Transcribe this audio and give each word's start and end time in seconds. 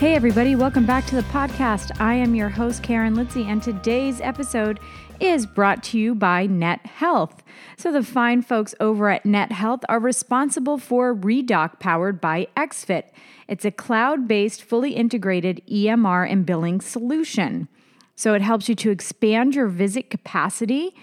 Hey, 0.00 0.14
everybody, 0.14 0.56
welcome 0.56 0.86
back 0.86 1.04
to 1.08 1.14
the 1.14 1.20
podcast. 1.24 2.00
I 2.00 2.14
am 2.14 2.34
your 2.34 2.48
host, 2.48 2.82
Karen 2.82 3.14
Litzy, 3.14 3.44
and 3.44 3.62
today's 3.62 4.18
episode 4.22 4.80
is 5.20 5.44
brought 5.44 5.82
to 5.82 5.98
you 5.98 6.14
by 6.14 6.46
Net 6.46 6.86
Health. 6.86 7.42
So, 7.76 7.92
the 7.92 8.02
fine 8.02 8.40
folks 8.40 8.74
over 8.80 9.10
at 9.10 9.26
Net 9.26 9.52
Health 9.52 9.80
are 9.90 10.00
responsible 10.00 10.78
for 10.78 11.14
Redoc 11.14 11.80
powered 11.80 12.18
by 12.18 12.48
XFit. 12.56 13.10
It's 13.46 13.66
a 13.66 13.70
cloud 13.70 14.26
based, 14.26 14.62
fully 14.62 14.92
integrated 14.92 15.60
EMR 15.70 16.32
and 16.32 16.46
billing 16.46 16.80
solution. 16.80 17.68
So, 18.16 18.32
it 18.32 18.40
helps 18.40 18.70
you 18.70 18.74
to 18.76 18.90
expand 18.90 19.54
your 19.54 19.68
visit 19.68 20.08
capacity, 20.08 20.94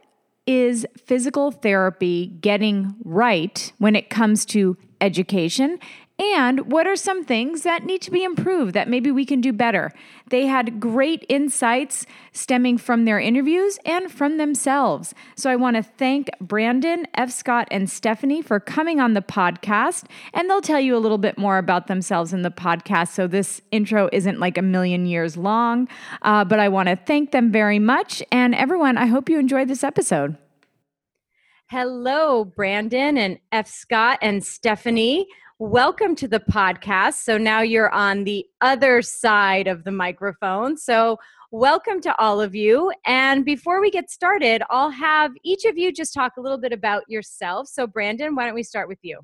is 0.48 0.84
physical 0.98 1.52
therapy 1.52 2.26
getting 2.42 2.96
right 3.04 3.72
when 3.78 3.96
it 3.96 4.10
comes 4.10 4.48
to 4.48 4.78
education 5.00 5.78
and 6.20 6.72
what 6.72 6.86
are 6.86 6.96
some 6.96 7.24
things 7.24 7.64
that 7.64 7.86
need 7.86 8.02
to 8.04 8.12
be 8.12 8.24
improved 8.24 8.76
that 8.76 8.88
maybe 8.88 9.10
we 9.10 9.26
can 9.26 9.42
do 9.42 9.52
better? 9.52 9.92
They 10.30 10.46
had 10.46 10.80
great 10.80 11.26
insights 11.28 12.06
stemming 12.32 12.78
from 12.78 13.06
their 13.06 13.20
interviews 13.20 13.80
and 13.84 14.12
from 14.12 14.38
themselves. 14.38 15.16
So 15.36 15.50
I 15.50 15.56
want 15.56 15.76
to 15.76 15.82
thank 15.82 16.30
Brandon, 16.40 17.08
F. 17.16 17.32
Scott, 17.32 17.68
and 17.72 17.90
Stephanie 17.90 18.44
for 18.44 18.60
coming 18.60 19.00
on 19.00 19.14
the 19.14 19.24
podcast. 19.24 20.04
And 20.36 20.48
they'll 20.48 20.62
tell 20.62 20.80
you 20.80 20.96
a 20.96 21.00
little 21.00 21.18
bit 21.18 21.40
more 21.40 21.58
about 21.58 21.88
themselves 21.88 22.32
in 22.32 22.44
the 22.44 22.52
podcast. 22.52 23.10
So 23.10 23.26
this 23.26 23.62
intro 23.72 24.08
isn't 24.12 24.40
like 24.40 24.58
a 24.60 24.62
million 24.62 25.08
years 25.08 25.36
long. 25.36 25.88
Uh, 26.22 26.46
but 26.46 26.60
I 26.60 26.70
want 26.70 26.90
to 26.90 26.96
thank 26.96 27.32
them 27.32 27.52
very 27.52 27.80
much. 27.80 28.22
And 28.32 28.54
everyone, 28.54 28.98
I 28.98 29.08
hope 29.08 29.30
you 29.30 29.40
enjoyed 29.40 29.68
this 29.68 29.84
episode. 29.84 30.38
Hello, 31.72 32.46
Brandon 32.46 33.18
and 33.18 33.40
F. 33.52 33.68
Scott 33.68 34.20
and 34.22 34.46
Stephanie. 34.46 35.28
Welcome 35.66 36.16
to 36.16 36.28
the 36.28 36.42
podcast. 36.42 37.14
So 37.24 37.38
now 37.38 37.62
you're 37.62 37.90
on 37.90 38.26
the 38.26 38.46
other 38.60 39.02
side 39.02 39.66
of 39.68 39.86
the 39.86 39.94
microphone. 39.94 40.76
So, 40.76 41.20
welcome 41.52 42.02
to 42.02 42.14
all 42.20 42.42
of 42.42 42.54
you. 42.54 42.92
And 43.06 43.46
before 43.46 43.80
we 43.80 43.90
get 43.90 44.12
started, 44.12 44.62
I'll 44.70 44.90
have 44.90 45.32
each 45.46 45.64
of 45.64 45.78
you 45.78 45.94
just 45.94 46.14
talk 46.14 46.34
a 46.38 46.42
little 46.42 46.58
bit 46.58 46.74
about 46.74 47.04
yourself. 47.08 47.70
So, 47.70 47.88
Brandon, 47.88 48.36
why 48.36 48.46
don't 48.46 48.56
we 48.56 48.64
start 48.64 48.90
with 48.90 49.00
you? 49.04 49.22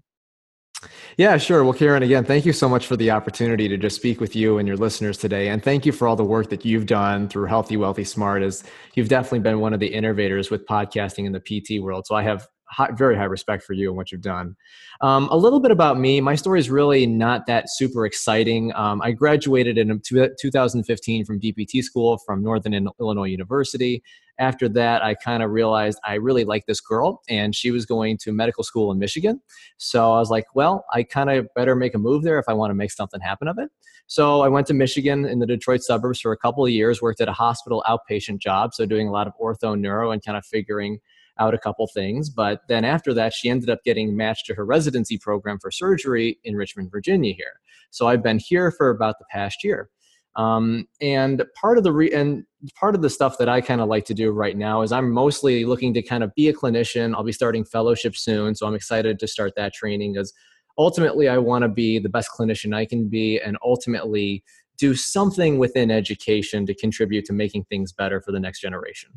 Yeah, 1.18 1.36
sure. 1.36 1.66
Well, 1.66 1.74
Karen, 1.74 2.04
again, 2.04 2.24
thank 2.24 2.46
you 2.46 2.54
so 2.54 2.70
much 2.70 2.88
for 2.88 2.96
the 2.96 3.12
opportunity 3.12 3.68
to 3.68 3.76
just 3.76 3.98
speak 3.98 4.22
with 4.22 4.34
you 4.34 4.60
and 4.60 4.68
your 4.68 4.78
listeners 4.78 5.18
today. 5.18 5.50
And 5.50 5.62
thank 5.62 5.86
you 5.86 5.92
for 5.92 6.08
all 6.08 6.16
the 6.16 6.24
work 6.24 6.50
that 6.52 6.64
you've 6.64 6.86
done 6.86 7.28
through 7.28 7.48
Healthy, 7.48 7.76
Wealthy, 7.76 8.06
Smart, 8.06 8.44
as 8.44 8.64
you've 8.94 9.10
definitely 9.10 9.40
been 9.40 9.60
one 9.60 9.74
of 9.74 9.82
the 9.82 9.94
innovators 9.94 10.50
with 10.50 10.66
podcasting 10.66 11.26
in 11.26 11.34
the 11.34 11.42
PT 11.42 11.84
world. 11.84 12.06
So 12.08 12.16
I 12.16 12.24
have 12.24 12.48
high, 12.70 12.92
very 12.92 13.16
high 13.16 13.26
respect 13.26 13.64
for 13.64 13.74
you 13.74 13.90
and 13.90 13.98
what 13.98 14.12
you've 14.12 14.22
done. 14.22 14.56
Um, 15.02 15.28
a 15.32 15.38
little 15.38 15.60
bit 15.60 15.72
about 15.72 16.00
me. 16.00 16.22
My 16.22 16.36
story 16.36 16.60
is 16.60 16.70
really 16.70 17.06
not 17.06 17.46
that 17.48 17.66
super 17.70 18.06
exciting. 18.06 18.74
Um, 18.76 19.02
I 19.02 19.12
graduated 19.12 19.78
in 19.78 20.02
2015 20.02 21.26
from 21.26 21.40
DPT 21.40 21.84
school 21.84 22.18
from 22.20 22.44
Northern 22.44 22.90
Illinois 23.00 23.26
University. 23.26 24.04
After 24.40 24.70
that, 24.70 25.04
I 25.04 25.16
kind 25.16 25.44
of 25.44 25.52
realized 25.52 26.00
I 26.06 26.14
really 26.14 26.46
like 26.46 26.66
this 26.66 26.80
girl, 26.80 27.22
and 27.28 27.54
she 27.54 27.72
was 27.72 27.86
going 27.86 28.18
to 28.20 28.32
medical 28.32 28.64
school 28.64 28.92
in 28.92 28.98
Michigan. 28.98 29.42
So 29.78 30.14
I 30.14 30.20
was 30.20 30.30
like, 30.30 30.46
well, 30.56 30.86
I 30.94 31.04
kind 31.04 31.30
of 31.30 31.48
better 31.56 31.76
make 31.76 31.94
a 31.94 31.98
move 31.98 32.24
there 32.24 32.40
if 32.40 32.46
I 32.48 32.54
want 32.54 32.70
to 32.72 32.76
make 32.76 32.92
something 32.92 33.20
happen 33.20 33.50
of 33.50 33.58
it. 33.58 33.70
So 34.08 34.42
I 34.42 34.48
went 34.48 34.66
to 34.68 34.74
Michigan 34.74 35.26
in 35.26 35.40
the 35.40 35.46
Detroit 35.46 35.84
suburbs 35.84 36.22
for 36.22 36.32
a 36.32 36.38
couple 36.38 36.66
of 36.66 36.72
years, 36.72 37.02
worked 37.02 37.22
at 37.22 37.28
a 37.28 37.34
hospital 37.34 37.84
outpatient 37.88 38.40
job, 38.40 38.74
so 38.74 38.86
doing 38.86 39.08
a 39.08 39.12
lot 39.12 39.28
of 39.28 39.34
ortho 39.40 39.80
neuro 39.80 40.12
and 40.12 40.24
kind 40.24 40.38
of 40.38 40.46
figuring 40.46 41.00
out 41.40 41.54
a 41.54 41.58
couple 41.58 41.88
things. 41.88 42.30
But 42.30 42.62
then 42.68 42.86
after 42.86 43.14
that, 43.14 43.34
she 43.34 43.50
ended 43.50 43.70
up 43.70 43.84
getting 43.84 44.16
matched 44.16 44.46
to 44.48 44.54
her 44.56 44.66
residency 44.66 45.18
program 45.18 45.60
for 45.60 45.72
surgery 45.72 46.40
in 46.44 46.56
Richmond, 46.56 46.92
Virginia 46.92 47.34
here. 47.34 47.60
So 47.92 48.08
I've 48.08 48.22
been 48.22 48.40
here 48.40 48.72
for 48.72 48.90
about 48.90 49.16
the 49.20 49.26
past 49.32 49.64
year. 49.64 49.90
Um, 50.36 50.88
and 51.02 51.44
part 51.60 51.78
of 51.78 51.84
the 51.84 51.92
re- 51.92 52.14
and 52.14 52.46
part 52.76 52.96
of 52.96 53.02
the 53.02 53.10
stuff 53.10 53.38
that 53.40 53.50
I 53.50 53.62
kind 53.62 53.82
of 53.82 53.90
like 53.90 54.06
to 54.06 54.14
do 54.14 54.32
right 54.32 54.56
now 54.56 54.84
is 54.84 54.92
I'm 54.92 55.12
mostly 55.12 55.66
looking 55.66 55.94
to 55.96 56.02
kind 56.02 56.24
of 56.24 56.34
be 56.36 56.48
a 56.48 56.54
clinician. 56.54 57.16
I'll 57.16 57.24
be 57.24 57.32
starting 57.32 57.66
fellowship 57.66 58.16
soon, 58.16 58.56
so 58.56 58.68
I'm 58.68 58.76
excited 58.76 59.20
to 59.20 59.28
start 59.28 59.54
that 59.56 59.74
training 59.74 60.14
because 60.14 60.34
ultimately 60.78 61.28
I 61.28 61.40
want 61.40 61.64
to 61.64 61.68
be 61.68 62.00
the 62.00 62.10
best 62.10 62.30
clinician 62.38 62.76
I 62.76 62.86
can 62.86 63.10
be, 63.10 63.40
and 63.40 63.58
ultimately 63.64 64.44
do 64.78 64.96
something 64.96 65.58
within 65.58 65.92
education 65.92 66.66
to 66.68 66.74
contribute 66.74 67.26
to 67.26 67.34
making 67.34 67.66
things 67.66 67.92
better 67.92 68.22
for 68.22 68.32
the 68.32 68.40
next 68.40 68.62
generation. 68.62 69.12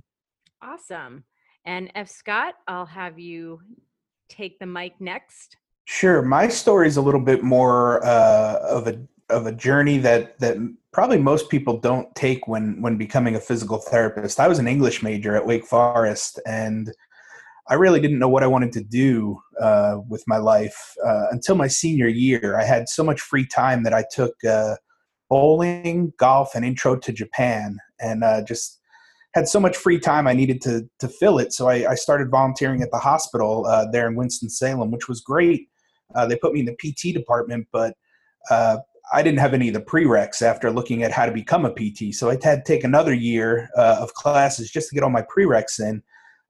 Awesome. 0.61 1.25
And 1.65 1.91
F. 1.95 2.09
Scott, 2.09 2.55
I'll 2.67 2.87
have 2.87 3.19
you 3.19 3.61
take 4.29 4.59
the 4.59 4.67
mic 4.67 4.95
next. 5.01 5.57
Sure. 5.85 6.23
My 6.23 6.49
story 6.49 6.89
is 6.89 6.97
a 6.97 7.03
little 7.03 7.21
bit 7.21 7.43
more 7.43 8.05
uh, 8.05 8.59
of 8.69 8.87
a 8.87 9.01
of 9.31 9.47
a 9.47 9.53
journey 9.53 9.99
that 9.99 10.39
that 10.41 10.57
probably 10.93 11.19
most 11.19 11.49
people 11.49 11.79
don't 11.79 12.15
take 12.15 12.47
when 12.47 12.81
when 12.81 12.97
becoming 12.97 13.35
a 13.35 13.41
physical 13.41 13.79
therapist. 13.79 14.39
I 14.39 14.49
was 14.49 14.59
an 14.59 14.69
English 14.69 15.03
major 15.03 15.35
at 15.37 15.47
Wake 15.47 15.67
Forest, 15.67 16.41
and 16.47 16.93
I 17.69 17.75
really 17.75 18.01
didn't 18.01 18.19
know 18.19 18.29
what 18.29 18.43
I 18.43 18.49
wanted 18.49 18.73
to 18.73 18.83
do 18.83 19.41
uh, 19.61 19.99
with 20.09 20.23
my 20.27 20.37
life 20.37 20.95
uh, 21.05 21.27
until 21.31 21.55
my 21.55 21.69
senior 21.69 22.09
year. 22.09 22.57
I 22.59 22.65
had 22.65 22.89
so 22.89 23.03
much 23.03 23.21
free 23.21 23.47
time 23.47 23.83
that 23.85 23.95
I 23.95 24.05
took 24.11 24.35
uh, 24.45 24.77
bowling, 25.29 26.13
golf, 26.19 26.55
and 26.55 26.65
intro 26.65 26.97
to 26.97 27.13
Japan, 27.13 27.79
and 28.01 28.23
uh, 28.23 28.43
just 28.43 28.82
had 29.35 29.49
so 29.49 29.59
much 29.59 29.77
free 29.77 29.99
time 29.99 30.27
I 30.27 30.35
needed 30.35 30.61
to 30.63 30.89
to 30.99 31.09
fill 31.09 31.39
it. 31.39 31.53
So 31.53 31.69
I, 31.69 31.91
I 31.91 31.95
started 31.95 32.31
volunteering 32.31 32.83
at 32.83 32.91
the 32.91 32.99
hospital 32.99 33.67
uh, 33.67 33.91
there 33.91 34.09
in 34.09 34.15
Winston 34.15 34.51
Salem, 34.51 34.91
which 34.91 35.09
was 35.09 35.21
great. 35.21 35.69
Uh, 36.15 36.27
they 36.27 36.37
put 36.37 36.53
me 36.53 36.61
in 36.61 36.67
the 36.67 36.77
PT 36.77 37.15
department, 37.15 37.67
but 37.73 37.95
uh, 38.51 38.79
I 39.13 39.23
didn't 39.23 39.41
have 39.41 39.55
any 39.55 39.69
of 39.69 39.75
the 39.75 39.81
prereqs 39.81 40.43
after 40.43 40.71
looking 40.71 41.03
at 41.03 41.13
how 41.13 41.27
to 41.27 41.33
become 41.33 41.65
a 41.65 41.71
PT. 41.71 42.15
So 42.15 42.29
I 42.29 42.33
had 42.43 42.65
to 42.65 42.73
take 42.73 42.85
another 42.85 43.15
year 43.15 43.71
uh, 43.77 43.97
of 44.01 44.13
classes 44.15 44.71
just 44.71 44.91
to 44.91 44.95
get 44.95 45.03
all 45.03 45.11
my 45.11 45.25
prereqs 45.35 45.81
in. 45.81 46.03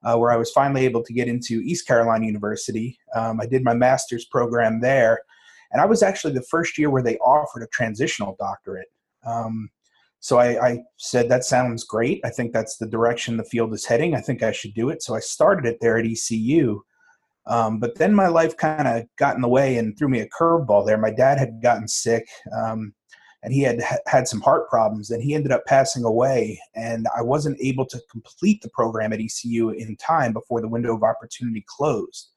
Uh, 0.04 0.16
where 0.16 0.32
I 0.32 0.36
was 0.36 0.50
finally 0.50 0.84
able 0.84 1.04
to 1.04 1.12
get 1.12 1.28
into 1.28 1.60
East 1.60 1.86
Carolina 1.86 2.26
University. 2.26 2.98
Um, 3.14 3.40
I 3.40 3.46
did 3.46 3.62
my 3.62 3.72
master's 3.72 4.24
program 4.24 4.80
there, 4.80 5.22
and 5.70 5.80
I 5.80 5.86
was 5.86 6.02
actually 6.02 6.32
the 6.32 6.42
first 6.42 6.76
year 6.76 6.90
where 6.90 7.04
they 7.04 7.18
offered 7.18 7.62
a 7.62 7.68
transitional 7.68 8.34
doctorate. 8.40 8.88
Um, 9.24 9.70
so 10.22 10.38
I, 10.38 10.66
I, 10.68 10.78
said, 10.98 11.28
that 11.28 11.44
sounds 11.44 11.82
great. 11.82 12.20
I 12.24 12.30
think 12.30 12.52
that's 12.52 12.76
the 12.76 12.86
direction 12.86 13.36
the 13.36 13.44
field 13.44 13.74
is 13.74 13.84
heading. 13.84 14.14
I 14.14 14.20
think 14.20 14.44
I 14.44 14.52
should 14.52 14.72
do 14.72 14.88
it. 14.88 15.02
So 15.02 15.16
I 15.16 15.20
started 15.20 15.66
it 15.66 15.78
there 15.80 15.98
at 15.98 16.06
ECU. 16.06 16.80
Um, 17.48 17.80
but 17.80 17.98
then 17.98 18.14
my 18.14 18.28
life 18.28 18.56
kind 18.56 18.86
of 18.86 19.02
got 19.18 19.34
in 19.34 19.42
the 19.42 19.48
way 19.48 19.78
and 19.78 19.98
threw 19.98 20.08
me 20.08 20.20
a 20.20 20.28
curveball 20.28 20.86
there. 20.86 20.96
My 20.96 21.10
dad 21.10 21.38
had 21.38 21.60
gotten 21.60 21.88
sick 21.88 22.24
um, 22.56 22.94
and 23.42 23.52
he 23.52 23.62
had 23.62 23.82
had 24.06 24.28
some 24.28 24.40
heart 24.40 24.70
problems 24.70 25.10
and 25.10 25.20
he 25.20 25.34
ended 25.34 25.50
up 25.50 25.66
passing 25.66 26.04
away. 26.04 26.56
And 26.76 27.08
I 27.16 27.22
wasn't 27.22 27.60
able 27.60 27.86
to 27.86 28.00
complete 28.08 28.62
the 28.62 28.70
program 28.70 29.12
at 29.12 29.20
ECU 29.20 29.70
in 29.70 29.96
time 29.96 30.32
before 30.32 30.60
the 30.60 30.68
window 30.68 30.94
of 30.94 31.02
opportunity 31.02 31.64
closed. 31.66 32.30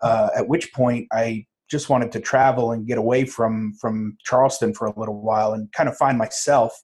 Uh, 0.00 0.28
at 0.36 0.46
which 0.46 0.72
point 0.72 1.08
I 1.10 1.44
just 1.68 1.88
wanted 1.88 2.12
to 2.12 2.20
travel 2.20 2.70
and 2.70 2.86
get 2.86 2.98
away 2.98 3.24
from 3.24 3.74
from 3.80 4.16
Charleston 4.24 4.72
for 4.74 4.86
a 4.86 4.96
little 4.96 5.20
while 5.20 5.54
and 5.54 5.72
kind 5.72 5.88
of 5.88 5.96
find 5.96 6.16
myself. 6.16 6.80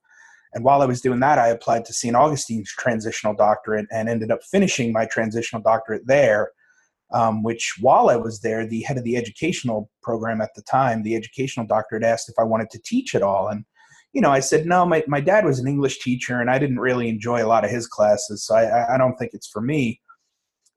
And 0.54 0.64
while 0.64 0.82
I 0.82 0.86
was 0.86 1.00
doing 1.00 1.20
that, 1.20 1.38
I 1.38 1.48
applied 1.48 1.84
to 1.86 1.92
St. 1.92 2.14
Augustine's 2.14 2.70
transitional 2.70 3.34
doctorate 3.34 3.86
and 3.90 4.08
ended 4.08 4.30
up 4.30 4.40
finishing 4.50 4.92
my 4.92 5.06
transitional 5.06 5.62
doctorate 5.62 6.06
there. 6.06 6.50
Um, 7.14 7.42
which, 7.42 7.74
while 7.78 8.08
I 8.08 8.16
was 8.16 8.40
there, 8.40 8.66
the 8.66 8.80
head 8.82 8.96
of 8.96 9.04
the 9.04 9.18
educational 9.18 9.90
program 10.02 10.40
at 10.40 10.54
the 10.56 10.62
time, 10.62 11.02
the 11.02 11.14
educational 11.14 11.66
doctorate, 11.66 12.04
asked 12.04 12.30
if 12.30 12.38
I 12.38 12.44
wanted 12.44 12.70
to 12.70 12.80
teach 12.82 13.14
at 13.14 13.22
all. 13.22 13.48
And, 13.48 13.66
you 14.14 14.22
know, 14.22 14.30
I 14.30 14.40
said, 14.40 14.64
no, 14.64 14.86
my, 14.86 15.04
my 15.06 15.20
dad 15.20 15.44
was 15.44 15.58
an 15.58 15.68
English 15.68 15.98
teacher 15.98 16.40
and 16.40 16.50
I 16.50 16.58
didn't 16.58 16.80
really 16.80 17.10
enjoy 17.10 17.44
a 17.44 17.46
lot 17.46 17.66
of 17.66 17.70
his 17.70 17.86
classes. 17.86 18.46
So 18.46 18.54
I, 18.54 18.94
I 18.94 18.96
don't 18.96 19.14
think 19.16 19.34
it's 19.34 19.46
for 19.46 19.60
me. 19.60 20.00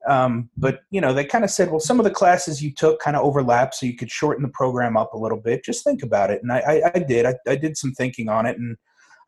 Um, 0.06 0.50
but 0.56 0.80
you 0.90 1.00
know, 1.00 1.12
they 1.12 1.24
kind 1.24 1.44
of 1.44 1.50
said, 1.50 1.70
well, 1.70 1.80
some 1.80 1.98
of 1.98 2.04
the 2.04 2.10
classes 2.10 2.62
you 2.62 2.72
took 2.72 3.00
kind 3.00 3.16
of 3.16 3.24
overlap, 3.24 3.74
so 3.74 3.86
you 3.86 3.96
could 3.96 4.10
shorten 4.10 4.42
the 4.42 4.50
program 4.50 4.96
up 4.96 5.12
a 5.14 5.18
little 5.18 5.40
bit. 5.40 5.64
Just 5.64 5.84
think 5.84 6.02
about 6.02 6.30
it, 6.30 6.42
and 6.42 6.52
I, 6.52 6.58
I, 6.58 6.90
I 6.94 6.98
did. 7.00 7.26
I, 7.26 7.34
I, 7.48 7.56
did 7.56 7.76
some 7.76 7.92
thinking 7.92 8.28
on 8.28 8.46
it, 8.46 8.56
and 8.56 8.76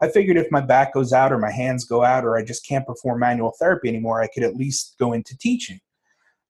I 0.01 0.09
figured 0.09 0.37
if 0.37 0.51
my 0.51 0.61
back 0.61 0.95
goes 0.95 1.13
out, 1.13 1.33
or 1.33 1.39
my 1.39 1.51
hands 1.51 1.85
go 1.85 2.05
out, 2.05 2.25
or 2.25 2.37
I 2.37 2.45
just 2.45 2.67
can't 2.67 2.87
perform 2.87 3.21
manual 3.21 3.55
therapy 3.59 3.89
anymore, 3.89 4.23
I 4.23 4.29
could 4.29 4.45
at 4.45 4.55
least 4.55 4.97
go 4.99 5.13
into 5.13 5.37
teaching. 5.37 5.81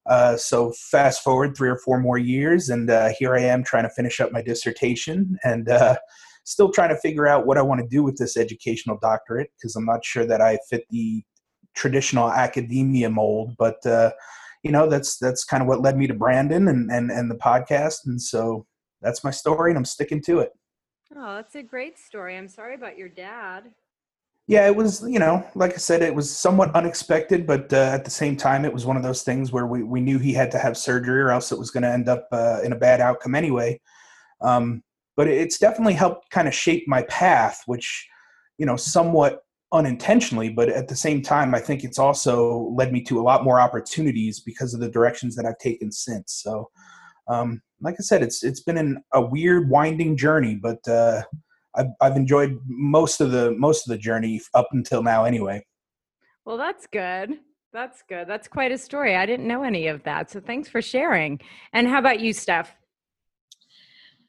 Uh, 0.07 0.37
so 0.37 0.73
fast 0.91 1.23
forward 1.23 1.57
three 1.57 1.69
or 1.69 1.79
four 1.79 2.01
more 2.01 2.19
years, 2.19 2.71
and 2.71 2.91
uh, 2.91 3.11
here 3.19 3.35
I 3.35 3.41
am 3.41 3.63
trying 3.63 3.85
to 3.85 3.91
finish 3.91 4.21
up 4.21 4.33
my 4.33 4.43
dissertation, 4.43 5.39
and 5.45 5.69
uh, 5.69 5.97
still 6.45 6.71
trying 6.71 6.89
to 6.89 7.01
figure 7.01 7.27
out 7.27 7.47
what 7.47 7.59
I 7.59 7.63
want 7.63 7.81
to 7.83 7.87
do 7.87 8.03
with 8.03 8.17
this 8.17 8.37
educational 8.37 8.99
doctorate 9.01 9.51
because 9.57 9.77
I'm 9.77 9.85
not 9.85 10.05
sure 10.05 10.25
that 10.25 10.41
I 10.41 10.59
fit 10.71 10.85
the 10.91 11.23
traditional 11.75 12.31
academia 12.31 13.11
mold, 13.11 13.55
but 13.59 13.85
uh, 13.87 14.13
you 14.63 14.73
know 14.73 14.89
that's 14.89 15.19
that's 15.19 15.45
kind 15.45 15.63
of 15.63 15.69
what 15.69 15.83
led 15.83 15.97
me 15.97 16.07
to 16.07 16.15
Brandon 16.15 16.69
and 16.69 16.91
and 16.91 17.11
and 17.11 17.31
the 17.31 17.37
podcast, 17.37 18.07
and 18.07 18.21
so 18.21 18.67
that's 19.03 19.23
my 19.23 19.31
story, 19.31 19.71
and 19.71 19.79
I'm 19.79 19.85
sticking 19.85 20.23
to 20.23 20.41
it. 20.41 20.53
Oh, 21.17 21.37
that's 21.37 21.55
a 21.55 21.63
great 21.63 21.99
story. 21.99 22.37
I'm 22.37 22.49
sorry 22.49 22.75
about 22.75 22.99
your 22.99 23.09
dad. 23.09 23.71
Yeah, 24.47 24.67
it 24.67 24.75
was, 24.75 25.03
you 25.07 25.19
know, 25.19 25.47
like 25.55 25.75
I 25.75 25.77
said, 25.77 26.01
it 26.01 26.15
was 26.15 26.35
somewhat 26.35 26.75
unexpected, 26.75 27.47
but 27.47 27.71
uh, 27.73 27.91
at 27.93 28.05
the 28.05 28.11
same 28.11 28.35
time, 28.35 28.65
it 28.65 28.73
was 28.73 28.87
one 28.87 28.97
of 28.97 29.03
those 29.03 29.23
things 29.23 29.53
where 29.53 29.67
we, 29.67 29.83
we 29.83 30.01
knew 30.01 30.19
he 30.19 30.33
had 30.33 30.51
to 30.53 30.59
have 30.59 30.77
surgery 30.77 31.21
or 31.21 31.31
else 31.31 31.53
it 31.53 31.59
was 31.59 31.71
going 31.71 31.83
to 31.83 31.91
end 31.91 32.09
up 32.09 32.29
uh, 32.33 32.61
in 32.65 32.73
a 32.73 32.77
bad 32.77 33.03
outcome 33.03 33.35
anyway. 33.35 33.79
Um, 34.41 34.83
but 35.17 35.29
it's 35.29 35.59
definitely 35.59 35.95
helped 35.95 36.31
kind 36.31 36.49
of 36.49 36.55
shape 36.55 36.89
my 36.89 37.03
path, 37.03 37.63
which, 37.67 38.09
you 38.57 38.65
know, 38.65 38.77
somewhat 38.77 39.43
unintentionally, 39.73 40.49
but 40.49 40.71
at 40.71 40.89
the 40.89 40.97
same 40.97 41.21
time, 41.21 41.55
I 41.55 41.61
think 41.61 41.85
it's 41.85 41.99
also 41.99 42.73
led 42.75 42.93
me 42.93 43.03
to 43.03 43.21
a 43.21 43.23
lot 43.23 43.45
more 43.45 43.61
opportunities 43.61 44.41
because 44.41 44.73
of 44.73 44.81
the 44.81 44.89
directions 44.89 45.37
that 45.37 45.45
I've 45.45 45.59
taken 45.59 45.93
since. 45.93 46.41
So, 46.43 46.71
um, 47.29 47.63
like 47.81 47.97
I 47.99 48.03
said, 48.03 48.23
it's 48.23 48.43
it's 48.43 48.61
been 48.61 48.79
an, 48.79 49.03
a 49.13 49.21
weird, 49.21 49.69
winding 49.69 50.17
journey, 50.17 50.57
but 50.57 50.87
uh, 50.89 51.23
I've 51.75 51.89
I've 52.01 52.17
enjoyed 52.17 52.59
most 52.67 53.21
of 53.21 53.31
the 53.31 53.53
most 53.53 53.87
of 53.87 53.91
the 53.91 53.99
journey 53.99 54.41
up 54.55 54.69
until 54.73 55.03
now, 55.03 55.25
anyway. 55.25 55.65
Well, 56.45 56.57
that's 56.57 56.87
good. 56.87 57.39
That's 57.73 58.03
good. 58.09 58.27
That's 58.27 58.49
quite 58.49 58.73
a 58.73 58.79
story. 58.79 59.15
I 59.15 59.27
didn't 59.27 59.47
know 59.47 59.63
any 59.63 59.89
of 59.89 60.03
that. 60.05 60.31
So 60.31 60.41
thanks 60.41 60.69
for 60.69 60.81
sharing. 60.81 61.39
And 61.75 61.87
how 61.87 61.99
about 61.99 62.21
you, 62.21 62.33
Steph? 62.33 62.75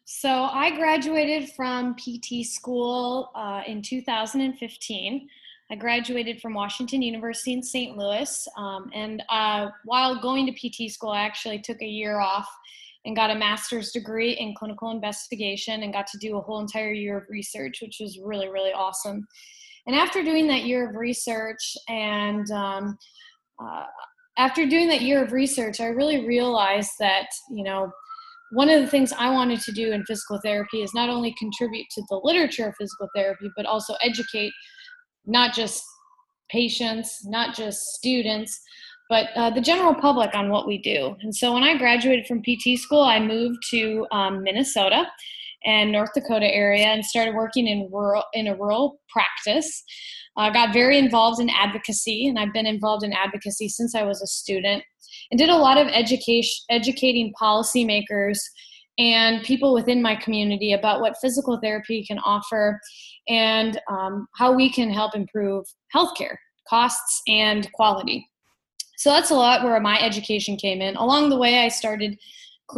So 0.04 0.30
I 0.30 0.76
graduated 0.76 1.52
from 1.52 1.96
PT 1.96 2.44
school 2.44 3.32
uh, 3.36 3.62
in 3.66 3.82
2015. 3.82 5.30
I 5.72 5.76
graduated 5.76 6.42
from 6.42 6.56
Washington 6.56 7.02
University 7.02 7.54
in 7.54 7.62
St. 7.62 7.96
Louis. 7.96 8.48
Um, 8.58 8.90
and 8.94 9.24
uh, 9.30 9.68
while 9.86 10.20
going 10.20 10.46
to 10.48 10.52
PT 10.52 10.92
school, 10.92 11.12
I 11.12 11.22
actually 11.22 11.60
took 11.60 11.82
a 11.82 11.88
year 11.88 12.20
off 12.20 12.50
and 13.06 13.16
got 13.16 13.32
a 13.32 13.36
master's 13.36 13.92
degree 13.92 14.34
in 14.34 14.54
clinical 14.56 14.92
investigation 14.92 15.84
and 15.84 15.94
got 15.94 16.08
to 16.08 16.18
do 16.18 16.38
a 16.38 16.42
whole 16.42 16.60
entire 16.60 16.92
year 16.92 17.18
of 17.18 17.24
research, 17.30 17.80
which 17.82 17.98
was 18.00 18.20
really, 18.24 18.50
really 18.50 18.74
awesome. 18.74 19.26
And 19.88 19.96
after 19.96 20.24
doing 20.24 20.48
that 20.48 20.64
year 20.64 20.90
of 20.90 20.96
research 20.96 21.78
and 21.88 22.50
um, 22.52 22.98
uh, 23.64 23.86
after 24.38 24.66
doing 24.66 24.88
that 24.90 25.02
year 25.02 25.24
of 25.24 25.32
research, 25.32 25.80
I 25.80 25.88
really 25.88 26.26
realized 26.26 26.92
that, 27.00 27.28
you 27.50 27.64
know, 27.64 27.92
one 28.52 28.70
of 28.70 28.82
the 28.82 28.88
things 28.88 29.14
I 29.14 29.30
wanted 29.32 29.62
to 29.62 29.72
do 29.72 29.92
in 29.92 30.06
physical 30.06 30.40
therapy 30.44 30.82
is 30.82 30.94
not 30.94 31.10
only 31.10 31.36
contribute 31.38 31.88
to 31.92 32.04
the 32.10 32.20
literature 32.24 32.68
of 32.68 32.76
physical 32.78 33.08
therapy, 33.16 33.50
but 33.56 33.66
also 33.66 33.96
educate 34.02 34.52
not 35.26 35.54
just 35.54 35.84
patients, 36.50 37.20
not 37.26 37.56
just 37.56 37.80
students, 37.80 38.60
but 39.10 39.28
uh, 39.36 39.50
the 39.50 39.62
general 39.62 39.96
public 39.96 40.34
on 40.36 40.50
what 40.50 40.68
we 40.68 40.78
do. 40.78 41.16
And 41.22 41.36
so 41.36 41.54
when 41.54 41.64
I 41.64 41.78
graduated 41.78 42.28
from 42.28 42.44
PT 42.44 42.78
school, 42.78 43.02
I 43.02 43.20
moved 43.20 43.58
to 43.72 44.06
um, 44.12 44.44
Minnesota 44.44 45.08
and 45.66 45.92
North 45.92 46.12
Dakota 46.14 46.46
area 46.46 46.86
and 46.86 47.04
started 47.04 47.34
working 47.34 47.68
in 47.68 47.90
rural 47.92 48.24
in 48.34 48.48
a 48.48 48.56
rural 48.56 49.02
practice. 49.10 49.84
I 50.38 50.48
uh, 50.48 50.52
got 50.52 50.74
very 50.74 50.98
involved 50.98 51.42
in 51.42 51.50
advocacy, 51.50 52.28
and 52.28 52.40
I've 52.40 52.54
been 52.54 52.68
involved 52.68 53.04
in 53.04 53.12
advocacy 53.12 53.68
since 53.68 53.96
I 53.96 54.04
was 54.04 54.22
a 54.22 54.28
student 54.28 54.84
and 55.32 55.38
did 55.38 55.50
a 55.50 55.56
lot 55.56 55.78
of 55.78 55.88
education 55.88 56.64
educating 56.70 57.34
policymakers 57.40 58.38
and 59.00 59.44
people 59.44 59.74
within 59.74 60.02
my 60.02 60.16
community 60.16 60.74
about 60.74 61.02
what 61.02 61.16
physical 61.22 61.60
therapy 61.62 62.06
can 62.06 62.20
offer 62.20 62.80
and 63.28 63.80
um, 63.90 64.28
how 64.36 64.52
we 64.52 64.72
can 64.72 64.90
help 64.90 65.16
improve 65.16 65.66
healthcare 65.96 66.36
costs 66.70 67.22
and 67.28 67.72
quality. 67.74 68.26
So 69.00 69.12
that's 69.12 69.32
a 69.32 69.36
lot 69.36 69.64
where 69.64 69.80
my 69.80 69.98
education 70.02 70.58
came 70.58 70.82
in. 70.82 70.98
Along 70.98 71.30
the 71.30 71.38
way, 71.38 71.60
I 71.60 71.70
started 71.70 72.20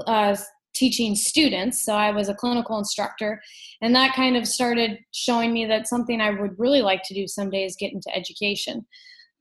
uh, 0.06 0.38
teaching 0.76 1.16
students. 1.16 1.84
So 1.84 1.96
I 1.96 2.12
was 2.12 2.30
a 2.30 2.36
clinical 2.36 2.78
instructor, 2.78 3.42
and 3.82 3.96
that 3.96 4.14
kind 4.14 4.38
of 4.38 4.48
started 4.48 5.00
showing 5.16 5.52
me 5.52 5.66
that 5.66 5.88
something 5.88 6.22
I 6.22 6.30
would 6.30 6.60
really 6.60 6.84
like 6.84 7.02
to 7.06 7.16
do 7.16 7.28
someday 7.28 7.66
is 7.66 7.76
get 7.76 7.92
into 7.92 8.16
education. 8.16 8.86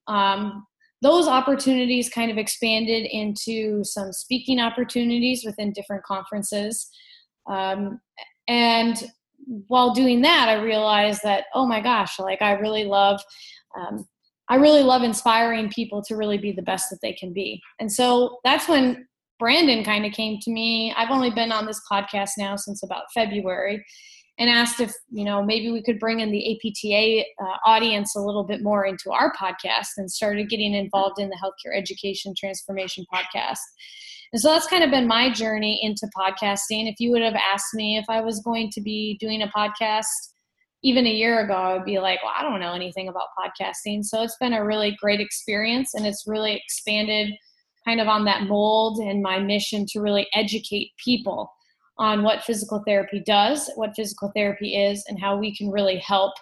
Um, 0.07 0.66
those 1.02 1.28
opportunities 1.28 2.09
kind 2.09 2.31
of 2.31 2.38
expanded 2.38 3.07
into 3.11 3.85
some 3.85 4.11
speaking 4.11 4.59
opportunities 4.59 5.45
within 5.45 5.75
different 5.75 6.02
conferences. 6.05 6.88
Um, 7.47 8.00
and 8.49 8.97
while 9.66 9.93
doing 9.93 10.23
that, 10.23 10.49
I 10.49 10.62
realized 10.62 11.21
that, 11.25 11.45
oh 11.55 11.66
my 11.66 11.83
gosh, 11.83 12.19
like 12.19 12.40
I 12.40 12.52
really 12.52 12.85
love. 12.85 13.21
Um, 13.78 14.07
I 14.50 14.57
really 14.57 14.83
love 14.83 15.02
inspiring 15.02 15.71
people 15.71 16.02
to 16.02 16.16
really 16.16 16.37
be 16.37 16.50
the 16.50 16.62
best 16.62 16.90
that 16.90 16.99
they 17.00 17.12
can 17.12 17.33
be. 17.33 17.62
And 17.78 17.90
so 17.90 18.40
that's 18.42 18.69
when 18.69 19.07
Brandon 19.38 19.85
kind 19.85 20.04
of 20.04 20.12
came 20.12 20.38
to 20.42 20.50
me. 20.50 20.92
I've 20.97 21.11
only 21.11 21.30
been 21.30 21.52
on 21.52 21.66
this 21.66 21.80
podcast 21.90 22.30
now 22.37 22.57
since 22.57 22.83
about 22.83 23.04
February 23.14 23.85
and 24.38 24.50
asked 24.50 24.80
if 24.80 24.92
you 25.11 25.25
know 25.25 25.42
maybe 25.45 25.71
we 25.71 25.83
could 25.83 26.00
bring 26.00 26.21
in 26.21 26.33
the 26.33 26.57
APTA 26.57 27.25
uh, 27.42 27.57
audience 27.64 28.16
a 28.16 28.21
little 28.21 28.45
bit 28.45 28.62
more 28.62 28.85
into 28.85 29.12
our 29.12 29.33
podcast 29.35 29.88
and 29.99 30.11
started 30.11 30.49
getting 30.49 30.75
involved 30.75 31.21
in 31.21 31.28
the 31.28 31.38
healthcare 31.42 31.76
education 31.76 32.35
transformation 32.37 33.04
podcast. 33.12 33.59
And 34.33 34.40
so 34.40 34.49
that's 34.49 34.66
kind 34.66 34.83
of 34.83 34.90
been 34.90 35.07
my 35.07 35.33
journey 35.33 35.78
into 35.83 36.09
podcasting. 36.16 36.90
If 36.90 36.97
you 36.99 37.11
would 37.12 37.23
have 37.23 37.35
asked 37.35 37.75
me 37.75 37.99
if 37.99 38.04
I 38.09 38.21
was 38.21 38.40
going 38.40 38.71
to 38.73 38.80
be 38.80 39.16
doing 39.21 39.42
a 39.42 39.49
podcast 39.49 40.04
even 40.83 41.07
a 41.07 41.11
year 41.11 41.45
ago, 41.45 41.55
I 41.55 41.75
would 41.75 41.85
be 41.85 41.99
like, 41.99 42.23
well, 42.23 42.33
I 42.37 42.43
don't 42.43 42.61
know 42.61 42.73
anything 42.73 43.09
about 43.09 43.29
podcasting. 43.39 44.05
So 44.05 44.23
it's 44.23 44.37
been 44.41 44.55
a 44.55 44.65
really 44.65 44.97
great 45.01 45.21
experience 45.21 45.95
and 45.95 46.07
it's 46.07 46.25
really 46.27 46.55
expanded 46.55 47.33
kind 47.87 48.01
of 48.01 48.09
on 48.09 48.25
that 48.25 48.45
mold 48.45 48.99
and 48.99 49.23
my 49.23 49.39
mission 49.39 49.87
to 49.91 50.01
really 50.01 50.27
educate 50.35 50.91
people 51.03 51.51
on 51.99 52.23
what 52.23 52.45
physical 52.45 52.83
therapy 52.87 53.23
does, 53.27 53.71
what 53.77 53.95
physical 53.95 54.33
therapy 54.35 54.75
is, 54.75 55.05
and 55.09 55.21
how 55.21 55.37
we 55.37 55.55
can 55.55 55.71
really 55.71 55.99
help 55.99 56.33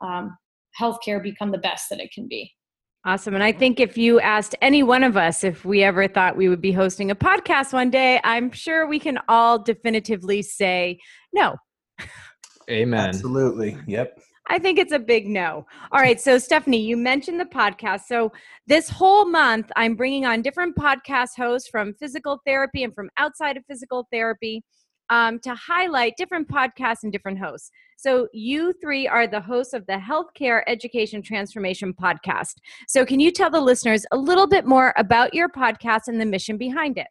um, 0.00 0.36
healthcare 0.80 1.22
become 1.22 1.50
the 1.50 1.58
best 1.58 1.88
that 1.90 2.00
it 2.00 2.10
can 2.12 2.28
be. 2.28 2.52
Awesome. 3.04 3.34
And 3.34 3.42
I 3.42 3.50
think 3.50 3.80
if 3.80 3.98
you 3.98 4.20
asked 4.20 4.54
any 4.62 4.84
one 4.84 5.02
of 5.02 5.16
us 5.16 5.42
if 5.42 5.64
we 5.64 5.82
ever 5.82 6.06
thought 6.06 6.36
we 6.36 6.48
would 6.48 6.60
be 6.60 6.70
hosting 6.70 7.10
a 7.10 7.16
podcast 7.16 7.72
one 7.72 7.90
day, 7.90 8.20
I'm 8.22 8.52
sure 8.52 8.86
we 8.86 9.00
can 9.00 9.18
all 9.28 9.58
definitively 9.58 10.42
say 10.42 11.00
no. 11.32 11.56
Amen. 12.70 13.08
Absolutely. 13.08 13.76
Yep. 13.86 14.18
I 14.48 14.58
think 14.58 14.78
it's 14.78 14.92
a 14.92 14.98
big 14.98 15.26
no. 15.26 15.66
All 15.92 16.00
right. 16.00 16.20
So, 16.20 16.36
Stephanie, 16.36 16.80
you 16.80 16.96
mentioned 16.96 17.38
the 17.38 17.44
podcast. 17.44 18.02
So, 18.02 18.32
this 18.66 18.88
whole 18.88 19.24
month, 19.24 19.70
I'm 19.76 19.94
bringing 19.94 20.26
on 20.26 20.42
different 20.42 20.76
podcast 20.76 21.30
hosts 21.36 21.68
from 21.68 21.94
physical 21.94 22.40
therapy 22.44 22.82
and 22.82 22.94
from 22.94 23.08
outside 23.18 23.56
of 23.56 23.64
physical 23.66 24.08
therapy 24.12 24.62
um, 25.10 25.38
to 25.40 25.54
highlight 25.54 26.14
different 26.16 26.48
podcasts 26.48 27.04
and 27.04 27.12
different 27.12 27.38
hosts. 27.38 27.70
So, 27.96 28.28
you 28.32 28.72
three 28.82 29.06
are 29.06 29.28
the 29.28 29.40
hosts 29.40 29.74
of 29.74 29.86
the 29.86 29.94
Healthcare 29.94 30.62
Education 30.66 31.22
Transformation 31.22 31.94
podcast. 31.94 32.54
So, 32.88 33.06
can 33.06 33.20
you 33.20 33.30
tell 33.30 33.50
the 33.50 33.60
listeners 33.60 34.04
a 34.10 34.16
little 34.16 34.48
bit 34.48 34.66
more 34.66 34.92
about 34.96 35.34
your 35.34 35.48
podcast 35.48 36.08
and 36.08 36.20
the 36.20 36.26
mission 36.26 36.58
behind 36.58 36.98
it? 36.98 37.06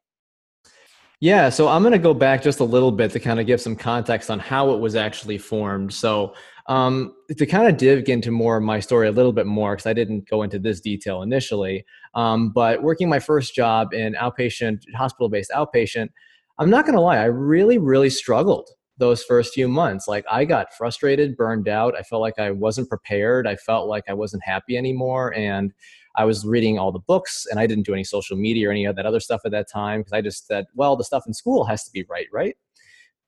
Yeah, 1.23 1.49
so 1.49 1.67
I'm 1.67 1.83
going 1.83 1.91
to 1.91 1.99
go 1.99 2.15
back 2.15 2.41
just 2.41 2.61
a 2.61 2.63
little 2.63 2.91
bit 2.91 3.11
to 3.11 3.19
kind 3.19 3.39
of 3.39 3.45
give 3.45 3.61
some 3.61 3.75
context 3.75 4.31
on 4.31 4.39
how 4.39 4.71
it 4.71 4.79
was 4.79 4.95
actually 4.95 5.37
formed. 5.37 5.93
So, 5.93 6.33
um, 6.65 7.13
to 7.37 7.45
kind 7.45 7.67
of 7.67 7.77
dig 7.77 8.09
into 8.09 8.31
more 8.31 8.57
of 8.57 8.63
my 8.63 8.79
story 8.79 9.07
a 9.07 9.11
little 9.11 9.31
bit 9.31 9.45
more, 9.45 9.75
because 9.75 9.85
I 9.85 9.93
didn't 9.93 10.27
go 10.27 10.41
into 10.41 10.57
this 10.57 10.79
detail 10.81 11.21
initially, 11.21 11.85
um, 12.15 12.49
but 12.51 12.81
working 12.81 13.07
my 13.07 13.19
first 13.19 13.53
job 13.53 13.93
in 13.93 14.15
outpatient, 14.15 14.81
hospital 14.95 15.29
based 15.29 15.51
outpatient, 15.55 16.09
I'm 16.57 16.71
not 16.71 16.85
going 16.85 16.95
to 16.95 17.01
lie, 17.01 17.17
I 17.17 17.25
really, 17.25 17.77
really 17.77 18.09
struggled 18.09 18.69
those 18.97 19.23
first 19.23 19.53
few 19.53 19.67
months. 19.67 20.07
Like, 20.07 20.25
I 20.29 20.43
got 20.45 20.73
frustrated, 20.73 21.37
burned 21.37 21.67
out. 21.67 21.95
I 21.95 22.01
felt 22.01 22.21
like 22.21 22.39
I 22.39 22.49
wasn't 22.49 22.89
prepared. 22.89 23.47
I 23.47 23.57
felt 23.57 23.87
like 23.87 24.05
I 24.07 24.13
wasn't 24.13 24.43
happy 24.43 24.75
anymore. 24.75 25.35
And 25.35 25.71
I 26.15 26.25
was 26.25 26.45
reading 26.45 26.77
all 26.77 26.91
the 26.91 26.99
books 26.99 27.45
and 27.49 27.59
I 27.59 27.67
didn't 27.67 27.85
do 27.85 27.93
any 27.93 28.03
social 28.03 28.37
media 28.37 28.69
or 28.69 28.71
any 28.71 28.85
of 28.85 28.95
that 28.95 29.05
other 29.05 29.19
stuff 29.19 29.41
at 29.45 29.51
that 29.51 29.69
time 29.69 30.01
because 30.01 30.13
I 30.13 30.21
just 30.21 30.47
said, 30.47 30.65
well, 30.75 30.95
the 30.95 31.03
stuff 31.03 31.23
in 31.27 31.33
school 31.33 31.63
has 31.65 31.83
to 31.85 31.91
be 31.91 32.05
right, 32.09 32.27
right? 32.31 32.55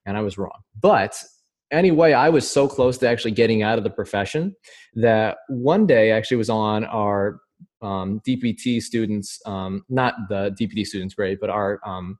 And 0.06 0.16
I 0.16 0.20
was 0.20 0.36
wrong. 0.36 0.60
But 0.80 1.22
anyway, 1.70 2.12
I 2.12 2.28
was 2.28 2.48
so 2.48 2.68
close 2.68 2.98
to 2.98 3.08
actually 3.08 3.32
getting 3.32 3.62
out 3.62 3.78
of 3.78 3.84
the 3.84 3.90
profession 3.90 4.54
that 4.94 5.38
one 5.48 5.86
day 5.86 6.12
I 6.12 6.16
actually 6.16 6.36
was 6.36 6.50
on 6.50 6.84
our 6.84 7.40
um, 7.82 8.20
DPT 8.26 8.82
students, 8.82 9.40
um, 9.46 9.84
not 9.88 10.14
the 10.28 10.54
DPT 10.58 10.86
students 10.86 11.14
grade, 11.14 11.38
but 11.40 11.50
our 11.50 11.80
um, 11.84 12.18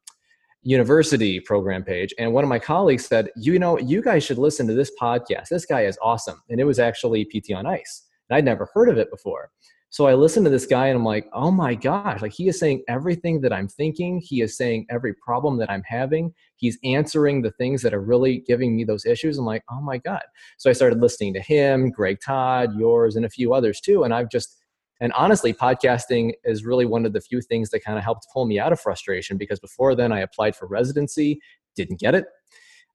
university 0.63 1.41
program 1.41 1.85
page. 1.85 2.13
And 2.19 2.33
one 2.33 2.43
of 2.43 2.49
my 2.49 2.59
colleagues 2.59 3.07
said, 3.07 3.31
you 3.37 3.59
know, 3.59 3.79
you 3.79 4.03
guys 4.03 4.25
should 4.25 4.39
listen 4.39 4.67
to 4.67 4.75
this 4.75 4.91
podcast. 5.01 5.49
This 5.51 5.67
guy 5.67 5.83
is 5.83 5.99
awesome. 6.03 6.43
And 6.49 6.59
it 6.59 6.65
was 6.65 6.79
actually 6.79 7.25
PT 7.25 7.53
on 7.55 7.67
Ice. 7.67 8.07
And 8.29 8.37
I'd 8.37 8.45
never 8.45 8.69
heard 8.75 8.89
of 8.89 8.99
it 8.99 9.11
before. 9.11 9.51
So 9.95 10.09
I 10.09 10.15
listen 10.15 10.43
to 10.43 10.51
this 10.51 10.67
guy 10.67 10.89
and 10.89 10.99
I'm 10.99 11.05
like, 11.05 11.29
oh 11.33 11.53
my 11.53 11.77
gosh, 11.77 12.21
like 12.21 12.33
he 12.33 12.49
is 12.49 12.59
saying 12.59 12.83
everything 12.89 13.41
that 13.43 13.53
I'm 13.53 13.69
thinking. 13.69 14.21
He 14.21 14.41
is 14.41 14.57
saying 14.57 14.87
every 14.91 15.15
problem 15.15 15.57
that 15.59 15.71
I'm 15.71 15.85
having. 15.87 16.35
He's 16.57 16.77
answering 16.83 17.43
the 17.43 17.53
things 17.53 17.81
that 17.83 17.95
are 17.95 18.01
really 18.01 18.43
giving 18.45 18.75
me 18.75 18.83
those 18.83 19.07
issues. 19.07 19.39
I'm 19.39 19.45
like, 19.45 19.63
oh 19.71 19.81
my 19.81 19.99
God. 19.99 20.23
So 20.59 20.69
I 20.69 20.73
started 20.73 21.01
listening 21.01 21.33
to 21.35 21.41
him, 21.41 21.91
Greg 21.91 22.19
Todd, 22.21 22.75
yours, 22.77 23.15
and 23.15 23.25
a 23.25 23.31
few 23.31 23.55
others 23.55 23.81
too. 23.81 24.03
And 24.03 24.13
I've 24.13 24.29
just, 24.29 24.57
and 25.01 25.13
honestly, 25.13 25.55
podcasting 25.55 26.33
is 26.43 26.65
really 26.65 26.87
one 26.87 27.07
of 27.07 27.13
the 27.13 27.21
few 27.21 27.41
things 27.41 27.71
that 27.71 27.85
kind 27.85 27.97
of 27.97 28.03
helped 28.03 28.27
pull 28.33 28.47
me 28.47 28.59
out 28.59 28.73
of 28.73 28.81
frustration 28.81 29.37
because 29.37 29.61
before 29.61 29.95
then 29.95 30.11
I 30.11 30.23
applied 30.23 30.57
for 30.57 30.67
residency, 30.67 31.39
didn't 31.77 32.01
get 32.01 32.17
it. 32.17 32.25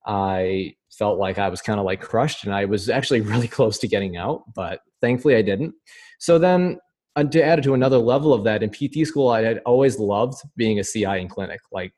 I 0.06 0.74
felt 0.91 1.18
like 1.18 1.39
I 1.39 1.48
was 1.48 1.62
kind 1.62 1.79
of 1.79 1.86
like 1.86 2.01
crushed 2.01 2.44
and 2.44 2.53
I 2.53 2.65
was 2.65 2.89
actually 2.89 3.22
really 3.32 3.48
close 3.48 3.79
to 3.79 3.88
getting 3.88 4.18
out, 4.18 4.44
but 4.53 4.82
thankfully 5.00 5.38
I 5.38 5.41
didn't. 5.41 5.74
So 6.20 6.38
then 6.38 6.77
and 7.20 7.32
to 7.34 7.44
add 7.44 7.62
to 7.62 7.74
another 7.74 7.98
level 7.98 8.34
of 8.34 8.44
that 8.44 8.64
in 8.64 8.70
pt 8.70 9.06
school 9.06 9.30
i 9.30 9.42
had 9.42 9.60
always 9.66 10.00
loved 10.00 10.42
being 10.56 10.80
a 10.80 10.84
ci 10.84 11.04
in 11.04 11.28
clinic. 11.28 11.60
Like 11.72 11.94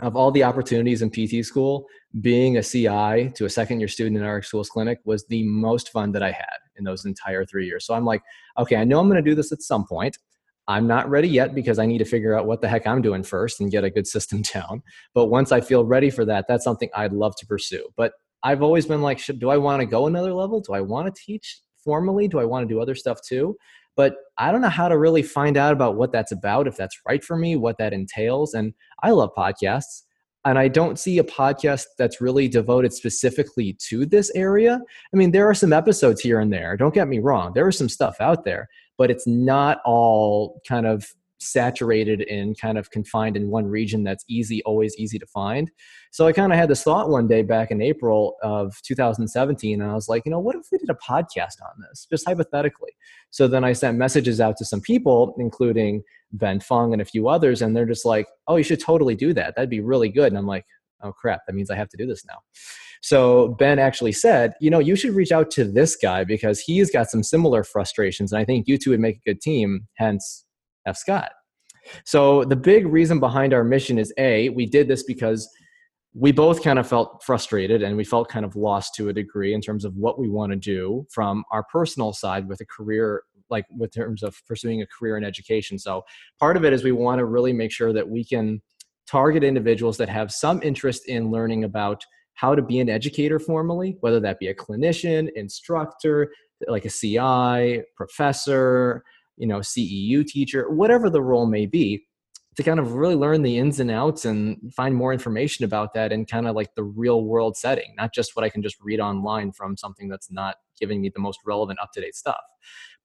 of 0.00 0.16
all 0.16 0.30
the 0.30 0.44
opportunities 0.44 1.02
in 1.02 1.10
pt 1.10 1.44
school 1.44 1.86
being 2.20 2.56
a 2.56 2.62
ci 2.62 3.30
to 3.34 3.44
a 3.44 3.50
second 3.50 3.80
year 3.80 3.88
student 3.88 4.16
in 4.16 4.24
our 4.24 4.42
schools 4.42 4.68
clinic 4.68 5.00
was 5.04 5.26
the 5.26 5.42
most 5.44 5.90
fun 5.90 6.12
that 6.12 6.22
i 6.22 6.30
had 6.30 6.58
in 6.76 6.84
those 6.84 7.04
entire 7.04 7.44
three 7.44 7.66
years. 7.66 7.84
So 7.86 7.94
i'm 7.94 8.04
like 8.04 8.22
okay 8.58 8.76
i 8.76 8.84
know 8.84 9.00
i'm 9.00 9.08
going 9.08 9.22
to 9.22 9.30
do 9.30 9.34
this 9.34 9.52
at 9.52 9.62
some 9.62 9.86
point. 9.86 10.18
I'm 10.66 10.86
not 10.86 11.10
ready 11.10 11.28
yet 11.28 11.54
because 11.54 11.78
i 11.78 11.86
need 11.86 11.98
to 11.98 12.04
figure 12.04 12.36
out 12.36 12.46
what 12.46 12.60
the 12.60 12.68
heck 12.68 12.86
i'm 12.86 13.02
doing 13.02 13.22
first 13.22 13.60
and 13.60 13.70
get 13.70 13.84
a 13.84 13.90
good 13.90 14.06
system 14.06 14.42
down. 14.54 14.82
But 15.14 15.26
once 15.26 15.52
i 15.52 15.60
feel 15.60 15.84
ready 15.84 16.10
for 16.10 16.24
that 16.26 16.46
that's 16.48 16.64
something 16.64 16.90
i'd 16.94 17.12
love 17.12 17.34
to 17.36 17.46
pursue. 17.46 17.86
But 17.96 18.12
i've 18.42 18.62
always 18.62 18.86
been 18.86 19.02
like 19.02 19.18
should, 19.18 19.38
do 19.40 19.50
i 19.50 19.56
want 19.56 19.80
to 19.80 19.86
go 19.86 20.06
another 20.06 20.32
level? 20.32 20.60
Do 20.60 20.74
i 20.74 20.80
want 20.80 21.12
to 21.12 21.20
teach 21.20 21.60
formally? 21.82 22.28
Do 22.28 22.38
i 22.40 22.44
want 22.44 22.66
to 22.66 22.74
do 22.74 22.80
other 22.80 22.94
stuff 22.94 23.18
too 23.22 23.56
but 23.96 24.16
I 24.38 24.50
don't 24.50 24.60
know 24.60 24.68
how 24.68 24.88
to 24.88 24.98
really 24.98 25.22
find 25.22 25.56
out 25.56 25.72
about 25.72 25.96
what 25.96 26.12
that's 26.12 26.32
about, 26.32 26.66
if 26.66 26.76
that's 26.76 27.00
right 27.08 27.22
for 27.22 27.36
me, 27.36 27.56
what 27.56 27.78
that 27.78 27.92
entails. 27.92 28.54
And 28.54 28.74
I 29.02 29.10
love 29.10 29.30
podcasts. 29.36 30.02
And 30.46 30.58
I 30.58 30.68
don't 30.68 30.98
see 30.98 31.18
a 31.18 31.24
podcast 31.24 31.84
that's 31.96 32.20
really 32.20 32.48
devoted 32.48 32.92
specifically 32.92 33.78
to 33.88 34.04
this 34.04 34.30
area. 34.34 34.78
I 35.12 35.16
mean, 35.16 35.30
there 35.30 35.48
are 35.48 35.54
some 35.54 35.72
episodes 35.72 36.20
here 36.20 36.38
and 36.38 36.52
there. 36.52 36.76
Don't 36.76 36.92
get 36.92 37.08
me 37.08 37.18
wrong. 37.18 37.52
There 37.54 37.68
is 37.68 37.78
some 37.78 37.88
stuff 37.88 38.16
out 38.20 38.44
there, 38.44 38.68
but 38.98 39.10
it's 39.10 39.26
not 39.26 39.80
all 39.86 40.60
kind 40.68 40.86
of 40.86 41.06
saturated 41.38 42.22
and 42.22 42.58
kind 42.58 42.78
of 42.78 42.90
confined 42.90 43.36
in 43.36 43.50
one 43.50 43.66
region 43.66 44.04
that's 44.04 44.24
easy, 44.28 44.62
always 44.64 44.96
easy 44.96 45.18
to 45.18 45.26
find. 45.26 45.70
So 46.12 46.26
I 46.26 46.32
kind 46.32 46.52
of 46.52 46.58
had 46.58 46.70
this 46.70 46.82
thought 46.82 47.10
one 47.10 47.26
day 47.26 47.42
back 47.42 47.70
in 47.70 47.82
April 47.82 48.36
of 48.42 48.80
2017, 48.82 49.80
and 49.80 49.90
I 49.90 49.94
was 49.94 50.08
like, 50.08 50.22
you 50.24 50.30
know, 50.30 50.38
what 50.38 50.56
if 50.56 50.66
we 50.70 50.78
did 50.78 50.90
a 50.90 50.94
podcast 50.94 51.60
on 51.62 51.82
this, 51.88 52.06
just 52.10 52.26
hypothetically? 52.26 52.92
So 53.30 53.48
then 53.48 53.64
I 53.64 53.72
sent 53.72 53.98
messages 53.98 54.40
out 54.40 54.56
to 54.58 54.64
some 54.64 54.80
people, 54.80 55.34
including 55.38 56.02
Ben 56.32 56.60
Fung 56.60 56.92
and 56.92 57.02
a 57.02 57.04
few 57.04 57.28
others, 57.28 57.62
and 57.62 57.76
they're 57.76 57.84
just 57.86 58.04
like, 58.04 58.26
oh, 58.48 58.56
you 58.56 58.64
should 58.64 58.80
totally 58.80 59.14
do 59.14 59.32
that. 59.34 59.54
That'd 59.54 59.70
be 59.70 59.80
really 59.80 60.08
good. 60.08 60.28
And 60.28 60.38
I'm 60.38 60.46
like, 60.46 60.64
oh 61.02 61.12
crap, 61.12 61.40
that 61.46 61.54
means 61.54 61.70
I 61.70 61.76
have 61.76 61.88
to 61.90 61.96
do 61.96 62.06
this 62.06 62.24
now. 62.24 62.38
So 63.02 63.48
Ben 63.58 63.78
actually 63.78 64.12
said, 64.12 64.54
you 64.60 64.70
know, 64.70 64.78
you 64.78 64.96
should 64.96 65.14
reach 65.14 65.30
out 65.30 65.50
to 65.52 65.64
this 65.64 65.94
guy 65.94 66.24
because 66.24 66.58
he's 66.60 66.90
got 66.90 67.10
some 67.10 67.22
similar 67.22 67.62
frustrations, 67.62 68.32
and 68.32 68.40
I 68.40 68.44
think 68.44 68.66
you 68.66 68.78
two 68.78 68.90
would 68.90 69.00
make 69.00 69.16
a 69.16 69.30
good 69.30 69.40
team. 69.40 69.86
Hence, 69.96 70.44
F. 70.86 70.96
Scott. 70.96 71.32
So 72.04 72.44
the 72.44 72.56
big 72.56 72.86
reason 72.86 73.20
behind 73.20 73.52
our 73.52 73.64
mission 73.64 73.98
is 73.98 74.12
A, 74.18 74.48
we 74.50 74.66
did 74.66 74.88
this 74.88 75.02
because 75.02 75.48
we 76.14 76.30
both 76.30 76.62
kind 76.62 76.78
of 76.78 76.86
felt 76.86 77.22
frustrated 77.24 77.82
and 77.82 77.96
we 77.96 78.04
felt 78.04 78.28
kind 78.28 78.44
of 78.44 78.54
lost 78.54 78.94
to 78.94 79.08
a 79.08 79.12
degree 79.12 79.52
in 79.52 79.60
terms 79.60 79.84
of 79.84 79.96
what 79.96 80.18
we 80.18 80.28
want 80.28 80.52
to 80.52 80.56
do 80.56 81.04
from 81.10 81.44
our 81.50 81.64
personal 81.64 82.12
side 82.12 82.48
with 82.48 82.60
a 82.60 82.66
career 82.66 83.22
like 83.50 83.66
with 83.76 83.92
terms 83.92 84.22
of 84.22 84.40
pursuing 84.46 84.80
a 84.80 84.86
career 84.86 85.18
in 85.18 85.24
education 85.24 85.78
so 85.78 86.02
part 86.38 86.56
of 86.56 86.64
it 86.64 86.72
is 86.72 86.82
we 86.82 86.92
want 86.92 87.18
to 87.18 87.26
really 87.26 87.52
make 87.52 87.70
sure 87.70 87.92
that 87.92 88.08
we 88.08 88.24
can 88.24 88.62
target 89.06 89.44
individuals 89.44 89.98
that 89.98 90.08
have 90.08 90.32
some 90.32 90.62
interest 90.62 91.06
in 91.08 91.30
learning 91.30 91.64
about 91.64 92.02
how 92.34 92.54
to 92.54 92.62
be 92.62 92.78
an 92.78 92.88
educator 92.88 93.38
formally 93.38 93.96
whether 94.00 94.20
that 94.20 94.38
be 94.38 94.48
a 94.48 94.54
clinician 94.54 95.28
instructor 95.34 96.32
like 96.68 96.84
a 96.84 96.90
ci 96.90 97.82
professor 97.96 99.02
you 99.36 99.46
know 99.46 99.58
ceu 99.58 100.26
teacher 100.26 100.70
whatever 100.70 101.10
the 101.10 101.22
role 101.22 101.46
may 101.46 101.66
be 101.66 102.04
to 102.56 102.62
kind 102.62 102.78
of 102.78 102.92
really 102.92 103.16
learn 103.16 103.42
the 103.42 103.58
ins 103.58 103.80
and 103.80 103.90
outs 103.90 104.24
and 104.24 104.72
find 104.72 104.94
more 104.94 105.12
information 105.12 105.64
about 105.64 105.92
that 105.92 106.12
in 106.12 106.24
kind 106.24 106.46
of 106.46 106.54
like 106.54 106.72
the 106.76 106.84
real 106.84 107.24
world 107.24 107.56
setting 107.56 107.94
not 107.96 108.14
just 108.14 108.36
what 108.36 108.44
i 108.44 108.48
can 108.48 108.62
just 108.62 108.76
read 108.80 109.00
online 109.00 109.50
from 109.52 109.76
something 109.76 110.08
that's 110.08 110.30
not 110.30 110.56
giving 110.78 111.00
me 111.00 111.10
the 111.14 111.20
most 111.20 111.40
relevant 111.44 111.78
up 111.80 111.92
to 111.92 112.00
date 112.00 112.14
stuff. 112.14 112.40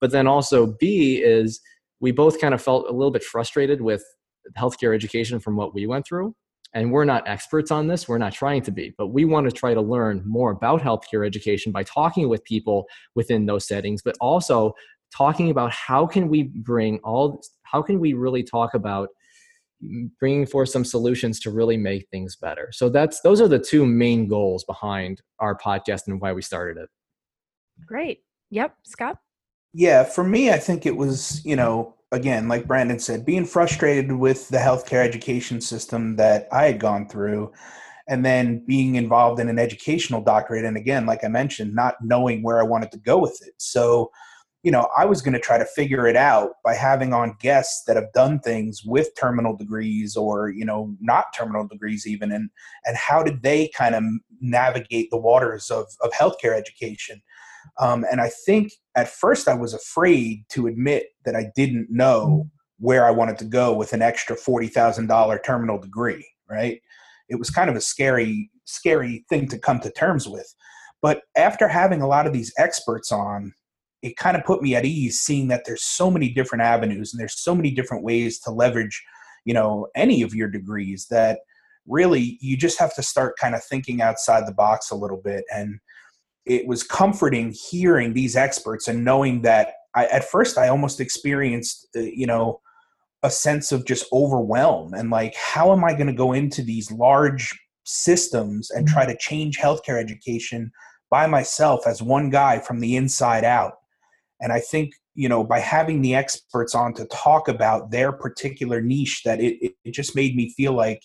But 0.02 0.12
then 0.12 0.28
also 0.28 0.76
b 0.80 1.22
is 1.24 1.60
we 2.00 2.12
both 2.12 2.40
kind 2.40 2.54
of 2.54 2.62
felt 2.62 2.88
a 2.88 2.94
little 2.94 3.12
bit 3.12 3.24
frustrated 3.24 3.82
with 3.82 4.04
healthcare 4.58 4.96
education 4.96 5.40
from 5.40 5.56
what 5.56 5.74
we 5.74 5.86
went 5.86 6.08
through 6.08 6.34
and 6.74 6.92
we're 6.92 7.06
not 7.06 7.28
experts 7.28 7.72
on 7.72 7.88
this 7.88 8.08
we're 8.08 8.18
not 8.18 8.32
trying 8.32 8.62
to 8.62 8.72
be 8.72 8.94
but 8.98 9.08
we 9.08 9.26
want 9.26 9.48
to 9.48 9.52
try 9.52 9.74
to 9.74 9.82
learn 9.82 10.24
more 10.26 10.52
about 10.52 10.82
healthcare 10.82 11.26
education 11.26 11.72
by 11.72 11.84
talking 11.84 12.30
with 12.30 12.44
people 12.46 12.86
within 13.16 13.46
those 13.46 13.68
settings 13.68 14.02
but 14.02 14.16
also 14.22 14.74
talking 15.16 15.50
about 15.50 15.72
how 15.72 16.06
can 16.06 16.28
we 16.28 16.44
bring 16.44 17.00
all 17.04 17.42
how 17.64 17.82
can 17.82 18.00
we 18.00 18.14
really 18.14 18.44
talk 18.44 18.74
about 18.74 19.10
bringing 20.20 20.46
forth 20.46 20.70
some 20.70 20.84
solutions 20.84 21.40
to 21.40 21.52
really 21.52 21.78
make 21.78 22.08
things 22.10 22.36
better. 22.36 22.70
So 22.72 22.90
that's 22.90 23.22
those 23.22 23.40
are 23.42 23.48
the 23.48 23.60
two 23.60 23.86
main 23.86 24.28
goals 24.28 24.64
behind 24.66 25.22
our 25.40 25.58
podcast 25.58 26.02
and 26.08 26.20
why 26.20 26.34
we 26.34 26.42
started 26.42 26.82
it. 26.82 26.90
Great. 27.86 28.24
Yep 28.52 28.76
scott? 28.84 29.18
Yeah 29.74 30.04
for 30.04 30.24
me 30.24 30.52
i 30.52 30.58
think 30.58 30.86
it 30.86 30.96
was 30.96 31.46
you 31.46 31.56
know 31.56 31.96
again 32.12 32.48
like 32.48 32.66
brandon 32.66 32.98
said 32.98 33.26
being 33.26 33.46
frustrated 33.46 34.12
with 34.12 34.50
the 34.50 34.58
healthcare 34.58 35.06
education 35.06 35.62
system 35.62 36.16
that 36.16 36.48
i 36.52 36.66
had 36.66 36.80
gone 36.80 37.08
through 37.08 37.52
and 38.08 38.26
then 38.26 38.66
being 38.66 38.96
involved 38.96 39.40
in 39.40 39.48
an 39.48 39.60
educational 39.60 40.22
doctorate 40.22 40.66
and 40.66 40.76
again 40.76 41.06
like 41.06 41.24
i 41.24 41.28
mentioned 41.28 41.76
not 41.76 41.94
knowing 42.02 42.42
where 42.42 42.60
i 42.60 42.64
wanted 42.64 42.92
to 42.92 42.98
go 42.98 43.20
with 43.20 43.40
it. 43.46 43.54
So 43.58 44.10
you 44.64 44.72
know, 44.72 44.90
I 44.98 45.06
was 45.06 45.22
going 45.22 45.34
to 45.34 45.40
try 45.40 45.58
to 45.58 45.66
figure 45.66 46.06
it 46.06 46.18
out 46.18 46.52
by 46.66 46.74
having 46.74 47.14
on 47.14 47.38
guests 47.40 47.84
that 47.88 47.96
have 47.96 48.12
done 48.14 48.40
things 48.40 48.82
with 48.84 49.10
terminal 49.18 49.56
degrees 49.56 50.18
or, 50.18 50.50
you 50.50 50.66
know, 50.66 50.94
not 51.00 51.28
terminal 51.34 51.66
degrees 51.66 52.06
even, 52.06 52.32
and 52.32 52.50
and 52.86 52.98
how 52.98 53.24
did 53.24 53.42
they 53.42 53.70
kind 53.76 53.96
of 53.96 54.04
navigate 54.42 55.10
the 55.12 55.18
waters 55.18 55.70
of 55.70 55.86
of 56.02 56.12
healthcare 56.12 56.58
education? 56.58 57.22
Um, 57.80 58.06
and 58.12 58.20
I 58.20 58.30
think 58.46 58.74
at 58.96 59.08
first 59.08 59.48
I 59.48 59.54
was 59.54 59.74
afraid 59.74 60.44
to 60.50 60.68
admit 60.68 61.08
that 61.24 61.36
I 61.36 61.52
didn't 61.56 61.88
know 61.90 62.50
where 62.80 63.06
I 63.06 63.12
wanted 63.12 63.38
to 63.40 63.46
go 63.46 63.74
with 63.74 63.94
an 63.94 64.02
extra 64.02 64.36
forty 64.36 64.68
thousand 64.68 65.08
dollar 65.08 65.40
terminal 65.40 65.80
degree. 65.80 66.28
Right? 66.50 66.82
It 67.30 67.40
was 67.40 67.50
kind 67.50 67.70
of 67.70 67.78
a 67.78 67.82
scary, 67.82 68.50
scary 68.66 69.24
thing 69.30 69.48
to 69.50 69.58
come 69.60 69.80
to 69.82 69.92
terms 69.92 70.28
with. 70.28 70.54
But 71.02 71.22
after 71.38 71.70
having 71.70 72.02
a 72.02 72.08
lot 72.08 72.28
of 72.28 72.34
these 72.34 72.52
experts 72.58 73.12
on 73.12 73.54
it 74.02 74.18
kind 74.18 74.38
of 74.38 74.44
put 74.46 74.62
me 74.62 74.76
at 74.76 74.86
ease 74.86 75.20
seeing 75.20 75.48
that 75.50 75.64
there's 75.66 75.84
so 75.84 76.10
many 76.10 76.30
different 76.30 76.64
avenues 76.64 77.14
and 77.14 77.20
there's 77.20 77.40
so 77.40 77.54
many 77.54 77.72
different 77.72 78.04
ways 78.04 78.40
to 78.40 78.52
leverage 78.52 79.04
you 79.46 79.54
know 79.54 79.88
any 79.96 80.22
of 80.22 80.34
your 80.34 80.48
degrees 80.48 81.08
that 81.10 81.40
really 81.88 82.38
you 82.42 82.56
just 82.56 82.80
have 82.80 82.94
to 82.96 83.04
start 83.04 83.38
kind 83.38 83.56
of 83.56 83.64
thinking 83.64 84.02
outside 84.02 84.46
the 84.46 84.54
box 84.54 84.92
a 84.92 84.96
little 84.96 85.22
bit 85.24 85.44
and 85.54 85.80
it 86.46 86.68
was 86.68 86.84
comforting 86.84 87.54
hearing 87.70 88.14
these 88.14 88.36
experts 88.36 88.88
and 88.88 89.06
knowing 89.06 89.44
that 89.44 89.74
I, 89.96 90.06
at 90.08 90.26
first 90.26 90.58
I 90.58 90.68
almost 90.70 91.00
experienced, 91.00 91.88
uh, 91.96 92.00
you 92.00 92.26
know, 92.26 92.62
a 93.22 93.30
sense 93.30 93.72
of 93.72 93.86
just 93.86 94.06
overwhelm 94.14 94.94
and 94.94 95.10
like, 95.10 95.36
how 95.36 95.72
am 95.72 95.84
I 95.84 95.94
going 95.94 96.08
to 96.08 96.14
go 96.14 96.34
into 96.34 96.64
these 96.64 96.92
large 96.92 97.58
systems 97.84 98.72
and 98.72 98.88
try 98.88 99.06
to 99.06 99.18
change 99.18 99.58
healthcare 99.58 100.00
education 100.00 100.72
by 101.12 101.28
myself 101.28 101.86
as 101.86 102.02
one 102.02 102.30
guy 102.30 102.60
from 102.60 102.80
the 102.80 102.96
inside 102.96 103.44
out? 103.44 103.74
And 104.40 104.54
I 104.54 104.60
think, 104.60 104.94
you 105.16 105.28
know, 105.28 105.44
by 105.44 105.60
having 105.60 106.02
the 106.02 106.16
experts 106.16 106.74
on 106.74 106.94
to 106.96 107.06
talk 107.06 107.48
about 107.48 107.92
their 107.92 108.12
particular 108.12 108.82
niche, 108.82 109.24
that 109.26 109.40
it, 109.42 109.74
it, 109.84 109.92
just 109.92 110.16
made 110.16 110.36
me 110.36 110.50
feel 110.52 110.74
like 110.74 111.04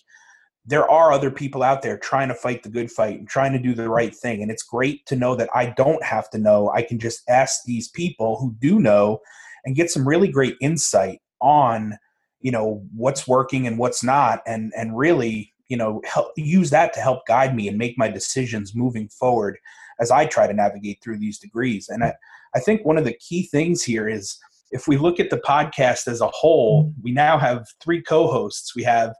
there 0.65 0.89
are 0.89 1.11
other 1.11 1.29
people 1.29 1.61
out 1.61 1.81
there 1.81 1.97
trying 1.97 2.29
to 2.29 2.35
fight 2.35 2.63
the 2.63 2.69
good 2.69 2.89
fight 2.89 3.19
and 3.19 3.27
trying 3.27 3.51
to 3.51 3.59
do 3.59 3.73
the 3.73 3.89
right 3.89 4.15
thing. 4.15 4.41
And 4.41 4.49
it's 4.49 4.63
great 4.63 5.05
to 5.07 5.15
know 5.15 5.35
that 5.35 5.49
I 5.53 5.67
don't 5.67 6.03
have 6.03 6.29
to 6.31 6.37
know. 6.37 6.69
I 6.69 6.81
can 6.81 6.97
just 6.97 7.21
ask 7.29 7.61
these 7.65 7.89
people 7.89 8.37
who 8.37 8.55
do 8.59 8.79
know 8.79 9.19
and 9.65 9.75
get 9.75 9.91
some 9.91 10.07
really 10.07 10.29
great 10.29 10.55
insight 10.61 11.19
on, 11.41 11.97
you 12.39 12.51
know, 12.51 12.83
what's 12.95 13.27
working 13.27 13.67
and 13.67 13.77
what's 13.77 14.03
not. 14.03 14.41
And, 14.47 14.71
and 14.75 14.97
really, 14.97 15.53
you 15.67 15.77
know, 15.77 16.01
help 16.05 16.31
use 16.35 16.69
that 16.71 16.93
to 16.93 16.99
help 16.99 17.25
guide 17.27 17.55
me 17.55 17.67
and 17.67 17.77
make 17.77 17.97
my 17.97 18.07
decisions 18.07 18.75
moving 18.75 19.09
forward 19.09 19.57
as 19.99 20.09
I 20.09 20.25
try 20.25 20.47
to 20.47 20.53
navigate 20.53 20.99
through 21.03 21.19
these 21.19 21.39
degrees. 21.39 21.89
And 21.89 22.03
I, 22.03 22.13
I 22.55 22.59
think 22.59 22.85
one 22.85 22.97
of 22.97 23.03
the 23.03 23.13
key 23.13 23.47
things 23.51 23.83
here 23.83 24.07
is 24.07 24.37
if 24.71 24.87
we 24.87 24.97
look 24.97 25.19
at 25.19 25.29
the 25.29 25.37
podcast 25.37 26.07
as 26.07 26.21
a 26.21 26.27
whole, 26.27 26.85
mm-hmm. 26.85 27.01
we 27.03 27.11
now 27.11 27.37
have 27.37 27.65
three 27.83 28.01
co-hosts. 28.01 28.75
We 28.75 28.83
have 28.83 29.13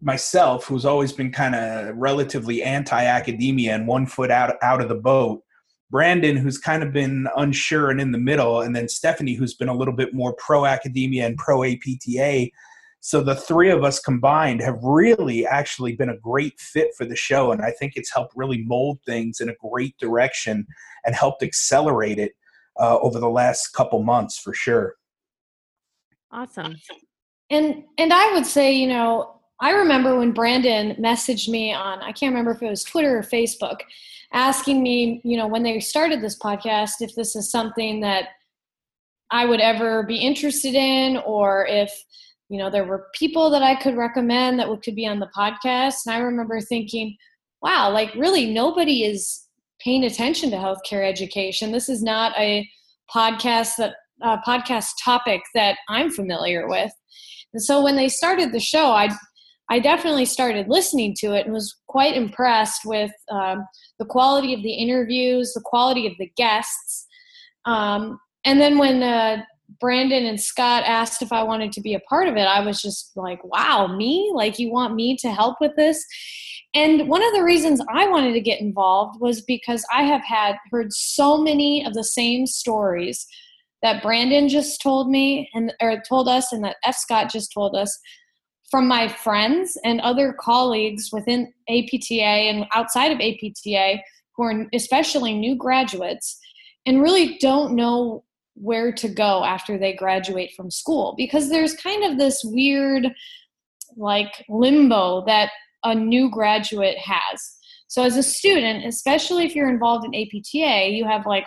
myself, 0.00 0.64
who's 0.64 0.84
always 0.84 1.12
been 1.12 1.30
kind 1.30 1.54
of 1.54 1.96
relatively 1.96 2.62
anti-academia 2.62 3.74
and 3.74 3.86
one 3.86 4.06
foot 4.06 4.30
out 4.30 4.56
out 4.62 4.80
of 4.80 4.88
the 4.88 4.96
boat, 4.96 5.42
Brandon, 5.90 6.36
who's 6.36 6.58
kind 6.58 6.82
of 6.82 6.92
been 6.92 7.28
unsure 7.36 7.90
and 7.90 8.00
in 8.00 8.12
the 8.12 8.18
middle, 8.18 8.62
and 8.62 8.74
then 8.74 8.88
Stephanie, 8.88 9.34
who's 9.34 9.54
been 9.54 9.68
a 9.68 9.76
little 9.76 9.94
bit 9.94 10.12
more 10.12 10.34
pro 10.34 10.66
academia 10.66 11.26
and 11.26 11.36
pro 11.36 11.62
APTA. 11.62 12.48
So 13.04 13.20
the 13.20 13.34
three 13.34 13.68
of 13.68 13.82
us 13.82 13.98
combined 13.98 14.60
have 14.60 14.78
really 14.80 15.44
actually 15.44 15.96
been 15.96 16.10
a 16.10 16.16
great 16.18 16.60
fit 16.60 16.90
for 16.96 17.04
the 17.04 17.16
show, 17.16 17.50
and 17.50 17.60
I 17.60 17.72
think 17.72 17.94
it's 17.96 18.14
helped 18.14 18.32
really 18.36 18.62
mold 18.62 19.00
things 19.04 19.40
in 19.40 19.48
a 19.48 19.56
great 19.60 19.98
direction 19.98 20.64
and 21.04 21.12
helped 21.12 21.42
accelerate 21.42 22.20
it 22.20 22.32
uh, 22.78 23.00
over 23.00 23.18
the 23.18 23.28
last 23.28 23.72
couple 23.72 24.04
months 24.04 24.38
for 24.38 24.54
sure. 24.54 24.94
Awesome. 26.30 26.76
And 27.50 27.82
and 27.98 28.12
I 28.12 28.32
would 28.34 28.46
say, 28.46 28.72
you 28.72 28.86
know, 28.86 29.40
I 29.58 29.72
remember 29.72 30.16
when 30.16 30.30
Brandon 30.30 30.94
messaged 30.94 31.48
me 31.48 31.74
on, 31.74 31.98
I 32.02 32.12
can't 32.12 32.30
remember 32.30 32.52
if 32.52 32.62
it 32.62 32.70
was 32.70 32.84
Twitter 32.84 33.18
or 33.18 33.22
Facebook, 33.24 33.80
asking 34.32 34.80
me, 34.80 35.20
you 35.24 35.36
know, 35.36 35.48
when 35.48 35.64
they 35.64 35.80
started 35.80 36.22
this 36.22 36.38
podcast, 36.38 37.00
if 37.00 37.16
this 37.16 37.34
is 37.34 37.50
something 37.50 38.00
that 38.02 38.28
I 39.32 39.44
would 39.44 39.60
ever 39.60 40.04
be 40.04 40.18
interested 40.18 40.76
in, 40.76 41.16
or 41.16 41.66
if, 41.66 41.92
you 42.52 42.58
know, 42.58 42.68
there 42.68 42.84
were 42.84 43.06
people 43.14 43.48
that 43.48 43.62
I 43.62 43.74
could 43.74 43.96
recommend 43.96 44.58
that 44.58 44.68
could 44.82 44.94
be 44.94 45.06
on 45.06 45.20
the 45.20 45.30
podcast. 45.34 46.04
And 46.04 46.14
I 46.14 46.18
remember 46.18 46.60
thinking, 46.60 47.16
wow, 47.62 47.90
like 47.90 48.14
really 48.14 48.52
nobody 48.52 49.04
is 49.04 49.48
paying 49.82 50.04
attention 50.04 50.50
to 50.50 50.58
healthcare 50.58 51.08
education. 51.08 51.72
This 51.72 51.88
is 51.88 52.02
not 52.02 52.36
a 52.36 52.68
podcast 53.10 53.76
that, 53.78 53.94
podcast 54.46 54.90
topic 55.02 55.40
that 55.54 55.78
I'm 55.88 56.10
familiar 56.10 56.68
with. 56.68 56.92
And 57.54 57.62
so 57.62 57.82
when 57.82 57.96
they 57.96 58.10
started 58.10 58.52
the 58.52 58.60
show, 58.60 58.92
I 58.92 59.08
I 59.70 59.78
definitely 59.78 60.26
started 60.26 60.68
listening 60.68 61.14
to 61.20 61.32
it 61.32 61.46
and 61.46 61.54
was 61.54 61.74
quite 61.88 62.14
impressed 62.14 62.82
with 62.84 63.12
um, 63.30 63.66
the 63.98 64.04
quality 64.04 64.52
of 64.52 64.62
the 64.62 64.74
interviews, 64.74 65.54
the 65.54 65.62
quality 65.64 66.06
of 66.06 66.12
the 66.18 66.30
guests. 66.36 67.06
Um, 67.64 68.20
and 68.44 68.60
then 68.60 68.76
when 68.76 69.02
uh, 69.02 69.42
Brandon 69.80 70.26
and 70.26 70.40
Scott 70.40 70.84
asked 70.86 71.22
if 71.22 71.32
I 71.32 71.42
wanted 71.42 71.72
to 71.72 71.80
be 71.80 71.94
a 71.94 72.00
part 72.00 72.28
of 72.28 72.36
it, 72.36 72.46
I 72.46 72.64
was 72.64 72.80
just 72.80 73.12
like, 73.16 73.42
wow, 73.44 73.86
me? 73.86 74.30
Like, 74.34 74.58
you 74.58 74.70
want 74.70 74.94
me 74.94 75.16
to 75.18 75.30
help 75.30 75.56
with 75.60 75.72
this? 75.76 76.04
And 76.74 77.08
one 77.08 77.22
of 77.22 77.32
the 77.34 77.44
reasons 77.44 77.82
I 77.92 78.08
wanted 78.08 78.32
to 78.32 78.40
get 78.40 78.60
involved 78.60 79.20
was 79.20 79.42
because 79.42 79.84
I 79.92 80.02
have 80.04 80.24
had 80.24 80.56
heard 80.70 80.92
so 80.92 81.38
many 81.38 81.84
of 81.84 81.92
the 81.94 82.04
same 82.04 82.46
stories 82.46 83.26
that 83.82 84.02
Brandon 84.02 84.48
just 84.48 84.80
told 84.80 85.10
me 85.10 85.50
and 85.54 85.72
or 85.80 86.02
told 86.08 86.28
us 86.28 86.52
and 86.52 86.64
that 86.64 86.76
F 86.84 86.96
Scott 86.96 87.30
just 87.30 87.52
told 87.52 87.76
us 87.76 87.98
from 88.70 88.88
my 88.88 89.06
friends 89.06 89.76
and 89.84 90.00
other 90.00 90.34
colleagues 90.40 91.10
within 91.12 91.52
APTA 91.68 92.22
and 92.22 92.64
outside 92.72 93.12
of 93.12 93.20
APTA 93.20 93.98
who 94.36 94.44
are 94.44 94.66
especially 94.72 95.34
new 95.34 95.54
graduates 95.56 96.38
and 96.86 97.02
really 97.02 97.36
don't 97.38 97.74
know 97.74 98.24
where 98.54 98.92
to 98.92 99.08
go 99.08 99.44
after 99.44 99.78
they 99.78 99.94
graduate 99.94 100.52
from 100.56 100.70
school 100.70 101.14
because 101.16 101.48
there's 101.48 101.74
kind 101.74 102.04
of 102.04 102.18
this 102.18 102.42
weird 102.44 103.08
like 103.96 104.44
limbo 104.48 105.24
that 105.26 105.50
a 105.84 105.94
new 105.94 106.30
graduate 106.30 106.98
has. 106.98 107.56
So 107.88 108.02
as 108.02 108.16
a 108.16 108.22
student, 108.22 108.86
especially 108.86 109.44
if 109.44 109.54
you're 109.54 109.70
involved 109.70 110.06
in 110.06 110.14
APTA, 110.14 110.90
you 110.90 111.04
have 111.06 111.26
like 111.26 111.44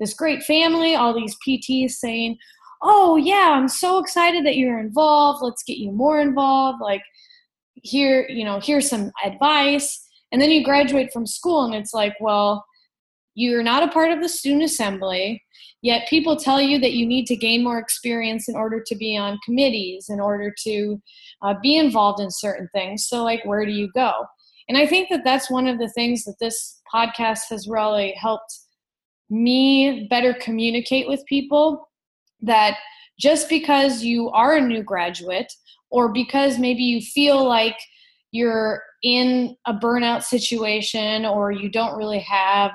this 0.00 0.14
great 0.14 0.42
family, 0.42 0.94
all 0.94 1.14
these 1.14 1.36
PTs 1.46 1.92
saying, 1.92 2.38
oh 2.82 3.16
yeah 3.16 3.52
i'm 3.52 3.68
so 3.68 3.98
excited 3.98 4.44
that 4.44 4.56
you're 4.56 4.80
involved. 4.80 5.42
Let's 5.42 5.62
get 5.62 5.78
you 5.78 5.92
more 5.92 6.20
involved. 6.20 6.80
Like 6.82 7.02
here 7.74 8.26
you 8.28 8.44
know 8.44 8.60
here's 8.60 8.90
some 8.90 9.10
advice. 9.24 10.04
And 10.32 10.40
then 10.40 10.50
you 10.50 10.64
graduate 10.64 11.12
from 11.12 11.26
school 11.26 11.64
and 11.64 11.74
it's 11.74 11.94
like 11.94 12.14
well 12.20 12.64
you're 13.34 13.62
not 13.62 13.82
a 13.82 13.88
part 13.88 14.10
of 14.10 14.20
the 14.20 14.28
student 14.28 14.64
assembly 14.64 15.42
yet 15.82 16.08
people 16.08 16.36
tell 16.36 16.60
you 16.60 16.78
that 16.78 16.94
you 16.94 17.04
need 17.04 17.26
to 17.26 17.36
gain 17.36 17.62
more 17.62 17.78
experience 17.78 18.48
in 18.48 18.56
order 18.56 18.82
to 18.86 18.94
be 18.94 19.16
on 19.16 19.38
committees 19.44 20.06
in 20.08 20.20
order 20.20 20.54
to 20.64 21.00
uh, 21.42 21.54
be 21.62 21.76
involved 21.76 22.20
in 22.20 22.30
certain 22.30 22.68
things. 22.72 23.06
So 23.06 23.22
like 23.22 23.44
where 23.44 23.66
do 23.66 23.72
you 23.72 23.90
go? 23.94 24.12
And 24.68 24.78
i 24.78 24.86
think 24.86 25.08
that 25.10 25.24
that's 25.24 25.50
one 25.50 25.66
of 25.66 25.78
the 25.78 25.90
things 25.90 26.24
that 26.24 26.36
this 26.40 26.80
podcast 26.92 27.50
has 27.50 27.68
really 27.68 28.12
helped 28.12 28.58
me 29.28 30.06
better 30.10 30.34
communicate 30.34 31.08
with 31.08 31.24
people 31.26 31.88
that 32.40 32.78
just 33.18 33.48
because 33.48 34.02
you 34.02 34.30
are 34.30 34.56
a 34.56 34.60
new 34.60 34.82
graduate 34.82 35.52
or 35.90 36.12
because 36.12 36.58
maybe 36.58 36.82
you 36.82 37.00
feel 37.00 37.46
like 37.46 37.76
you're 38.30 38.82
in 39.02 39.56
a 39.66 39.74
burnout 39.74 40.22
situation 40.22 41.24
or 41.24 41.50
you 41.50 41.70
don't 41.70 41.96
really 41.96 42.20
have 42.20 42.72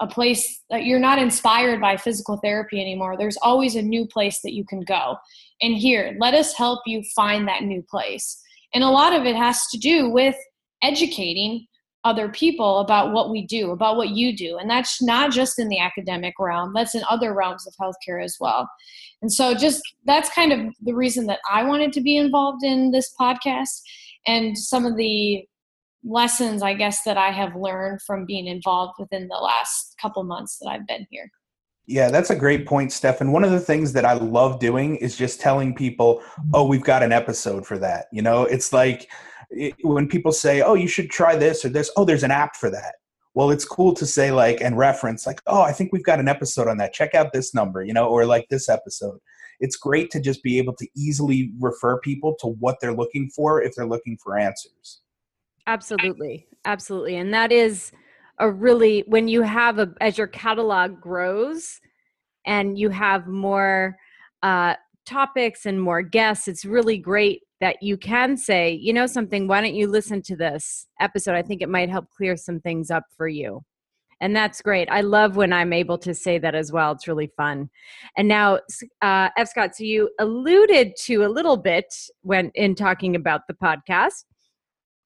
a 0.00 0.06
place 0.06 0.62
that 0.70 0.84
you're 0.84 0.98
not 0.98 1.18
inspired 1.18 1.80
by 1.80 1.96
physical 1.96 2.36
therapy 2.38 2.80
anymore 2.80 3.16
there's 3.16 3.38
always 3.42 3.76
a 3.76 3.82
new 3.82 4.06
place 4.06 4.40
that 4.42 4.54
you 4.54 4.64
can 4.64 4.80
go 4.80 5.16
and 5.62 5.76
here 5.76 6.16
let 6.20 6.34
us 6.34 6.54
help 6.54 6.80
you 6.86 7.02
find 7.14 7.46
that 7.46 7.62
new 7.62 7.82
place 7.82 8.40
and 8.74 8.82
a 8.82 8.88
lot 8.88 9.12
of 9.12 9.24
it 9.24 9.36
has 9.36 9.66
to 9.68 9.78
do 9.78 10.08
with 10.10 10.36
educating 10.82 11.66
other 12.04 12.28
people 12.28 12.80
about 12.80 13.12
what 13.12 13.30
we 13.30 13.46
do, 13.46 13.70
about 13.70 13.96
what 13.96 14.10
you 14.10 14.36
do. 14.36 14.58
And 14.58 14.68
that's 14.68 15.02
not 15.02 15.32
just 15.32 15.58
in 15.58 15.68
the 15.68 15.80
academic 15.80 16.34
realm, 16.38 16.72
that's 16.74 16.94
in 16.94 17.02
other 17.08 17.32
realms 17.32 17.66
of 17.66 17.74
healthcare 17.80 18.22
as 18.22 18.36
well. 18.38 18.68
And 19.22 19.32
so, 19.32 19.54
just 19.54 19.80
that's 20.04 20.28
kind 20.30 20.52
of 20.52 20.74
the 20.82 20.94
reason 20.94 21.26
that 21.26 21.40
I 21.50 21.64
wanted 21.64 21.92
to 21.94 22.02
be 22.02 22.16
involved 22.16 22.62
in 22.62 22.90
this 22.90 23.12
podcast 23.18 23.80
and 24.26 24.56
some 24.56 24.84
of 24.84 24.96
the 24.96 25.46
lessons, 26.04 26.62
I 26.62 26.74
guess, 26.74 27.02
that 27.04 27.16
I 27.16 27.30
have 27.30 27.56
learned 27.56 28.02
from 28.02 28.26
being 28.26 28.46
involved 28.46 28.94
within 28.98 29.28
the 29.28 29.36
last 29.36 29.96
couple 30.00 30.22
months 30.24 30.58
that 30.58 30.68
I've 30.68 30.86
been 30.86 31.06
here. 31.10 31.30
Yeah, 31.86 32.10
that's 32.10 32.30
a 32.30 32.36
great 32.36 32.66
point, 32.66 32.92
Stefan. 32.92 33.32
One 33.32 33.44
of 33.44 33.50
the 33.50 33.60
things 33.60 33.92
that 33.92 34.06
I 34.06 34.14
love 34.14 34.58
doing 34.58 34.96
is 34.96 35.16
just 35.16 35.40
telling 35.40 35.74
people, 35.74 36.22
oh, 36.54 36.66
we've 36.66 36.84
got 36.84 37.02
an 37.02 37.12
episode 37.12 37.66
for 37.66 37.78
that. 37.78 38.06
You 38.10 38.22
know, 38.22 38.44
it's 38.44 38.72
like, 38.72 39.10
it, 39.50 39.74
when 39.82 40.08
people 40.08 40.32
say, 40.32 40.62
"Oh, 40.62 40.74
you 40.74 40.88
should 40.88 41.10
try 41.10 41.36
this 41.36 41.64
or 41.64 41.68
this," 41.68 41.90
oh, 41.96 42.04
there's 42.04 42.22
an 42.22 42.30
app 42.30 42.56
for 42.56 42.70
that. 42.70 42.96
Well, 43.34 43.50
it's 43.50 43.64
cool 43.64 43.94
to 43.94 44.06
say 44.06 44.30
like 44.30 44.60
and 44.60 44.78
reference 44.78 45.26
like, 45.26 45.40
"Oh, 45.46 45.62
I 45.62 45.72
think 45.72 45.92
we've 45.92 46.04
got 46.04 46.20
an 46.20 46.28
episode 46.28 46.68
on 46.68 46.78
that. 46.78 46.92
Check 46.92 47.14
out 47.14 47.32
this 47.32 47.54
number," 47.54 47.82
you 47.84 47.92
know, 47.92 48.08
or 48.08 48.26
like 48.26 48.48
this 48.48 48.68
episode. 48.68 49.18
It's 49.60 49.76
great 49.76 50.10
to 50.12 50.20
just 50.20 50.42
be 50.42 50.58
able 50.58 50.74
to 50.76 50.88
easily 50.96 51.52
refer 51.60 52.00
people 52.00 52.34
to 52.40 52.48
what 52.48 52.78
they're 52.80 52.94
looking 52.94 53.30
for 53.30 53.62
if 53.62 53.74
they're 53.74 53.86
looking 53.86 54.18
for 54.22 54.38
answers. 54.38 55.00
Absolutely. 55.66 56.46
Absolutely. 56.64 57.16
And 57.16 57.32
that 57.34 57.52
is 57.52 57.92
a 58.38 58.50
really 58.50 59.04
when 59.06 59.28
you 59.28 59.42
have 59.42 59.78
a 59.78 59.92
as 60.00 60.18
your 60.18 60.26
catalog 60.26 61.00
grows 61.00 61.80
and 62.46 62.78
you 62.78 62.90
have 62.90 63.26
more 63.28 63.96
uh 64.42 64.74
topics 65.06 65.66
and 65.66 65.80
more 65.80 66.02
guests, 66.02 66.48
it's 66.48 66.64
really 66.64 66.98
great 66.98 67.42
that 67.60 67.76
you 67.82 67.96
can 67.96 68.36
say, 68.36 68.72
you 68.72 68.92
know, 68.92 69.06
something, 69.06 69.46
why 69.46 69.60
don't 69.60 69.74
you 69.74 69.86
listen 69.86 70.22
to 70.22 70.36
this 70.36 70.86
episode? 71.00 71.34
I 71.34 71.42
think 71.42 71.62
it 71.62 71.68
might 71.68 71.90
help 71.90 72.06
clear 72.16 72.36
some 72.36 72.60
things 72.60 72.90
up 72.90 73.04
for 73.16 73.28
you. 73.28 73.62
And 74.20 74.34
that's 74.34 74.62
great. 74.62 74.88
I 74.90 75.02
love 75.02 75.36
when 75.36 75.52
I'm 75.52 75.72
able 75.72 75.98
to 75.98 76.14
say 76.14 76.38
that 76.38 76.54
as 76.54 76.72
well. 76.72 76.92
It's 76.92 77.08
really 77.08 77.30
fun. 77.36 77.68
And 78.16 78.28
now, 78.28 78.60
uh, 79.02 79.28
F. 79.36 79.48
Scott, 79.48 79.76
so 79.76 79.84
you 79.84 80.10
alluded 80.18 80.94
to 81.04 81.24
a 81.24 81.28
little 81.28 81.56
bit 81.56 81.86
when 82.22 82.50
in 82.54 82.74
talking 82.74 83.16
about 83.16 83.42
the 83.48 83.54
podcast 83.54 84.24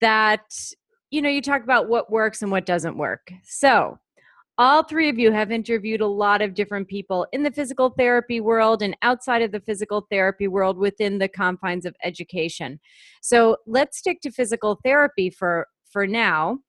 that 0.01 0.43
you 1.11 1.21
know 1.21 1.29
you 1.29 1.41
talk 1.41 1.63
about 1.63 1.89
what 1.89 2.11
works 2.11 2.41
and 2.41 2.51
what 2.51 2.65
doesn't 2.65 2.97
work. 2.97 3.31
So 3.43 3.97
all 4.59 4.83
three 4.83 5.07
of 5.07 5.17
you 5.17 5.31
have 5.31 5.53
interviewed 5.53 6.01
a 6.01 6.07
lot 6.07 6.41
of 6.41 6.53
different 6.53 6.89
people 6.89 7.25
in 7.31 7.43
the 7.43 7.51
physical 7.51 7.91
therapy 7.91 8.41
world 8.41 8.81
and 8.81 8.93
outside 9.01 9.41
of 9.41 9.53
the 9.53 9.61
physical 9.61 10.05
therapy 10.11 10.49
world 10.49 10.77
within 10.77 11.17
the 11.17 11.29
confines 11.29 11.85
of 11.85 11.95
education. 12.03 12.77
So 13.21 13.55
let's 13.65 13.97
stick 13.97 14.19
to 14.21 14.31
physical 14.31 14.77
therapy 14.83 15.29
for 15.29 15.65
for 15.89 16.05
now. 16.05 16.59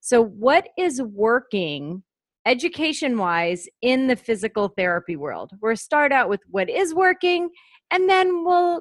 So 0.00 0.24
what 0.24 0.68
is 0.78 1.02
working 1.02 2.02
education 2.46 3.18
wise 3.18 3.68
in 3.82 4.06
the 4.06 4.16
physical 4.16 4.68
therapy 4.68 5.16
world? 5.16 5.50
We'll 5.60 5.76
start 5.76 6.12
out 6.12 6.30
with 6.30 6.40
what 6.50 6.70
is 6.70 6.94
working 6.94 7.50
and 7.90 8.08
then 8.08 8.42
we'll 8.44 8.80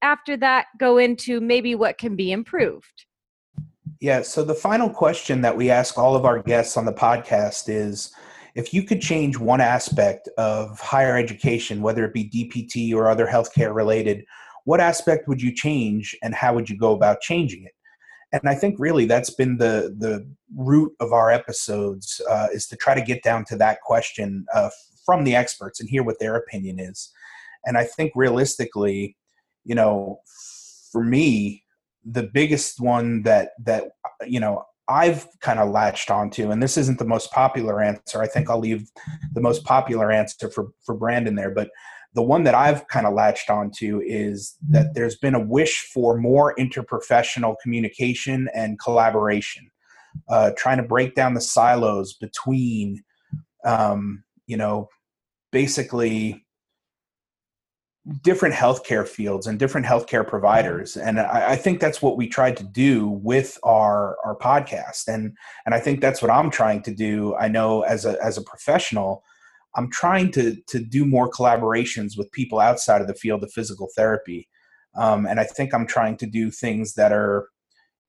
after 0.00 0.38
that 0.38 0.66
go 0.78 0.96
into 0.96 1.38
maybe 1.38 1.74
what 1.74 1.98
can 1.98 2.16
be 2.16 2.32
improved 2.32 3.04
yeah. 4.00 4.22
So 4.22 4.44
the 4.44 4.54
final 4.54 4.90
question 4.90 5.40
that 5.42 5.56
we 5.56 5.70
ask 5.70 5.98
all 5.98 6.16
of 6.16 6.24
our 6.24 6.42
guests 6.42 6.76
on 6.76 6.84
the 6.84 6.92
podcast 6.92 7.68
is 7.68 8.12
if 8.54 8.72
you 8.72 8.82
could 8.82 9.00
change 9.00 9.38
one 9.38 9.60
aspect 9.60 10.28
of 10.38 10.78
higher 10.80 11.16
education, 11.16 11.82
whether 11.82 12.04
it 12.04 12.14
be 12.14 12.28
DPT 12.28 12.94
or 12.94 13.08
other 13.08 13.26
healthcare 13.26 13.74
related, 13.74 14.24
what 14.64 14.80
aspect 14.80 15.28
would 15.28 15.42
you 15.42 15.54
change 15.54 16.16
and 16.22 16.34
how 16.34 16.54
would 16.54 16.70
you 16.70 16.76
go 16.76 16.92
about 16.92 17.20
changing 17.20 17.64
it? 17.64 17.72
And 18.32 18.48
I 18.48 18.54
think 18.54 18.76
really 18.78 19.06
that's 19.06 19.30
been 19.30 19.58
the 19.58 19.94
the 19.98 20.26
root 20.56 20.92
of 21.00 21.12
our 21.12 21.30
episodes 21.30 22.20
uh, 22.28 22.48
is 22.52 22.66
to 22.68 22.76
try 22.76 22.94
to 22.94 23.02
get 23.02 23.22
down 23.22 23.44
to 23.46 23.56
that 23.56 23.80
question 23.82 24.46
uh, 24.54 24.70
from 25.04 25.24
the 25.24 25.36
experts 25.36 25.80
and 25.80 25.88
hear 25.88 26.02
what 26.02 26.18
their 26.18 26.36
opinion 26.36 26.80
is. 26.80 27.12
And 27.64 27.78
I 27.78 27.84
think 27.84 28.12
realistically, 28.14 29.16
you 29.64 29.74
know, 29.74 30.20
for 30.90 31.02
me, 31.02 31.63
the 32.04 32.22
biggest 32.22 32.80
one 32.80 33.22
that 33.22 33.50
that 33.64 33.84
you 34.26 34.40
know 34.40 34.64
I've 34.88 35.26
kind 35.40 35.58
of 35.58 35.70
latched 35.70 36.10
onto, 36.10 36.50
and 36.50 36.62
this 36.62 36.76
isn't 36.76 36.98
the 36.98 37.04
most 37.04 37.32
popular 37.32 37.82
answer. 37.82 38.20
I 38.20 38.26
think 38.26 38.50
I'll 38.50 38.58
leave 38.58 38.90
the 39.32 39.40
most 39.40 39.64
popular 39.64 40.10
answer 40.10 40.50
for 40.50 40.68
for 40.84 40.94
Brandon 40.94 41.34
there, 41.34 41.50
but 41.50 41.70
the 42.14 42.22
one 42.22 42.44
that 42.44 42.54
I've 42.54 42.86
kind 42.88 43.06
of 43.06 43.14
latched 43.14 43.50
onto 43.50 44.00
is 44.04 44.56
that 44.70 44.94
there's 44.94 45.16
been 45.16 45.34
a 45.34 45.40
wish 45.40 45.90
for 45.92 46.16
more 46.16 46.54
interprofessional 46.56 47.56
communication 47.60 48.48
and 48.54 48.78
collaboration, 48.78 49.68
uh, 50.28 50.52
trying 50.56 50.76
to 50.76 50.84
break 50.84 51.16
down 51.16 51.34
the 51.34 51.40
silos 51.40 52.14
between, 52.14 53.02
um, 53.64 54.22
you 54.46 54.56
know, 54.56 54.88
basically 55.50 56.43
different 58.20 58.54
healthcare 58.54 59.06
fields 59.08 59.46
and 59.46 59.58
different 59.58 59.86
healthcare 59.86 60.26
providers. 60.26 60.96
And 60.96 61.18
I, 61.18 61.52
I, 61.52 61.56
think 61.56 61.80
that's 61.80 62.02
what 62.02 62.18
we 62.18 62.28
tried 62.28 62.54
to 62.58 62.64
do 62.64 63.08
with 63.08 63.58
our 63.62 64.18
our 64.24 64.36
podcast. 64.36 65.08
And 65.08 65.34
and 65.64 65.74
i 65.74 65.80
think 65.80 66.00
that's 66.00 66.20
what 66.20 66.30
i'm 66.30 66.50
trying 66.50 66.82
to 66.82 66.94
do. 66.94 67.34
I 67.36 67.48
know 67.48 67.80
as 67.82 68.04
a 68.04 68.22
as 68.22 68.36
a 68.36 68.42
professional 68.42 69.24
i'm 69.74 69.90
trying 69.90 70.30
to 70.32 70.56
to 70.66 70.80
do 70.80 71.06
more 71.06 71.30
collaborations 71.30 72.18
with 72.18 72.30
people 72.32 72.60
outside 72.60 73.00
of 73.00 73.06
the 73.06 73.14
field 73.14 73.42
of 73.42 73.52
physical 73.52 73.88
therapy. 73.96 74.48
Um, 74.96 75.26
and 75.26 75.40
i 75.40 75.44
think 75.44 75.72
i'm 75.72 75.86
trying 75.86 76.18
to 76.18 76.26
do 76.26 76.50
things 76.50 76.94
that 76.94 77.10
are 77.10 77.48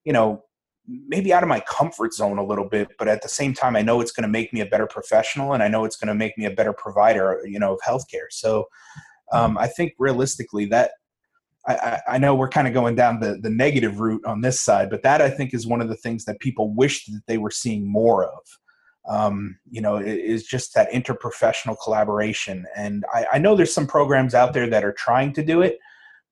you 0.04 0.14
know 0.14 0.44
maybe 0.88 1.34
out 1.34 1.42
of 1.42 1.50
my 1.50 1.62
comfort 1.62 2.14
zone 2.14 2.38
a 2.38 2.46
little 2.46 2.70
bit 2.70 2.90
but 3.00 3.08
at 3.08 3.24
the 3.24 3.30
same 3.30 3.56
time 3.56 3.76
i 3.76 3.82
know 3.82 4.02
it's 4.02 4.12
going 4.12 4.22
to 4.22 4.30
make 4.30 4.54
me 4.54 4.60
a 4.60 4.68
better 4.68 4.86
professional 4.86 5.54
and 5.54 5.64
i 5.64 5.68
know 5.68 5.84
it's 5.84 5.96
going 5.96 6.10
to 6.10 6.14
make 6.14 6.38
me 6.38 6.46
a 6.46 6.52
better 6.52 6.74
provider 6.74 7.42
you 7.46 7.58
know 7.58 7.74
of 7.74 7.80
healthcare. 7.82 8.30
So 8.30 8.68
um, 9.32 9.58
I 9.58 9.68
think 9.68 9.94
realistically 9.98 10.66
that 10.68 10.92
I, 11.68 12.00
I, 12.08 12.18
know 12.20 12.36
we're 12.36 12.50
kind 12.50 12.68
of 12.68 12.74
going 12.74 12.96
down 12.96 13.20
the, 13.20 13.40
the 13.42 13.50
negative 13.50 14.00
route 14.00 14.24
on 14.26 14.42
this 14.42 14.62
side, 14.62 14.90
but 14.90 15.02
that 15.02 15.22
I 15.22 15.30
think 15.30 15.54
is 15.54 15.66
one 15.66 15.82
of 15.82 15.90
the 15.90 15.96
things 15.96 16.26
that 16.26 16.40
people 16.40 16.74
wish 16.74 17.06
that 17.08 17.24
they 17.28 17.38
were 17.38 17.50
seeing 17.50 17.92
more 17.92 18.26
of. 18.26 18.40
Um, 19.08 19.58
you 19.70 19.82
know, 19.82 19.98
it 19.98 20.08
is 20.08 20.46
just 20.46 20.74
that 20.76 20.92
interprofessional 20.92 21.76
collaboration. 21.84 22.66
And 22.76 23.04
I, 23.14 23.26
I, 23.34 23.38
know 23.38 23.56
there's 23.56 23.74
some 23.74 23.88
programs 23.88 24.34
out 24.34 24.54
there 24.54 24.68
that 24.70 24.84
are 24.84 24.94
trying 24.94 25.34
to 25.34 25.44
do 25.44 25.62
it, 25.62 25.78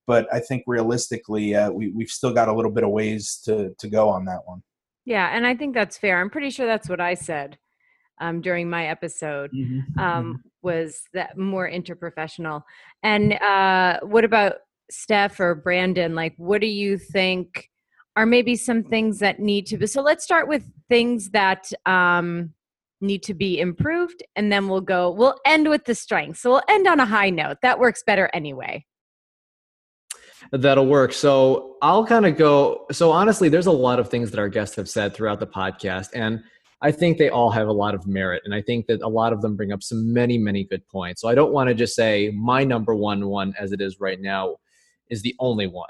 but 0.08 0.28
I 0.34 0.40
think 0.40 0.64
realistically, 0.66 1.56
uh, 1.56 1.72
we, 1.72 1.90
we've 1.90 2.10
still 2.10 2.34
got 2.34 2.48
a 2.48 2.54
little 2.54 2.72
bit 2.72 2.84
of 2.84 2.90
ways 2.90 3.40
to, 3.46 3.76
to 3.78 3.88
go 3.88 4.10
on 4.10 4.26
that 4.26 4.42
one. 4.46 4.64
Yeah, 5.06 5.30
and 5.36 5.46
I 5.46 5.56
think 5.56 5.74
that's 5.74 5.98
fair. 5.98 6.20
I'm 6.20 6.30
pretty 6.30 6.50
sure 6.50 6.66
that's 6.66 6.90
what 6.90 7.02
I 7.02 7.14
said 7.14 7.58
um, 8.20 8.42
during 8.42 8.70
my 8.70 8.88
episode. 8.88 9.52
Mm-hmm. 9.52 10.00
Um, 10.00 10.26
mm-hmm 10.26 10.48
was 10.64 11.04
that 11.14 11.38
more 11.38 11.70
interprofessional. 11.70 12.64
And 13.04 13.34
uh, 13.34 14.00
what 14.02 14.24
about 14.24 14.54
Steph 14.90 15.40
or 15.40 15.56
Brandon? 15.56 16.16
Like, 16.16 16.34
what 16.38 16.62
do 16.62 16.68
you 16.68 16.98
think 16.98 17.70
are 18.16 18.26
maybe 18.26 18.56
some 18.56 18.84
things 18.84 19.20
that 19.20 19.40
need 19.40 19.66
to 19.68 19.78
be? 19.78 19.88
So 19.88 20.02
let's 20.02 20.24
start 20.24 20.48
with 20.48 20.64
things 20.90 21.32
that 21.32 21.72
um, 21.86 22.54
need 23.02 23.24
to 23.24 23.34
be 23.34 23.60
improved, 23.60 24.24
and 24.36 24.52
then 24.52 24.68
we'll 24.68 24.82
go. 24.82 25.12
We'll 25.12 25.38
end 25.46 25.70
with 25.70 25.86
the 25.86 25.96
strengths. 25.96 26.40
So 26.42 26.52
we'll 26.52 26.64
end 26.70 26.88
on 26.88 27.00
a 27.00 27.06
high 27.06 27.30
note. 27.30 27.58
That 27.62 27.80
works 27.80 28.04
better 28.06 28.30
anyway. 28.34 28.86
That'll 30.52 30.88
work. 30.88 31.14
So 31.14 31.78
I'll 31.82 32.06
kind 32.06 32.26
of 32.26 32.38
go. 32.38 32.86
So 32.92 33.12
honestly, 33.12 33.50
there's 33.50 33.66
a 33.66 33.72
lot 33.72 34.00
of 34.00 34.10
things 34.10 34.30
that 34.32 34.40
our 34.40 34.50
guests 34.50 34.76
have 34.76 34.90
said 34.90 35.14
throughout 35.14 35.40
the 35.40 35.48
podcast, 35.48 36.10
and 36.14 36.44
I 36.84 36.92
think 36.92 37.18
they 37.18 37.30
all 37.30 37.50
have 37.50 37.70
a 37.70 37.74
lot 37.74 37.96
of 37.96 38.06
merit. 38.06 38.42
And 38.44 38.54
I 38.54 38.62
think 38.62 38.88
that 38.88 39.02
a 39.02 39.08
lot 39.08 39.32
of 39.32 39.42
them 39.42 39.56
bring 39.56 39.72
up 39.72 39.82
some 39.82 40.12
many, 40.12 40.38
many 40.38 40.66
good 40.66 40.86
points. 40.90 41.22
So 41.22 41.30
I 41.30 41.36
don't 41.36 41.54
want 41.54 41.70
to 41.70 41.74
just 41.74 41.96
say 41.96 42.32
my 42.36 42.66
number 42.66 42.94
one 42.94 43.28
one 43.28 43.54
as 43.58 43.72
it 43.72 43.80
is 43.80 44.02
right 44.02 44.20
now 44.20 44.58
is 45.10 45.22
the 45.22 45.34
only 45.40 45.66
one. 45.66 45.90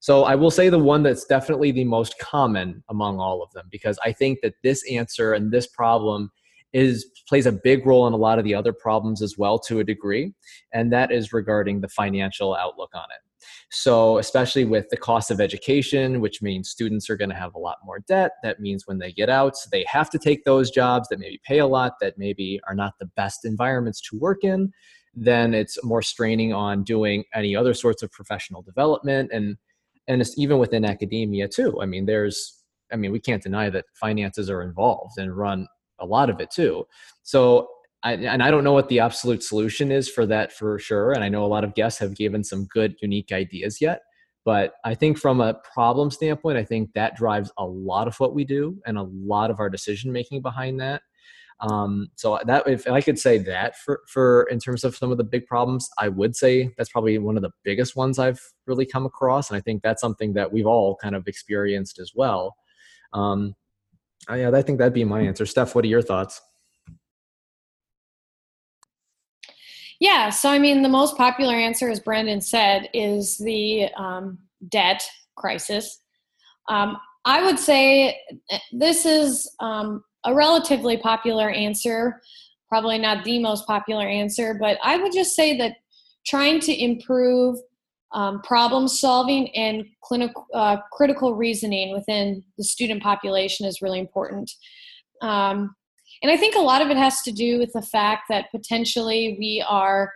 So 0.00 0.24
I 0.24 0.34
will 0.34 0.50
say 0.50 0.68
the 0.68 0.78
one 0.78 1.02
that's 1.02 1.24
definitely 1.24 1.70
the 1.70 1.84
most 1.84 2.18
common 2.18 2.84
among 2.90 3.20
all 3.20 3.42
of 3.42 3.50
them 3.52 3.68
because 3.70 3.98
I 4.04 4.12
think 4.12 4.40
that 4.42 4.52
this 4.62 4.84
answer 4.90 5.32
and 5.32 5.50
this 5.50 5.66
problem 5.66 6.30
is 6.74 7.06
plays 7.26 7.46
a 7.46 7.52
big 7.52 7.86
role 7.86 8.06
in 8.06 8.12
a 8.12 8.18
lot 8.18 8.38
of 8.38 8.44
the 8.44 8.54
other 8.54 8.74
problems 8.74 9.22
as 9.22 9.38
well 9.38 9.58
to 9.60 9.78
a 9.78 9.84
degree 9.84 10.34
and 10.74 10.92
that 10.92 11.10
is 11.10 11.32
regarding 11.32 11.80
the 11.80 11.88
financial 11.88 12.54
outlook 12.54 12.90
on 12.94 13.04
it 13.04 13.22
so, 13.70 14.18
especially 14.18 14.64
with 14.64 14.88
the 14.90 14.96
cost 14.96 15.30
of 15.30 15.40
education, 15.40 16.20
which 16.20 16.42
means 16.42 16.68
students 16.68 17.08
are 17.10 17.16
going 17.16 17.30
to 17.30 17.36
have 17.36 17.54
a 17.54 17.58
lot 17.58 17.78
more 17.84 18.00
debt, 18.06 18.32
that 18.42 18.60
means 18.60 18.86
when 18.86 18.98
they 18.98 19.12
get 19.12 19.28
out, 19.28 19.54
they 19.72 19.84
have 19.88 20.10
to 20.10 20.18
take 20.18 20.44
those 20.44 20.70
jobs 20.70 21.08
that 21.08 21.18
maybe 21.18 21.40
pay 21.44 21.58
a 21.58 21.66
lot, 21.66 21.94
that 22.00 22.18
maybe 22.18 22.60
are 22.66 22.74
not 22.74 22.94
the 22.98 23.06
best 23.16 23.44
environments 23.44 24.00
to 24.00 24.18
work 24.18 24.44
in. 24.44 24.72
Then 25.14 25.54
it's 25.54 25.82
more 25.84 26.02
straining 26.02 26.52
on 26.52 26.82
doing 26.82 27.24
any 27.34 27.54
other 27.54 27.74
sorts 27.74 28.02
of 28.02 28.10
professional 28.10 28.62
development 28.62 29.30
and 29.32 29.56
and 30.06 30.20
it's 30.20 30.36
even 30.36 30.58
within 30.58 30.84
academia 30.84 31.48
too. 31.48 31.80
I 31.80 31.86
mean, 31.86 32.04
there's 32.04 32.62
I 32.92 32.96
mean, 32.96 33.12
we 33.12 33.20
can't 33.20 33.42
deny 33.42 33.70
that 33.70 33.86
finances 33.94 34.50
are 34.50 34.62
involved 34.62 35.18
and 35.18 35.36
run 35.36 35.66
a 35.98 36.06
lot 36.06 36.30
of 36.30 36.40
it 36.40 36.50
too. 36.50 36.86
So 37.22 37.68
I, 38.04 38.12
and 38.12 38.42
I 38.42 38.50
don't 38.50 38.64
know 38.64 38.74
what 38.74 38.88
the 38.88 39.00
absolute 39.00 39.42
solution 39.42 39.90
is 39.90 40.08
for 40.08 40.26
that 40.26 40.52
for 40.52 40.78
sure. 40.78 41.12
And 41.12 41.24
I 41.24 41.28
know 41.30 41.44
a 41.44 41.48
lot 41.48 41.64
of 41.64 41.74
guests 41.74 41.98
have 42.00 42.14
given 42.14 42.44
some 42.44 42.66
good, 42.66 42.96
unique 43.00 43.32
ideas 43.32 43.80
yet. 43.80 44.02
But 44.44 44.74
I 44.84 44.94
think 44.94 45.18
from 45.18 45.40
a 45.40 45.54
problem 45.54 46.10
standpoint, 46.10 46.58
I 46.58 46.64
think 46.64 46.92
that 46.92 47.16
drives 47.16 47.50
a 47.56 47.64
lot 47.64 48.06
of 48.06 48.20
what 48.20 48.34
we 48.34 48.44
do 48.44 48.78
and 48.86 48.98
a 48.98 49.02
lot 49.02 49.50
of 49.50 49.58
our 49.58 49.70
decision 49.70 50.12
making 50.12 50.42
behind 50.42 50.78
that. 50.80 51.00
Um, 51.60 52.08
so 52.16 52.38
that 52.44 52.68
if 52.68 52.86
I 52.86 53.00
could 53.00 53.18
say 53.18 53.38
that 53.38 53.78
for 53.78 54.00
for 54.06 54.46
in 54.50 54.58
terms 54.58 54.84
of 54.84 54.96
some 54.96 55.10
of 55.10 55.18
the 55.18 55.24
big 55.24 55.46
problems, 55.46 55.88
I 55.98 56.08
would 56.08 56.36
say 56.36 56.70
that's 56.76 56.90
probably 56.90 57.16
one 57.16 57.36
of 57.36 57.42
the 57.42 57.52
biggest 57.62 57.96
ones 57.96 58.18
I've 58.18 58.40
really 58.66 58.84
come 58.84 59.06
across, 59.06 59.48
and 59.48 59.56
I 59.56 59.60
think 59.60 59.82
that's 59.82 60.00
something 60.00 60.34
that 60.34 60.52
we've 60.52 60.66
all 60.66 60.96
kind 60.96 61.14
of 61.14 61.26
experienced 61.28 61.98
as 62.00 62.12
well. 62.14 62.56
Um, 63.12 63.54
yeah, 64.28 64.50
I 64.52 64.62
think 64.62 64.78
that'd 64.78 64.92
be 64.92 65.04
my 65.04 65.20
answer. 65.20 65.46
Steph, 65.46 65.74
what 65.74 65.84
are 65.84 65.88
your 65.88 66.02
thoughts? 66.02 66.40
Yeah, 70.00 70.30
so 70.30 70.48
I 70.48 70.58
mean, 70.58 70.82
the 70.82 70.88
most 70.88 71.16
popular 71.16 71.54
answer, 71.54 71.88
as 71.88 72.00
Brandon 72.00 72.40
said, 72.40 72.88
is 72.92 73.38
the 73.38 73.88
um, 73.96 74.38
debt 74.68 75.02
crisis. 75.36 76.00
Um, 76.68 76.96
I 77.24 77.42
would 77.44 77.58
say 77.58 78.18
eh, 78.50 78.58
this 78.72 79.06
is 79.06 79.50
um, 79.60 80.02
a 80.24 80.34
relatively 80.34 80.96
popular 80.96 81.50
answer, 81.50 82.20
probably 82.68 82.98
not 82.98 83.24
the 83.24 83.38
most 83.38 83.66
popular 83.66 84.06
answer, 84.06 84.56
but 84.60 84.78
I 84.82 84.96
would 84.96 85.12
just 85.12 85.34
say 85.34 85.56
that 85.58 85.76
trying 86.26 86.60
to 86.60 86.82
improve 86.82 87.58
um, 88.12 88.40
problem 88.42 88.86
solving 88.86 89.54
and 89.56 89.84
clinical 90.02 90.46
uh, 90.54 90.76
critical 90.92 91.34
reasoning 91.34 91.92
within 91.92 92.44
the 92.56 92.64
student 92.64 93.02
population 93.02 93.66
is 93.66 93.82
really 93.82 93.98
important. 93.98 94.50
Um, 95.20 95.74
and 96.22 96.30
I 96.30 96.36
think 96.36 96.54
a 96.54 96.60
lot 96.60 96.82
of 96.82 96.90
it 96.90 96.96
has 96.96 97.22
to 97.22 97.32
do 97.32 97.58
with 97.58 97.72
the 97.72 97.82
fact 97.82 98.24
that 98.28 98.50
potentially 98.50 99.36
we 99.38 99.64
are, 99.68 100.12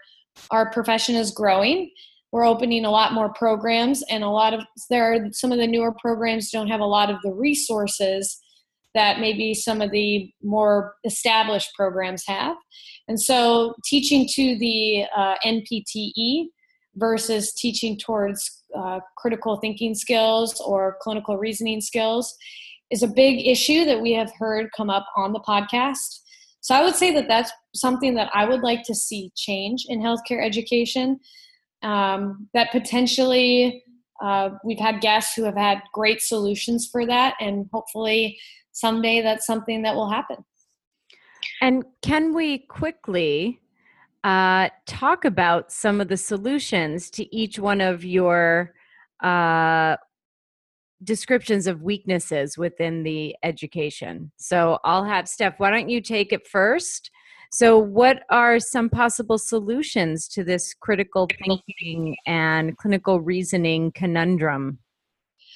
our 0.51 0.71
profession 0.71 1.15
is 1.15 1.31
growing. 1.31 1.91
We're 2.33 2.47
opening 2.47 2.85
a 2.85 2.91
lot 2.91 3.15
more 3.15 3.33
programs, 3.33 4.03
and 4.11 4.23
a 4.23 4.29
lot 4.29 4.53
of 4.53 4.63
there 4.91 5.13
are 5.13 5.29
some 5.33 5.51
of 5.51 5.59
the 5.59 5.67
newer 5.67 5.95
programs 5.99 6.51
don't 6.51 6.69
have 6.69 6.81
a 6.81 6.87
lot 6.87 7.11
of 7.11 7.17
the 7.23 7.33
resources 7.33 8.39
that 8.95 9.21
maybe 9.21 9.55
some 9.55 9.81
of 9.81 9.91
the 9.91 10.31
more 10.43 10.95
established 11.05 11.71
programs 11.75 12.25
have. 12.27 12.57
And 13.07 13.21
so, 13.21 13.75
teaching 13.87 14.29
to 14.35 14.59
the 14.59 15.05
uh, 15.17 15.37
NPTE, 15.45 16.49
versus 16.99 17.53
teaching 17.53 17.97
towards 17.97 18.63
uh, 18.77 19.01
critical 19.17 19.57
thinking 19.57 19.95
skills 19.95 20.61
or 20.61 20.97
clinical 21.01 21.39
reasoning 21.39 21.81
skills 21.81 22.37
is 22.91 23.03
a 23.03 23.09
big 23.09 23.47
issue 23.47 23.85
that 23.85 24.01
we 24.01 24.13
have 24.13 24.33
heard 24.39 24.71
come 24.77 24.91
up 24.91 25.07
on 25.17 25.33
the 25.33 25.41
podcast. 25.41 26.21
So 26.61 26.75
I 26.75 26.83
would 26.83 26.95
say 26.95 27.13
that 27.15 27.29
that's 27.29 27.53
something 27.75 28.15
that 28.15 28.31
I 28.35 28.45
would 28.45 28.63
like 28.63 28.83
to 28.85 28.95
see 28.95 29.33
change 29.37 29.87
in 29.89 30.01
healthcare 30.01 30.45
education. 30.45 31.21
Um, 31.83 32.49
that 32.55 32.73
potentially 32.73 33.85
uh, 34.21 34.51
we've 34.65 34.81
had 34.81 35.01
guests 35.01 35.35
who 35.35 35.45
have 35.45 35.57
had 35.57 35.81
great 35.93 36.21
solutions 36.21 36.89
for 36.91 37.07
that, 37.07 37.35
and 37.41 37.67
hopefully 37.73 38.37
someday 38.73 39.23
that's 39.23 39.47
something 39.47 39.83
that 39.83 39.95
will 39.95 40.11
happen. 40.11 40.45
And 41.61 41.85
can 42.03 42.35
we 42.35 42.59
quickly 42.59 43.61
uh, 44.25 44.71
talk 44.87 45.25
about 45.25 45.73
some 45.73 46.01
of 46.01 46.09
the 46.09 46.17
solutions 46.17 47.11
to 47.11 47.35
each 47.35 47.59
one 47.59 47.81
of 47.81 48.05
your 48.05 48.75
uh, 49.23 49.97
descriptions 51.05 51.67
of 51.67 51.83
weaknesses 51.83 52.59
within 52.59 53.03
the 53.03 53.37
education. 53.43 54.33
So 54.37 54.79
I'll 54.85 55.05
have 55.05 55.29
Steph, 55.29 55.59
why 55.59 55.71
don't 55.71 55.89
you 55.89 56.01
take 56.01 56.33
it 56.33 56.47
first? 56.47 57.11
So, 57.51 57.79
what 57.79 58.25
are 58.29 58.61
some 58.61 58.91
possible 58.91 59.39
solutions 59.39 60.29
to 60.29 60.45
this 60.45 60.75
critical 60.75 61.27
thinking 61.47 62.15
and 62.27 62.77
clinical 62.77 63.21
reasoning 63.21 63.91
conundrum? 63.93 64.81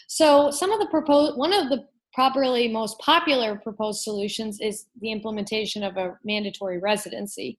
So, 0.08 0.50
some 0.50 0.72
of 0.72 0.80
the 0.80 0.86
proposed, 0.86 1.36
one 1.36 1.52
of 1.52 1.68
the 1.68 1.86
properly 2.14 2.68
most 2.68 2.98
popular 2.98 3.56
proposed 3.56 4.02
solutions 4.02 4.58
is 4.60 4.86
the 5.00 5.12
implementation 5.12 5.82
of 5.82 5.98
a 5.98 6.16
mandatory 6.24 6.78
residency. 6.78 7.58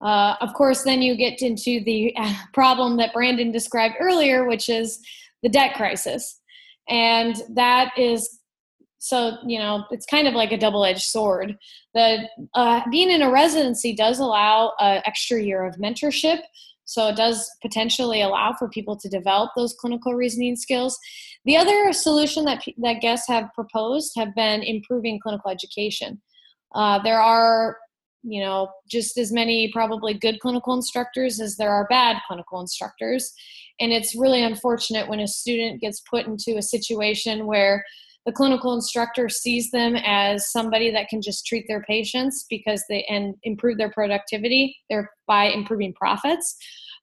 Uh, 0.00 0.34
of 0.40 0.52
course, 0.54 0.82
then 0.82 1.02
you 1.02 1.16
get 1.16 1.42
into 1.42 1.82
the 1.84 2.14
problem 2.52 2.96
that 2.98 3.12
Brandon 3.12 3.50
described 3.50 3.96
earlier, 3.98 4.46
which 4.46 4.68
is 4.68 5.00
the 5.42 5.48
debt 5.48 5.74
crisis. 5.74 6.40
And 6.88 7.36
that 7.54 7.92
is 7.98 8.40
so, 8.98 9.38
you 9.46 9.58
know, 9.58 9.84
it's 9.90 10.06
kind 10.06 10.26
of 10.26 10.34
like 10.34 10.52
a 10.52 10.58
double 10.58 10.84
edged 10.84 11.02
sword. 11.02 11.56
The, 11.94 12.28
uh, 12.54 12.80
being 12.90 13.10
in 13.10 13.22
a 13.22 13.30
residency 13.30 13.94
does 13.94 14.18
allow 14.18 14.72
an 14.80 15.02
extra 15.04 15.40
year 15.40 15.64
of 15.64 15.76
mentorship. 15.76 16.40
So 16.86 17.08
it 17.08 17.16
does 17.16 17.48
potentially 17.62 18.22
allow 18.22 18.54
for 18.58 18.68
people 18.68 18.96
to 18.96 19.08
develop 19.08 19.50
those 19.56 19.74
clinical 19.74 20.14
reasoning 20.14 20.56
skills. 20.56 20.98
The 21.44 21.56
other 21.56 21.92
solution 21.92 22.44
that, 22.46 22.64
that 22.78 23.00
guests 23.00 23.28
have 23.28 23.52
proposed 23.54 24.12
have 24.16 24.34
been 24.34 24.62
improving 24.62 25.20
clinical 25.22 25.50
education. 25.50 26.20
Uh, 26.74 26.98
there 27.00 27.20
are 27.20 27.76
you 28.26 28.42
know 28.42 28.68
just 28.90 29.16
as 29.16 29.32
many 29.32 29.70
probably 29.72 30.14
good 30.14 30.40
clinical 30.40 30.74
instructors 30.74 31.40
as 31.40 31.56
there 31.56 31.70
are 31.70 31.86
bad 31.88 32.16
clinical 32.26 32.60
instructors. 32.60 33.32
And 33.78 33.92
it's 33.92 34.16
really 34.16 34.42
unfortunate 34.42 35.08
when 35.08 35.20
a 35.20 35.28
student 35.28 35.80
gets 35.80 36.02
put 36.08 36.26
into 36.26 36.56
a 36.56 36.62
situation 36.62 37.46
where 37.46 37.84
the 38.24 38.32
clinical 38.32 38.74
instructor 38.74 39.28
sees 39.28 39.70
them 39.70 39.94
as 40.04 40.50
somebody 40.50 40.90
that 40.90 41.08
can 41.08 41.22
just 41.22 41.46
treat 41.46 41.66
their 41.68 41.82
patients 41.82 42.44
because 42.50 42.82
they 42.88 43.04
and 43.08 43.36
improve 43.44 43.78
their 43.78 43.90
productivity 43.92 44.76
thereby 44.90 45.44
improving 45.46 45.94
profits 45.94 46.56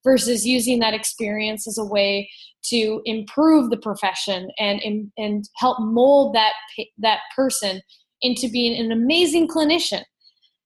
versus 0.04 0.46
using 0.46 0.80
that 0.80 0.94
experience 0.94 1.66
as 1.68 1.78
a 1.78 1.86
way 1.86 2.30
to 2.66 3.02
improve 3.06 3.70
the 3.70 3.78
profession 3.78 4.50
and 4.60 4.82
and 5.18 5.50
help 5.56 5.80
mold 5.80 6.36
that 6.36 6.54
that 6.98 7.20
person 7.36 7.82
into 8.22 8.50
being 8.50 8.78
an 8.78 8.92
amazing 8.92 9.48
clinician 9.48 10.04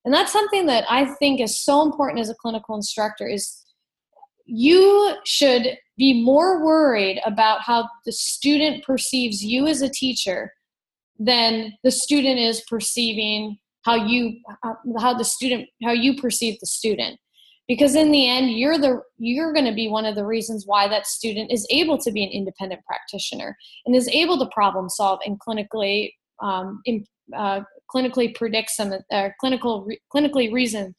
and 0.07 0.13
that's 0.13 0.31
something 0.31 0.65
that 0.65 0.85
i 0.89 1.05
think 1.15 1.41
is 1.41 1.63
so 1.63 1.83
important 1.83 2.19
as 2.19 2.29
a 2.29 2.35
clinical 2.35 2.75
instructor 2.75 3.27
is 3.27 3.63
you 4.47 5.13
should 5.25 5.77
be 5.97 6.23
more 6.23 6.63
worried 6.63 7.19
about 7.25 7.61
how 7.61 7.87
the 8.05 8.11
student 8.13 8.83
perceives 8.85 9.43
you 9.43 9.67
as 9.67 9.81
a 9.81 9.89
teacher 9.89 10.53
than 11.19 11.73
the 11.83 11.91
student 11.91 12.39
is 12.39 12.63
perceiving 12.69 13.57
how 13.83 13.95
you 13.95 14.39
how 14.97 15.13
the 15.13 15.25
student 15.25 15.67
how 15.83 15.91
you 15.91 16.15
perceive 16.15 16.59
the 16.59 16.65
student. 16.65 17.19
Because 17.67 17.95
in 17.95 18.11
the 18.11 18.29
end 18.29 18.51
you're 18.51 18.77
the 18.77 19.01
you're 19.17 19.53
going 19.53 19.65
to 19.65 19.73
be 19.73 19.89
one 19.89 20.05
of 20.05 20.15
the 20.15 20.25
reasons 20.25 20.63
why 20.65 20.87
that 20.87 21.07
student 21.07 21.51
is 21.51 21.67
able 21.69 21.97
to 21.97 22.11
be 22.11 22.23
an 22.23 22.29
independent 22.29 22.81
practitioner 22.85 23.57
and 23.85 23.95
is 23.95 24.07
able 24.09 24.37
to 24.39 24.49
problem 24.53 24.89
solve 24.89 25.19
and 25.25 25.39
clinically 25.39 26.11
um, 26.41 26.81
in, 26.85 27.05
uh, 27.35 27.61
clinically 27.93 28.33
predict 28.35 28.69
some 28.69 28.93
uh, 29.11 29.29
clinical 29.39 29.87
clinically 30.13 30.51
reason 30.51 30.93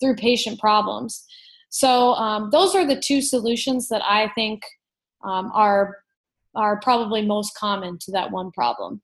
through 0.00 0.16
patient 0.16 0.58
problems 0.58 1.24
so 1.72 2.12
um, 2.14 2.50
those 2.50 2.74
are 2.74 2.86
the 2.86 3.00
two 3.00 3.22
solutions 3.22 3.88
that 3.88 4.02
I 4.04 4.30
think 4.34 4.62
um, 5.24 5.50
are 5.54 5.96
are 6.54 6.78
probably 6.80 7.24
most 7.24 7.56
common 7.56 7.98
to 7.98 8.12
that 8.12 8.30
one 8.30 8.50
problem. 8.52 9.00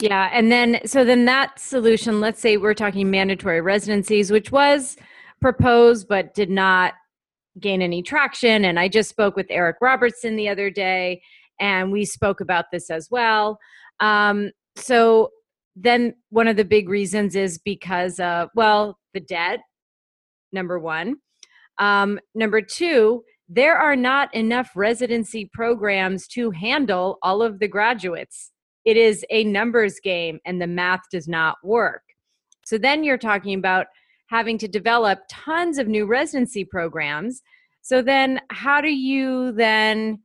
Yeah, 0.00 0.30
and 0.32 0.52
then 0.52 0.80
so 0.86 1.04
then 1.04 1.24
that 1.24 1.58
solution, 1.58 2.20
let's 2.20 2.40
say 2.40 2.56
we're 2.56 2.74
talking 2.74 3.10
mandatory 3.10 3.60
residencies, 3.60 4.30
which 4.30 4.52
was 4.52 4.96
proposed 5.40 6.06
but 6.06 6.32
did 6.32 6.48
not 6.48 6.94
gain 7.58 7.82
any 7.82 8.02
traction. 8.02 8.64
And 8.64 8.78
I 8.78 8.86
just 8.86 9.10
spoke 9.10 9.34
with 9.34 9.46
Eric 9.50 9.78
Robertson 9.80 10.36
the 10.36 10.48
other 10.48 10.70
day, 10.70 11.20
and 11.58 11.90
we 11.90 12.04
spoke 12.04 12.40
about 12.40 12.66
this 12.70 12.88
as 12.88 13.08
well. 13.10 13.58
Um, 13.98 14.52
so 14.76 15.30
then 15.82 16.14
one 16.28 16.46
of 16.46 16.56
the 16.56 16.64
big 16.64 16.88
reasons 16.88 17.34
is 17.34 17.58
because 17.58 18.20
of 18.20 18.48
well 18.54 18.98
the 19.14 19.20
debt 19.20 19.60
number 20.52 20.78
one 20.78 21.16
um, 21.80 22.20
number 22.34 22.60
two, 22.60 23.24
there 23.48 23.76
are 23.76 23.96
not 23.96 24.32
enough 24.34 24.70
residency 24.76 25.50
programs 25.52 26.28
to 26.28 26.50
handle 26.52 27.18
all 27.22 27.42
of 27.42 27.58
the 27.58 27.66
graduates. 27.66 28.52
It 28.84 28.96
is 28.96 29.24
a 29.30 29.44
numbers 29.44 29.98
game 29.98 30.38
and 30.44 30.60
the 30.60 30.66
math 30.66 31.00
does 31.10 31.26
not 31.26 31.56
work. 31.64 32.02
So 32.64 32.78
then 32.78 33.02
you're 33.02 33.18
talking 33.18 33.58
about 33.58 33.86
having 34.28 34.58
to 34.58 34.68
develop 34.68 35.20
tons 35.28 35.78
of 35.78 35.88
new 35.88 36.06
residency 36.06 36.64
programs. 36.64 37.42
So 37.82 38.02
then, 38.02 38.40
how 38.50 38.80
do 38.80 38.90
you 38.90 39.52
then 39.52 40.20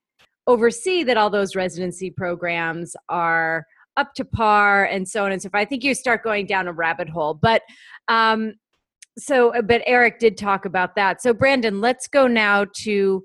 oversee 0.45 1.03
that 1.03 1.17
all 1.17 1.29
those 1.29 1.55
residency 1.55 2.11
programs 2.11 2.95
are 3.09 3.65
up 3.97 4.13
to 4.15 4.25
par 4.25 4.85
and 4.85 5.07
so 5.07 5.25
on 5.25 5.31
and 5.31 5.41
so 5.41 5.49
forth? 5.49 5.61
I 5.61 5.65
think 5.65 5.83
you 5.83 5.93
start 5.93 6.23
going 6.23 6.45
down 6.45 6.67
a 6.67 6.73
rabbit 6.73 7.09
hole. 7.09 7.33
But 7.33 7.61
um, 8.07 8.53
so 9.17 9.53
uh, 9.55 9.61
but 9.61 9.81
eric 9.85 10.19
did 10.19 10.37
talk 10.37 10.65
about 10.65 10.95
that 10.95 11.21
so 11.21 11.33
brandon 11.33 11.81
let's 11.81 12.07
go 12.07 12.27
now 12.27 12.65
to 12.73 13.23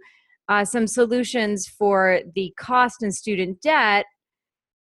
uh, 0.49 0.65
some 0.65 0.87
solutions 0.87 1.67
for 1.67 2.21
the 2.35 2.53
cost 2.59 3.03
and 3.03 3.15
student 3.15 3.61
debt 3.61 4.07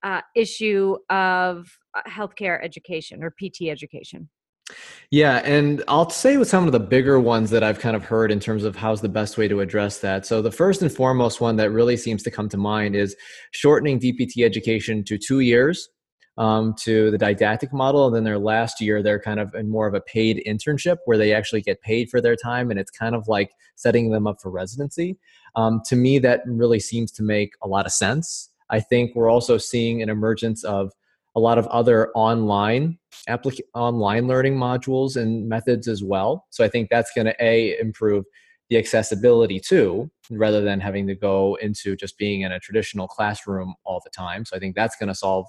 uh, 0.03 0.21
issue 0.35 0.97
of 1.11 1.69
uh, 1.95 2.03
healthcare 2.09 2.63
education 2.65 3.23
or 3.23 3.35
pt 3.39 3.63
education 3.63 4.29
yeah, 5.11 5.39
and 5.45 5.83
I'll 5.89 6.09
say 6.09 6.37
with 6.37 6.49
some 6.49 6.67
of 6.67 6.73
the 6.73 6.79
bigger 6.81 7.19
ones 7.19 7.51
that 7.51 7.65
I've 7.65 7.81
kind 7.81 7.97
of 7.97 8.05
heard 8.05 8.31
in 8.31 8.39
terms 8.39 8.63
of 8.63 8.77
how's 8.77 9.01
the 9.01 9.09
best 9.09 9.37
way 9.37 9.49
to 9.49 9.61
address 9.61 9.99
that. 10.01 10.25
So, 10.25 10.41
the 10.41 10.53
first 10.53 10.83
and 10.83 10.93
foremost 10.93 11.41
one 11.41 11.57
that 11.57 11.71
really 11.71 11.97
seems 11.97 12.23
to 12.23 12.31
come 12.31 12.49
to 12.51 12.57
mind 12.57 12.95
is 12.95 13.17
shortening 13.51 13.99
DPT 13.99 14.45
education 14.45 15.03
to 15.05 15.19
two 15.19 15.41
years 15.41 15.89
um, 16.39 16.75
to 16.79 17.11
the 17.11 17.19
didactic 17.19 17.73
model. 17.73 18.07
And 18.07 18.15
then 18.15 18.25
their 18.25 18.39
last 18.39 18.81
year, 18.81 19.03
they're 19.03 19.21
kind 19.21 19.41
of 19.41 19.55
in 19.55 19.69
more 19.69 19.87
of 19.87 19.95
a 19.95 20.01
paid 20.01 20.43
internship 20.47 20.99
where 21.05 21.19
they 21.19 21.35
actually 21.35 21.63
get 21.63 21.83
paid 21.83 22.09
for 22.09 22.21
their 22.21 22.37
time. 22.37 22.71
And 22.71 22.79
it's 22.79 22.91
kind 22.91 23.15
of 23.15 23.29
like 23.29 23.51
setting 23.75 24.11
them 24.11 24.27
up 24.27 24.41
for 24.41 24.51
residency. 24.51 25.19
Um, 25.57 25.83
to 25.87 25.97
me, 25.97 26.19
that 26.21 26.43
really 26.47 26.81
seems 26.81 27.11
to 27.13 27.23
make 27.23 27.53
a 27.63 27.69
lot 27.69 27.85
of 27.85 27.93
sense. 27.93 28.49
I 28.71 28.81
think 28.81 29.15
we're 29.15 29.29
also 29.29 29.59
seeing 29.59 30.01
an 30.01 30.09
emergence 30.09 30.63
of 30.65 30.93
a 31.41 31.43
lot 31.43 31.57
of 31.57 31.67
other 31.69 32.11
online 32.15 32.99
applic- 33.29 33.61
online 33.75 34.27
learning 34.27 34.57
modules 34.57 35.17
and 35.17 35.49
methods 35.49 35.89
as 35.89 36.05
well. 36.05 36.47
So 36.51 36.63
I 36.63 36.69
think 36.69 36.91
that's 36.91 37.11
going 37.15 37.25
to 37.25 37.35
a 37.41 37.79
improve 37.79 38.27
the 38.69 38.77
accessibility 38.77 39.59
too, 39.59 40.11
rather 40.31 40.61
than 40.61 40.81
having 40.81 41.07
to 41.07 41.15
go 41.15 41.57
into 41.63 41.97
just 41.97 42.19
being 42.19 42.43
in 42.43 42.53
a 42.53 42.61
traditional 42.61 43.09
classroom 43.09 43.75
all 43.85 44.03
the 44.05 44.11
time. 44.11 44.45
So 44.45 44.55
I 44.55 44.59
think 44.61 44.77
that's 44.77 44.97
going 44.97 45.09
to 45.09 45.15
solve 45.15 45.47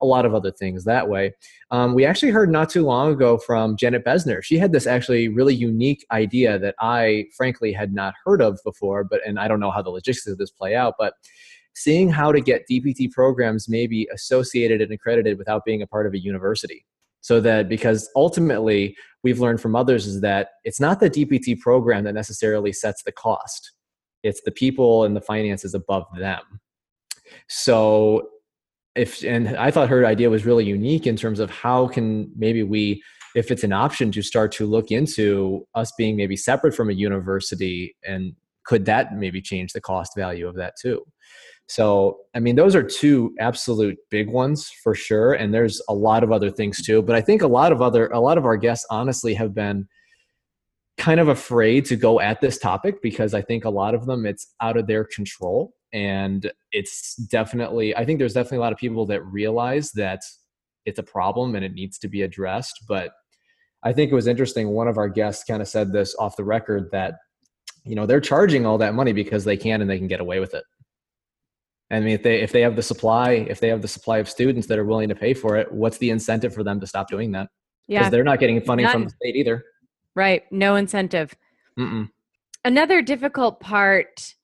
a 0.00 0.06
lot 0.06 0.26
of 0.26 0.34
other 0.34 0.50
things 0.50 0.84
that 0.84 1.08
way. 1.08 1.32
Um, 1.70 1.94
we 1.94 2.04
actually 2.04 2.32
heard 2.32 2.50
not 2.50 2.70
too 2.70 2.84
long 2.84 3.12
ago 3.12 3.38
from 3.38 3.76
Janet 3.76 4.04
Bezner. 4.04 4.42
She 4.42 4.58
had 4.58 4.72
this 4.72 4.86
actually 4.86 5.28
really 5.28 5.54
unique 5.54 6.04
idea 6.10 6.58
that 6.58 6.74
I 6.80 7.26
frankly 7.36 7.72
had 7.72 7.92
not 7.92 8.14
heard 8.24 8.42
of 8.42 8.58
before, 8.64 9.04
but 9.04 9.20
and 9.26 9.38
I 9.38 9.46
don't 9.46 9.60
know 9.60 9.70
how 9.70 9.82
the 9.82 9.90
logistics 9.90 10.32
of 10.32 10.38
this 10.38 10.50
play 10.50 10.74
out, 10.74 10.94
but 10.98 11.14
seeing 11.74 12.08
how 12.08 12.32
to 12.32 12.40
get 12.40 12.66
DPT 12.70 13.10
programs 13.10 13.68
maybe 13.68 14.08
associated 14.12 14.80
and 14.80 14.92
accredited 14.92 15.38
without 15.38 15.64
being 15.64 15.82
a 15.82 15.86
part 15.86 16.06
of 16.06 16.14
a 16.14 16.18
university. 16.18 16.86
So 17.20 17.40
that 17.40 17.68
because 17.68 18.08
ultimately 18.14 18.96
we've 19.22 19.40
learned 19.40 19.60
from 19.60 19.74
others 19.74 20.06
is 20.06 20.20
that 20.20 20.50
it's 20.62 20.80
not 20.80 21.00
the 21.00 21.10
DPT 21.10 21.58
program 21.58 22.04
that 22.04 22.12
necessarily 22.12 22.72
sets 22.72 23.02
the 23.02 23.12
cost. 23.12 23.72
It's 24.22 24.42
the 24.44 24.50
people 24.50 25.04
and 25.04 25.16
the 25.16 25.20
finances 25.20 25.74
above 25.74 26.04
them. 26.16 26.42
So 27.48 28.28
if 28.94 29.24
and 29.24 29.56
i 29.56 29.72
thought 29.72 29.88
her 29.88 30.06
idea 30.06 30.30
was 30.30 30.46
really 30.46 30.64
unique 30.64 31.04
in 31.04 31.16
terms 31.16 31.40
of 31.40 31.50
how 31.50 31.88
can 31.88 32.30
maybe 32.36 32.62
we 32.62 33.02
if 33.34 33.50
it's 33.50 33.64
an 33.64 33.72
option 33.72 34.12
to 34.12 34.22
start 34.22 34.52
to 34.52 34.64
look 34.64 34.92
into 34.92 35.66
us 35.74 35.92
being 35.98 36.16
maybe 36.16 36.36
separate 36.36 36.74
from 36.74 36.88
a 36.88 36.92
university 36.92 37.96
and 38.06 38.34
could 38.64 38.84
that 38.86 39.14
maybe 39.14 39.40
change 39.42 39.72
the 39.72 39.80
cost 39.80 40.12
value 40.16 40.48
of 40.48 40.54
that 40.56 40.74
too? 40.80 41.04
So, 41.66 42.18
I 42.34 42.40
mean, 42.40 42.56
those 42.56 42.74
are 42.74 42.82
two 42.82 43.34
absolute 43.40 43.96
big 44.10 44.28
ones 44.28 44.70
for 44.82 44.94
sure. 44.94 45.32
And 45.32 45.52
there's 45.52 45.80
a 45.88 45.94
lot 45.94 46.22
of 46.22 46.30
other 46.30 46.50
things 46.50 46.82
too. 46.82 47.02
But 47.02 47.16
I 47.16 47.20
think 47.20 47.42
a 47.42 47.48
lot 47.48 47.72
of 47.72 47.80
other, 47.80 48.08
a 48.08 48.20
lot 48.20 48.36
of 48.36 48.44
our 48.44 48.56
guests 48.56 48.86
honestly 48.90 49.34
have 49.34 49.54
been 49.54 49.88
kind 50.98 51.20
of 51.20 51.28
afraid 51.28 51.84
to 51.86 51.96
go 51.96 52.20
at 52.20 52.40
this 52.40 52.58
topic 52.58 53.02
because 53.02 53.34
I 53.34 53.42
think 53.42 53.64
a 53.64 53.70
lot 53.70 53.94
of 53.94 54.06
them 54.06 54.26
it's 54.26 54.54
out 54.60 54.76
of 54.76 54.86
their 54.86 55.04
control. 55.04 55.72
And 55.92 56.50
it's 56.72 57.16
definitely, 57.16 57.96
I 57.96 58.04
think 58.04 58.18
there's 58.18 58.34
definitely 58.34 58.58
a 58.58 58.62
lot 58.62 58.72
of 58.72 58.78
people 58.78 59.06
that 59.06 59.24
realize 59.24 59.92
that 59.92 60.20
it's 60.84 60.98
a 60.98 61.04
problem 61.04 61.54
and 61.54 61.64
it 61.64 61.72
needs 61.72 61.98
to 62.00 62.08
be 62.08 62.22
addressed. 62.22 62.84
But 62.86 63.12
I 63.82 63.92
think 63.92 64.10
it 64.10 64.14
was 64.14 64.26
interesting. 64.26 64.68
One 64.68 64.88
of 64.88 64.98
our 64.98 65.08
guests 65.08 65.44
kind 65.44 65.62
of 65.62 65.68
said 65.68 65.92
this 65.92 66.14
off 66.18 66.36
the 66.36 66.44
record 66.44 66.90
that, 66.92 67.14
you 67.84 67.94
know, 67.94 68.06
they're 68.06 68.20
charging 68.20 68.66
all 68.66 68.78
that 68.78 68.94
money 68.94 69.12
because 69.12 69.44
they 69.44 69.56
can 69.56 69.80
and 69.80 69.90
they 69.90 69.98
can 69.98 70.08
get 70.08 70.20
away 70.20 70.40
with 70.40 70.54
it. 70.54 70.64
I 71.90 72.00
mean, 72.00 72.14
if 72.14 72.22
they 72.22 72.40
if 72.40 72.52
they 72.52 72.62
have 72.62 72.76
the 72.76 72.82
supply, 72.82 73.32
if 73.32 73.60
they 73.60 73.68
have 73.68 73.82
the 73.82 73.88
supply 73.88 74.18
of 74.18 74.28
students 74.28 74.66
that 74.68 74.78
are 74.78 74.84
willing 74.84 75.08
to 75.08 75.14
pay 75.14 75.34
for 75.34 75.56
it, 75.56 75.70
what's 75.70 75.98
the 75.98 76.10
incentive 76.10 76.54
for 76.54 76.62
them 76.62 76.80
to 76.80 76.86
stop 76.86 77.08
doing 77.08 77.32
that? 77.32 77.48
Because 77.86 78.04
yeah. 78.04 78.10
they're 78.10 78.24
not 78.24 78.40
getting 78.40 78.60
funding 78.62 78.88
from 78.88 79.04
the 79.04 79.10
state 79.10 79.36
either. 79.36 79.62
Right. 80.14 80.42
No 80.50 80.76
incentive. 80.76 81.34
Mm-mm. 81.78 82.08
Another 82.64 83.02
difficult 83.02 83.60
part 83.60 84.34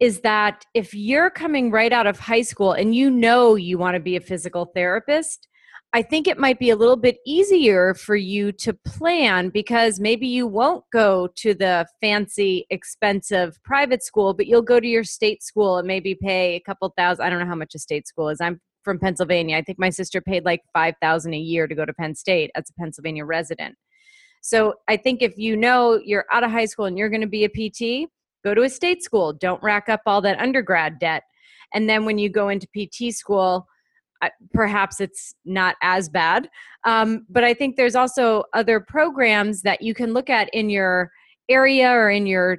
is 0.00 0.20
that 0.20 0.64
if 0.74 0.94
you're 0.94 1.30
coming 1.30 1.70
right 1.70 1.92
out 1.92 2.06
of 2.06 2.18
high 2.18 2.42
school 2.42 2.72
and 2.72 2.94
you 2.94 3.10
know 3.10 3.54
you 3.56 3.78
want 3.78 3.94
to 3.94 4.00
be 4.00 4.16
a 4.16 4.20
physical 4.20 4.66
therapist, 4.66 5.47
I 5.94 6.02
think 6.02 6.28
it 6.28 6.38
might 6.38 6.58
be 6.58 6.68
a 6.68 6.76
little 6.76 6.96
bit 6.96 7.16
easier 7.24 7.94
for 7.94 8.14
you 8.14 8.52
to 8.52 8.74
plan 8.74 9.48
because 9.48 9.98
maybe 9.98 10.26
you 10.26 10.46
won't 10.46 10.84
go 10.92 11.28
to 11.36 11.54
the 11.54 11.86
fancy, 12.02 12.66
expensive 12.68 13.58
private 13.64 14.02
school, 14.02 14.34
but 14.34 14.46
you'll 14.46 14.60
go 14.60 14.80
to 14.80 14.86
your 14.86 15.04
state 15.04 15.42
school 15.42 15.78
and 15.78 15.86
maybe 15.86 16.14
pay 16.14 16.56
a 16.56 16.60
couple 16.60 16.92
thousand. 16.98 17.24
I 17.24 17.30
don't 17.30 17.38
know 17.38 17.46
how 17.46 17.54
much 17.54 17.74
a 17.74 17.78
state 17.78 18.06
school 18.06 18.28
is. 18.28 18.38
I'm 18.38 18.60
from 18.84 18.98
Pennsylvania. 18.98 19.56
I 19.56 19.62
think 19.62 19.78
my 19.78 19.88
sister 19.88 20.20
paid 20.20 20.44
like 20.44 20.60
5000 20.74 21.32
a 21.32 21.38
year 21.38 21.66
to 21.66 21.74
go 21.74 21.86
to 21.86 21.94
Penn 21.94 22.14
State 22.14 22.50
as 22.54 22.68
a 22.68 22.74
Pennsylvania 22.74 23.24
resident. 23.24 23.74
So 24.42 24.74
I 24.88 24.98
think 24.98 25.22
if 25.22 25.38
you 25.38 25.56
know 25.56 26.00
you're 26.04 26.26
out 26.30 26.44
of 26.44 26.50
high 26.50 26.66
school 26.66 26.84
and 26.84 26.98
you're 26.98 27.08
going 27.08 27.22
to 27.22 27.26
be 27.26 27.44
a 27.44 27.48
PT, 27.48 28.10
go 28.44 28.54
to 28.54 28.62
a 28.62 28.70
state 28.70 29.02
school. 29.02 29.32
Don't 29.32 29.62
rack 29.62 29.88
up 29.88 30.02
all 30.06 30.20
that 30.20 30.38
undergrad 30.38 30.98
debt. 30.98 31.22
And 31.72 31.88
then 31.88 32.04
when 32.04 32.18
you 32.18 32.28
go 32.28 32.50
into 32.50 32.66
PT 32.76 33.14
school, 33.14 33.66
perhaps 34.52 35.00
it's 35.00 35.34
not 35.44 35.76
as 35.82 36.08
bad. 36.08 36.48
Um, 36.84 37.26
but 37.28 37.44
I 37.44 37.54
think 37.54 37.76
there's 37.76 37.94
also 37.94 38.44
other 38.54 38.80
programs 38.80 39.62
that 39.62 39.82
you 39.82 39.94
can 39.94 40.12
look 40.12 40.30
at 40.30 40.48
in 40.52 40.70
your 40.70 41.10
area 41.48 41.90
or 41.90 42.10
in 42.10 42.26
your 42.26 42.58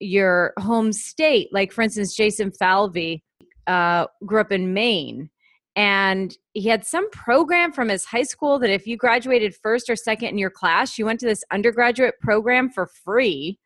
your 0.00 0.52
home 0.58 0.92
state. 0.92 1.48
Like 1.52 1.72
for 1.72 1.82
instance, 1.82 2.14
Jason 2.14 2.50
Falvey 2.50 3.22
uh, 3.66 4.06
grew 4.26 4.40
up 4.40 4.52
in 4.52 4.74
Maine, 4.74 5.30
and 5.76 6.36
he 6.52 6.68
had 6.68 6.84
some 6.84 7.08
program 7.10 7.72
from 7.72 7.88
his 7.88 8.04
high 8.04 8.24
school 8.24 8.58
that 8.58 8.70
if 8.70 8.86
you 8.86 8.96
graduated 8.96 9.54
first 9.54 9.88
or 9.88 9.96
second 9.96 10.28
in 10.28 10.38
your 10.38 10.50
class, 10.50 10.98
you 10.98 11.06
went 11.06 11.20
to 11.20 11.26
this 11.26 11.44
undergraduate 11.50 12.14
program 12.20 12.68
for 12.68 12.86
free 12.86 13.58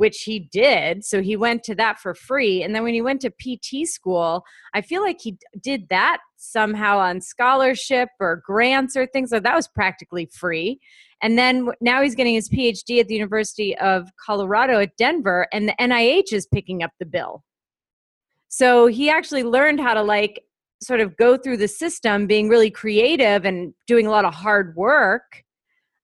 which 0.00 0.22
he 0.22 0.38
did. 0.38 1.04
So 1.04 1.20
he 1.20 1.36
went 1.36 1.62
to 1.64 1.74
that 1.74 1.98
for 1.98 2.14
free. 2.14 2.62
And 2.62 2.74
then 2.74 2.84
when 2.84 2.94
he 2.94 3.02
went 3.02 3.20
to 3.20 3.30
PT 3.30 3.86
school, 3.86 4.44
I 4.72 4.80
feel 4.80 5.02
like 5.02 5.20
he 5.20 5.36
did 5.60 5.90
that 5.90 6.20
somehow 6.38 6.96
on 6.96 7.20
scholarship 7.20 8.08
or 8.18 8.42
grants 8.46 8.96
or 8.96 9.04
things. 9.04 9.28
So 9.28 9.40
that 9.40 9.54
was 9.54 9.68
practically 9.68 10.24
free. 10.24 10.80
And 11.20 11.36
then 11.36 11.68
now 11.82 12.00
he's 12.00 12.14
getting 12.14 12.32
his 12.32 12.48
PhD 12.48 12.98
at 12.98 13.08
the 13.08 13.14
University 13.14 13.76
of 13.76 14.08
Colorado 14.16 14.80
at 14.80 14.96
Denver, 14.96 15.46
and 15.52 15.68
the 15.68 15.74
NIH 15.78 16.32
is 16.32 16.46
picking 16.46 16.82
up 16.82 16.92
the 16.98 17.04
bill. 17.04 17.44
So 18.48 18.86
he 18.86 19.10
actually 19.10 19.42
learned 19.42 19.80
how 19.80 19.92
to 19.92 20.02
like 20.02 20.42
sort 20.82 21.00
of 21.00 21.14
go 21.18 21.36
through 21.36 21.58
the 21.58 21.68
system, 21.68 22.26
being 22.26 22.48
really 22.48 22.70
creative 22.70 23.44
and 23.44 23.74
doing 23.86 24.06
a 24.06 24.10
lot 24.10 24.24
of 24.24 24.32
hard 24.32 24.74
work 24.76 25.44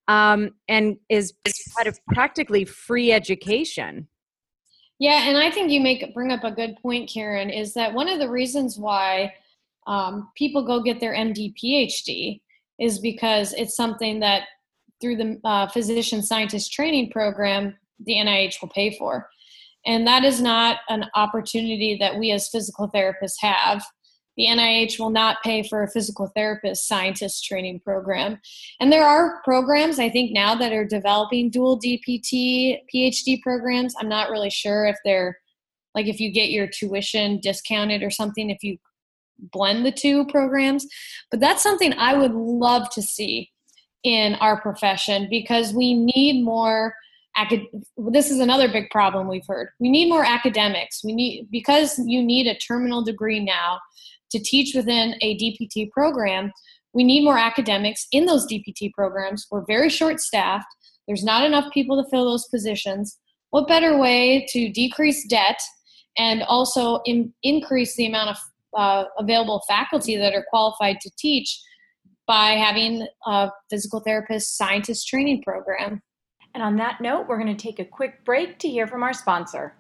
um, 0.09 0.51
and 0.69 0.97
is 1.09 1.35
kind 1.77 1.89
of 1.89 1.99
practically 2.07 2.65
free 2.65 3.13
education. 3.13 4.09
Yeah, 4.99 5.29
and 5.29 5.37
I 5.37 5.51
think 5.51 5.71
you 5.71 5.81
make 5.81 6.15
bring 6.15 6.33
up 6.33 6.45
a 6.45 6.51
good 6.51 6.77
point, 6.81 7.11
Karen. 7.13 7.51
Is 7.51 7.75
that 7.75 7.93
one 7.93 8.09
of 8.09 8.19
the 8.19 8.31
reasons 8.31 8.79
why 8.79 9.35
um, 9.87 10.31
people 10.37 10.65
go 10.65 10.83
get 10.83 11.01
their 11.01 11.15
MD, 11.15 11.55
PhD 11.63 12.41
is 12.79 12.99
because 12.99 13.53
it's 13.55 13.77
something 13.77 14.21
that 14.21 14.45
through 15.01 15.17
the 15.17 15.41
uh, 15.45 15.67
physician 15.69 16.23
scientist 16.23 16.73
training 16.73 17.11
program 17.11 17.77
the 18.05 18.15
NIH 18.15 18.61
will 18.61 18.69
pay 18.71 18.97
for, 18.97 19.29
and 19.85 20.07
that 20.07 20.25
is 20.25 20.41
not 20.41 20.79
an 20.89 21.05
opportunity 21.15 21.97
that 22.01 22.19
we 22.19 22.31
as 22.31 22.49
physical 22.49 22.91
therapists 22.91 23.37
have 23.41 23.85
the 24.37 24.47
NIH 24.47 24.99
will 24.99 25.11
not 25.11 25.43
pay 25.43 25.63
for 25.63 25.83
a 25.83 25.91
physical 25.91 26.31
therapist 26.35 26.87
scientist 26.87 27.45
training 27.45 27.81
program. 27.81 28.39
And 28.81 28.93
there 28.93 29.07
are 29.07 29.41
programs, 29.45 29.99
I 29.99 30.11
think, 30.11 30.33
now 30.33 30.55
that 30.55 30.73
are 30.73 30.85
developing 30.85 31.51
dual 31.51 31.81
DPT 31.81 32.81
PhD 32.95 33.41
programs. 33.43 33.95
I'm 33.99 34.09
not 34.09 34.31
really 34.31 34.51
sure 34.51 34.87
if 34.87 34.97
they're 35.05 35.39
like 35.95 36.07
if 36.07 36.21
you 36.21 36.31
get 36.31 36.51
your 36.51 36.67
tuition 36.67 37.41
discounted 37.41 38.03
or 38.03 38.11
something, 38.11 38.51
if 38.51 38.63
you 38.63 38.77
blend 39.39 39.85
the 39.87 39.93
two 39.93 40.27
programs. 40.27 40.87
But 41.31 41.41
that's 41.41 41.63
something 41.63 41.95
I 41.95 42.15
would 42.15 42.35
love 42.35 42.91
to 42.91 43.03
see 43.03 43.51
in 44.05 44.35
our 44.37 44.61
profession 44.61 45.27
because 45.31 45.73
we 45.73 45.95
need 45.95 46.45
more 46.45 46.95
this 47.99 48.31
is 48.31 48.39
another 48.39 48.67
big 48.67 48.89
problem 48.91 49.29
we've 49.29 49.47
heard 49.47 49.69
we 49.79 49.91
need 49.91 50.09
more 50.09 50.25
academics 50.25 51.05
we 51.05 51.13
need 51.13 51.47
because 51.51 51.99
you 52.07 52.23
need 52.23 52.47
a 52.47 52.57
terminal 52.57 53.05
degree 53.05 53.45
now 53.45 53.79
to 54.31 54.39
teach 54.39 54.75
within 54.75 55.15
a 55.21 55.37
DPT 55.39 55.91
program, 55.91 56.53
we 56.93 57.05
need 57.05 57.25
more 57.25 57.39
academics 57.39 58.07
in 58.13 58.25
those 58.25 58.47
DPT 58.47 58.93
programs. 58.93 59.47
We're 59.51 59.65
very 59.67 59.89
short 59.89 60.21
staffed. 60.21 60.67
There's 61.07 61.23
not 61.23 61.45
enough 61.45 61.73
people 61.73 62.03
to 62.03 62.09
fill 62.11 62.25
those 62.25 62.49
positions. 62.49 63.19
What 63.51 63.69
better 63.69 63.99
way 63.99 64.47
to 64.51 64.71
decrease 64.71 65.27
debt 65.29 65.61
and 66.19 66.43
also 66.45 67.01
in, 67.05 67.33
increase 67.43 67.95
the 67.97 68.07
amount 68.07 68.31
of 68.31 68.37
uh, 68.77 69.05
available 69.19 69.63
faculty 69.69 70.17
that 70.17 70.35
are 70.35 70.45
qualified 70.49 71.01
to 71.01 71.11
teach 71.19 71.61
by 72.27 72.53
having 72.53 73.07
a 73.27 73.51
physical 73.71 74.01
therapist 74.01 74.57
scientist 74.57 75.07
training 75.07 75.43
program? 75.43 76.01
And 76.55 76.63
on 76.63 76.77
that 76.77 77.03
note, 77.03 77.27
we're 77.29 77.39
going 77.39 77.55
to 77.55 77.63
take 77.63 77.79
a 77.79 77.85
quick 77.85 78.25
break 78.25 78.59
to 78.61 78.69
hear 78.69 78.87
from 78.87 79.03
our 79.03 79.13
sponsor. 79.13 79.75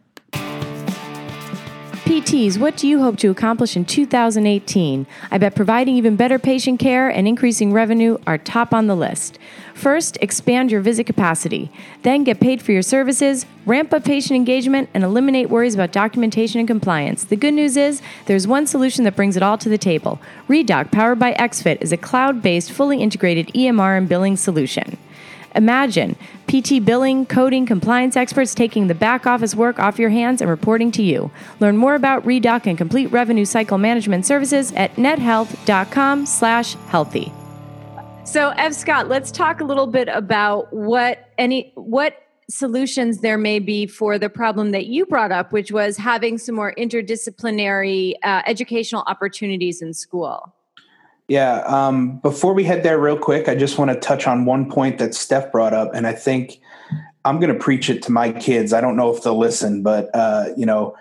PTs, 2.07 2.57
what 2.57 2.77
do 2.77 2.87
you 2.87 3.03
hope 3.03 3.17
to 3.17 3.33
accomplish 3.33 3.77
in 3.77 3.85
2018? 3.85 5.09
I 5.29 5.39
bet 5.39 5.57
providing 5.57 5.97
even 5.97 6.15
better 6.15 6.39
patient 6.39 6.79
care 6.79 7.09
and 7.09 7.27
increasing 7.27 7.73
revenue 7.73 8.17
are 8.29 8.39
top 8.39 8.73
on 8.73 8.87
the 8.87 8.95
list. 8.95 9.41
First, 9.75 10.17
expand 10.21 10.71
your 10.71 10.81
visit 10.81 11.05
capacity. 11.05 11.69
Then, 12.03 12.23
get 12.23 12.39
paid 12.39 12.63
for 12.63 12.71
your 12.71 12.83
services, 12.83 13.45
ramp 13.67 13.93
up 13.93 14.05
patient 14.05 14.37
engagement, 14.37 14.89
and 14.95 15.03
eliminate 15.03 15.51
worries 15.51 15.75
about 15.75 15.91
documentation 15.91 16.61
and 16.61 16.69
compliance. 16.69 17.25
The 17.25 17.35
good 17.35 17.55
news 17.55 17.77
is 17.77 18.01
there's 18.27 18.47
one 18.47 18.69
solution 18.69 19.03
that 19.03 19.17
brings 19.17 19.37
it 19.37 19.43
all 19.43 19.59
to 19.59 19.69
the 19.69 19.77
table. 19.77 20.21
ReDoc, 20.49 20.93
powered 20.93 21.19
by 21.19 21.35
XFIT, 21.35 21.83
is 21.83 21.91
a 21.91 21.97
cloud 21.97 22.41
based, 22.41 22.71
fully 22.71 23.03
integrated 23.03 23.49
EMR 23.49 23.99
and 23.99 24.09
billing 24.09 24.37
solution. 24.37 24.97
Imagine 25.57 26.17
PT 26.47 26.85
billing, 26.85 27.25
coding, 27.27 27.67
compliance 27.67 28.17
experts 28.17 28.55
taking 28.55 28.87
the 28.87 28.95
back 28.95 29.27
office 29.27 29.55
work 29.55 29.79
off 29.79 29.99
your 29.99 30.09
hands 30.11 30.41
and 30.41 30.51
reporting 30.51 30.91
to 30.93 31.03
you. 31.03 31.31
Learn 31.61 31.77
more 31.77 31.95
about 31.95 32.25
Redoc 32.25 32.67
and 32.67 32.79
complete 32.79 33.09
revenue 33.09 33.45
cycle 33.45 33.77
management 33.79 34.27
services 34.27 34.73
at 34.73 34.95
nethealth.com/healthy. 34.97 37.33
So, 38.25 38.49
F. 38.51 38.73
Scott, 38.73 39.09
let's 39.09 39.31
talk 39.31 39.61
a 39.61 39.65
little 39.65 39.87
bit 39.87 40.09
about 40.09 40.73
what 40.73 41.31
any 41.39 41.73
what 41.75 42.17
solutions 42.49 43.21
there 43.21 43.39
may 43.39 43.59
be 43.59 43.87
for 43.87 44.19
the 44.19 44.29
problem 44.29 44.73
that 44.73 44.87
you 44.87 45.07
brought 45.07 45.33
up, 45.33 45.53
which 45.53 45.73
was 45.73 45.97
having 45.97 46.39
some 46.39 46.55
more 46.55 46.75
interdisciplinary 46.77 48.15
uh, 48.23 48.43
educational 48.47 49.03
opportunities 49.07 49.83
in 49.83 49.95
school. 49.95 50.55
Yeah. 51.29 51.59
Um, 51.67 52.19
before 52.19 52.55
we 52.55 52.65
head 52.65 52.83
there, 52.83 52.99
real 52.99 53.19
quick, 53.19 53.49
I 53.49 53.57
just 53.57 53.79
want 53.79 53.91
to 53.91 53.99
touch 53.99 54.27
on 54.27 54.45
one 54.45 54.71
point 54.71 54.99
that 54.99 55.15
Steph 55.15 55.51
brought 55.51 55.75
up, 55.75 55.91
and 55.93 56.07
I 56.07 56.13
think 56.13 56.61
I'm 57.25 57.41
going 57.41 57.53
to 57.53 57.59
preach 57.59 57.91
it 57.91 58.03
to 58.03 58.13
my 58.13 58.31
kids. 58.31 58.73
I 58.73 58.81
don't 58.81 58.97
know 58.97 59.13
if 59.15 59.23
they'll 59.23 59.39
listen, 59.39 59.83
but 59.83 60.09
uh, 60.15 60.51
you 60.57 60.65
know, 60.65 60.95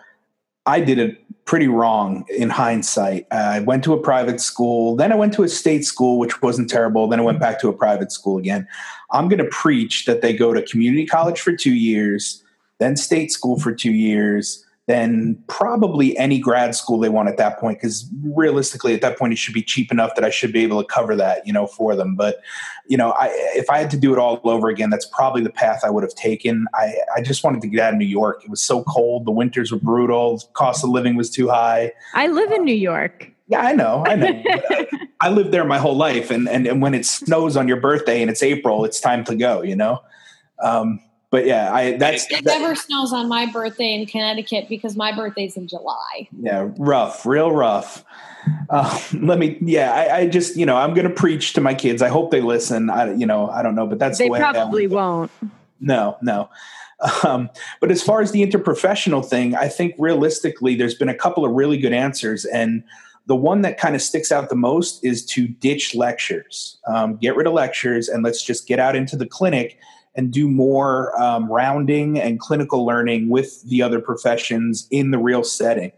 I 0.65 0.79
did 0.79 0.97
it 0.97 1.21
pretty 1.45 1.67
wrong 1.67 2.25
in 2.35 2.49
hindsight. 2.49 3.27
I 3.31 3.59
went 3.59 3.83
to 3.83 3.93
a 3.93 4.01
private 4.01 4.41
school, 4.41 4.95
then 4.95 5.11
I 5.11 5.15
went 5.15 5.31
to 5.35 5.43
a 5.43 5.47
state 5.47 5.85
school, 5.85 6.17
which 6.17 6.41
wasn't 6.41 6.71
terrible. 6.71 7.07
Then 7.07 7.19
I 7.19 7.23
went 7.23 7.39
back 7.39 7.59
to 7.61 7.69
a 7.69 7.73
private 7.73 8.11
school 8.11 8.39
again. 8.39 8.67
I'm 9.11 9.27
going 9.27 9.43
to 9.43 9.49
preach 9.49 10.05
that 10.05 10.21
they 10.21 10.33
go 10.33 10.53
to 10.53 10.63
community 10.63 11.05
college 11.05 11.39
for 11.39 11.55
two 11.55 11.75
years, 11.75 12.43
then 12.79 12.95
state 12.95 13.31
school 13.31 13.59
for 13.59 13.71
two 13.71 13.93
years, 13.93 14.64
than 14.87 15.41
probably 15.47 16.15
any 16.17 16.37
grad 16.37 16.75
school 16.75 16.99
they 16.99 17.09
want 17.09 17.27
at 17.27 17.37
that 17.37 17.59
point 17.59 17.79
because 17.79 18.07
realistically 18.23 18.93
at 18.93 19.01
that 19.01 19.17
point 19.17 19.33
it 19.33 19.37
should 19.37 19.53
be 19.53 19.63
cheap 19.63 19.91
enough 19.91 20.13
that 20.13 20.23
i 20.23 20.29
should 20.29 20.53
be 20.53 20.61
able 20.61 20.81
to 20.81 20.87
cover 20.87 21.15
that 21.15 21.45
you 21.45 21.51
know 21.51 21.65
for 21.65 21.95
them. 21.95 22.15
But 22.15 22.41
you 22.87 22.97
know 22.97 23.11
I, 23.11 23.29
if 23.55 23.69
i 23.69 23.79
had 23.79 23.89
to 23.91 23.97
do 23.97 24.13
it 24.13 24.19
all 24.19 24.39
over 24.43 24.69
again 24.69 24.91
that's 24.91 25.07
probably 25.07 25.41
the 25.41 25.49
path 25.49 25.81
i 25.83 25.89
would 25.89 26.03
have 26.03 26.13
taken. 26.13 26.67
I, 26.75 26.95
I 27.15 27.21
just 27.21 27.43
wanted 27.43 27.61
to 27.61 27.67
get 27.67 27.79
out 27.79 27.93
of 27.93 27.99
new 27.99 28.05
york. 28.05 28.43
It 28.43 28.49
was 28.49 28.61
so 28.61 28.83
cold. 28.83 29.25
The 29.25 29.31
winters 29.31 29.71
were 29.71 29.79
brutal. 29.79 30.41
Cost 30.53 30.83
of 30.83 30.91
living 30.91 31.15
was 31.15 31.29
too 31.29 31.49
high. 31.49 31.91
I 32.13 32.27
live 32.27 32.51
in 32.51 32.63
new 32.63 32.75
york. 32.75 33.31
Yeah 33.47 33.61
i 33.61 33.73
know 33.73 34.03
i 34.07 34.15
know. 34.15 34.43
I, 34.45 34.87
I 35.21 35.29
lived 35.29 35.51
there 35.51 35.65
my 35.65 35.79
whole 35.79 35.95
life 35.95 36.29
and, 36.29 36.47
and 36.47 36.67
and 36.67 36.81
when 36.81 36.93
it 36.93 37.05
snows 37.05 37.57
on 37.57 37.67
your 37.67 37.79
birthday 37.79 38.21
and 38.21 38.29
it's 38.29 38.43
april 38.43 38.85
it's 38.85 38.99
time 38.99 39.23
to 39.25 39.35
go 39.35 39.61
you 39.61 39.75
know? 39.75 40.01
Um, 40.63 40.99
but 41.29 41.45
yeah, 41.45 41.73
I 41.73 41.97
that's 41.97 42.31
it 42.31 42.43
that, 42.45 42.59
never 42.59 42.75
snows 42.75 43.11
on 43.13 43.27
my 43.27 43.45
birthday 43.51 43.93
in 43.93 44.05
Connecticut 44.05 44.67
because 44.69 44.95
my 44.95 45.11
birthday's 45.11 45.57
in 45.57 45.67
July. 45.67 46.27
Yeah, 46.39 46.69
rough, 46.77 47.25
real 47.25 47.51
rough. 47.51 48.05
Uh, 48.69 48.99
let 49.13 49.39
me, 49.39 49.57
yeah, 49.61 49.93
I, 49.93 50.17
I, 50.17 50.27
just, 50.27 50.55
you 50.55 50.65
know, 50.65 50.77
I'm 50.77 50.93
going 50.93 51.07
to 51.07 51.13
preach 51.13 51.53
to 51.53 51.61
my 51.61 51.73
kids. 51.73 52.01
I 52.01 52.09
hope 52.09 52.31
they 52.31 52.41
listen. 52.41 52.89
I, 52.89 53.13
you 53.13 53.25
know, 53.25 53.49
I 53.49 53.63
don't 53.63 53.75
know, 53.75 53.87
but 53.87 53.99
that's 53.99 54.17
they 54.17 54.25
the 54.25 54.31
way 54.31 54.39
probably 54.39 54.87
won't. 54.87 55.31
No, 55.79 56.17
no. 56.21 56.49
Um, 57.23 57.49
but 57.81 57.91
as 57.91 58.01
far 58.01 58.21
as 58.21 58.31
the 58.31 58.45
interprofessional 58.45 59.25
thing, 59.25 59.55
I 59.55 59.67
think 59.67 59.95
realistically, 59.97 60.75
there's 60.75 60.95
been 60.95 61.09
a 61.09 61.15
couple 61.15 61.45
of 61.45 61.51
really 61.51 61.77
good 61.77 61.93
answers, 61.93 62.45
and 62.45 62.83
the 63.27 63.35
one 63.35 63.61
that 63.63 63.77
kind 63.77 63.95
of 63.95 64.01
sticks 64.01 64.31
out 64.31 64.49
the 64.49 64.55
most 64.55 65.03
is 65.03 65.25
to 65.25 65.47
ditch 65.47 65.93
lectures, 65.95 66.77
um, 66.87 67.17
get 67.17 67.35
rid 67.35 67.47
of 67.47 67.53
lectures, 67.53 68.07
and 68.07 68.23
let's 68.23 68.41
just 68.41 68.67
get 68.67 68.79
out 68.79 68.95
into 68.95 69.17
the 69.17 69.25
clinic 69.25 69.77
and 70.15 70.31
do 70.31 70.49
more 70.49 71.19
um, 71.21 71.51
rounding 71.51 72.19
and 72.19 72.39
clinical 72.39 72.85
learning 72.85 73.29
with 73.29 73.61
the 73.63 73.81
other 73.81 73.99
professions 73.99 74.87
in 74.91 75.11
the 75.11 75.17
real 75.17 75.43
setting. 75.43 75.91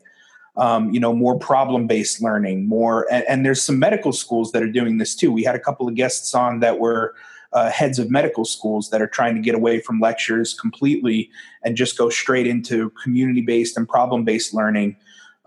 Um, 0.56 0.92
you 0.92 1.00
know, 1.00 1.14
more 1.14 1.38
problem 1.38 1.86
based 1.86 2.20
learning, 2.20 2.68
more, 2.68 3.06
and, 3.12 3.24
and, 3.30 3.46
there's 3.46 3.62
some 3.62 3.78
medical 3.78 4.12
schools 4.12 4.54
that 4.54 4.64
are 4.64 4.72
doing 4.72 4.98
this 4.98 5.14
too. 5.14 5.32
We 5.32 5.44
had 5.44 5.54
a 5.54 5.60
couple 5.60 5.88
of 5.88 5.94
guests 5.94 6.34
on 6.34 6.62
that 6.62 6.80
were 6.80 7.14
uh, 7.54 7.70
heads 7.70 8.00
of 8.00 8.10
medical 8.10 8.44
schools 8.44 8.90
that 8.90 9.00
are 9.00 9.08
trying 9.08 9.36
to 9.36 9.42
get 9.42 9.54
away 9.54 9.80
from 9.80 10.00
lectures 10.00 10.56
completely 10.56 11.30
and 11.64 11.78
just 11.78 11.96
go 11.96 12.10
straight 12.10 12.48
into 12.48 12.90
community 13.04 13.42
based 13.42 13.78
and 13.78 13.88
problem 13.88 14.24
based 14.24 14.54
learning. 14.54 14.96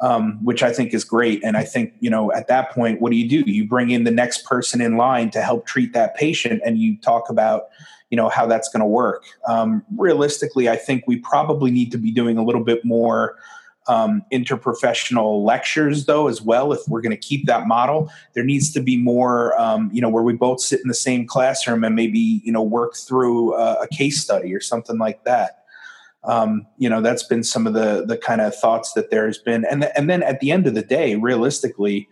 Um, 0.03 0.43
which 0.43 0.63
I 0.63 0.73
think 0.73 0.95
is 0.95 1.05
great. 1.05 1.45
And 1.45 1.59
I 1.59 1.65
think, 1.65 1.93
you 2.01 2.09
know, 2.09 2.33
at 2.33 2.49
that 2.49 2.71
point, 2.71 3.03
what 3.03 3.13
do 3.13 3.19
you 3.19 3.29
do? 3.29 3.51
You 3.51 3.69
bring 3.69 3.91
in 3.91 4.05
the 4.05 4.11
next 4.11 4.47
person 4.47 4.81
in 4.81 4.97
line 4.97 5.29
to 5.33 5.43
help 5.43 5.67
treat 5.67 5.93
that 5.93 6.15
patient 6.15 6.63
and 6.65 6.79
you 6.79 6.97
talk 7.03 7.29
about, 7.29 7.65
you 8.11 8.17
know 8.17 8.29
how 8.29 8.47
that's 8.47 8.69
going 8.69 8.81
to 8.81 8.87
work. 8.87 9.25
Um, 9.47 9.85
realistically, 9.97 10.69
I 10.69 10.77
think 10.77 11.05
we 11.07 11.17
probably 11.17 11.71
need 11.71 11.91
to 11.93 11.99
be 11.99 12.11
doing 12.11 12.37
a 12.37 12.45
little 12.45 12.65
bit 12.65 12.85
more 12.85 13.37
um, 13.87 14.23
interprofessional 14.33 15.45
lectures 15.45 16.05
though 16.05 16.29
as 16.29 16.43
well 16.43 16.73
if 16.73 16.81
we're 16.87 17.01
going 17.01 17.11
to 17.11 17.17
keep 17.17 17.47
that 17.47 17.67
model. 17.67 18.11
There 18.35 18.45
needs 18.45 18.73
to 18.73 18.81
be 18.81 18.97
more 18.97 19.59
um, 19.61 19.91
you 19.93 20.01
know 20.01 20.09
where 20.09 20.23
we 20.23 20.35
both 20.35 20.61
sit 20.61 20.81
in 20.81 20.89
the 20.89 20.95
same 20.95 21.27
classroom 21.27 21.85
and 21.85 21.95
maybe 21.95 22.41
you 22.45 22.53
know 22.53 22.63
work 22.63 22.97
through 22.97 23.55
a, 23.55 23.83
a 23.83 23.89
case 23.89 24.21
study 24.21 24.55
or 24.55 24.61
something 24.61 24.99
like 24.99 25.25
that. 25.25 25.65
Um, 26.25 26.67
you 26.77 26.91
know 26.91 27.01
that's 27.01 27.23
been 27.23 27.43
some 27.43 27.67
of 27.67 27.73
the 27.73 28.05
the 28.07 28.17
kind 28.17 28.41
of 28.41 28.55
thoughts 28.55 28.93
that 28.93 29.11
there's 29.11 29.39
been. 29.39 29.65
And 29.65 29.83
th- 29.83 29.93
and 29.97 30.11
then 30.11 30.23
at 30.23 30.41
the 30.41 30.51
end 30.53 30.67
of 30.67 30.75
the 30.75 30.83
day 30.83 31.15
realistically 31.15 32.09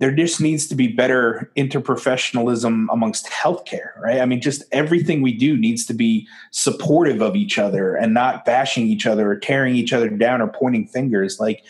there 0.00 0.10
just 0.10 0.40
needs 0.40 0.66
to 0.66 0.74
be 0.74 0.88
better 0.88 1.52
interprofessionalism 1.58 2.86
amongst 2.90 3.26
healthcare, 3.26 3.96
right? 4.00 4.20
I 4.20 4.24
mean, 4.24 4.40
just 4.40 4.64
everything 4.72 5.20
we 5.20 5.32
do 5.32 5.58
needs 5.58 5.84
to 5.86 5.94
be 5.94 6.26
supportive 6.52 7.20
of 7.20 7.36
each 7.36 7.58
other 7.58 7.94
and 7.94 8.14
not 8.14 8.46
bashing 8.46 8.86
each 8.86 9.06
other 9.06 9.30
or 9.30 9.36
tearing 9.36 9.76
each 9.76 9.92
other 9.92 10.08
down 10.08 10.40
or 10.40 10.48
pointing 10.48 10.86
fingers. 10.86 11.38
Like, 11.38 11.62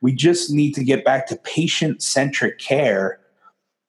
we 0.00 0.12
just 0.12 0.50
need 0.50 0.74
to 0.74 0.82
get 0.82 1.04
back 1.04 1.28
to 1.28 1.36
patient 1.36 2.02
centric 2.02 2.58
care 2.58 3.20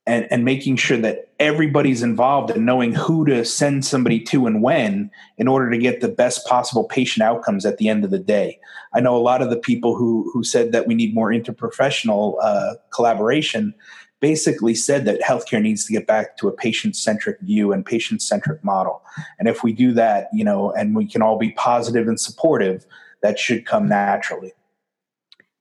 and, 0.06 0.28
and 0.32 0.46
making 0.46 0.76
sure 0.76 0.98
that 0.98 1.27
everybody's 1.40 2.02
involved 2.02 2.52
in 2.52 2.66
knowing 2.66 2.94
who 2.94 3.26
to 3.26 3.46
send 3.46 3.86
somebody 3.86 4.20
to 4.20 4.48
and 4.48 4.64
when 4.64 5.12
in 5.38 5.48
order 5.48 5.70
to 5.70 5.78
get 5.78 6.02
the 6.02 6.08
best 6.08 6.46
possible 6.48 6.84
patient 6.84 7.24
outcomes 7.24 7.66
at 7.66 7.78
the 7.78 7.88
end 7.90 8.04
of 8.04 8.12
the 8.12 8.20
day. 8.20 8.60
I 8.94 9.02
know 9.02 9.16
a 9.16 9.20
lot 9.20 9.42
of 9.42 9.50
the 9.50 9.58
people 9.58 9.96
who 9.96 10.30
who 10.34 10.44
said 10.44 10.72
that 10.72 10.88
we 10.88 10.96
need 10.96 11.14
more 11.14 11.30
interprofessional 11.30 12.38
uh, 12.42 12.76
collaboration 12.92 13.76
basically 14.20 14.74
said 14.74 15.06
that 15.06 15.22
healthcare 15.22 15.62
needs 15.62 15.86
to 15.86 15.94
get 15.94 16.08
back 16.08 16.38
to 16.38 16.48
a 16.48 16.52
patient 16.52 16.96
centric 16.96 17.40
view 17.42 17.72
and 17.72 17.86
patient 17.86 18.22
centric 18.22 18.64
model. 18.64 19.04
And 19.38 19.48
if 19.48 19.64
we 19.64 19.74
do 19.74 19.92
that, 19.94 20.30
you 20.34 20.44
know, 20.44 20.72
and 20.72 20.96
we 20.96 21.06
can 21.06 21.22
all 21.22 21.38
be 21.38 21.52
positive 21.52 22.08
and 22.08 22.20
supportive, 22.20 22.86
that 23.22 23.38
should 23.38 23.66
come 23.66 23.88
naturally. 23.88 24.54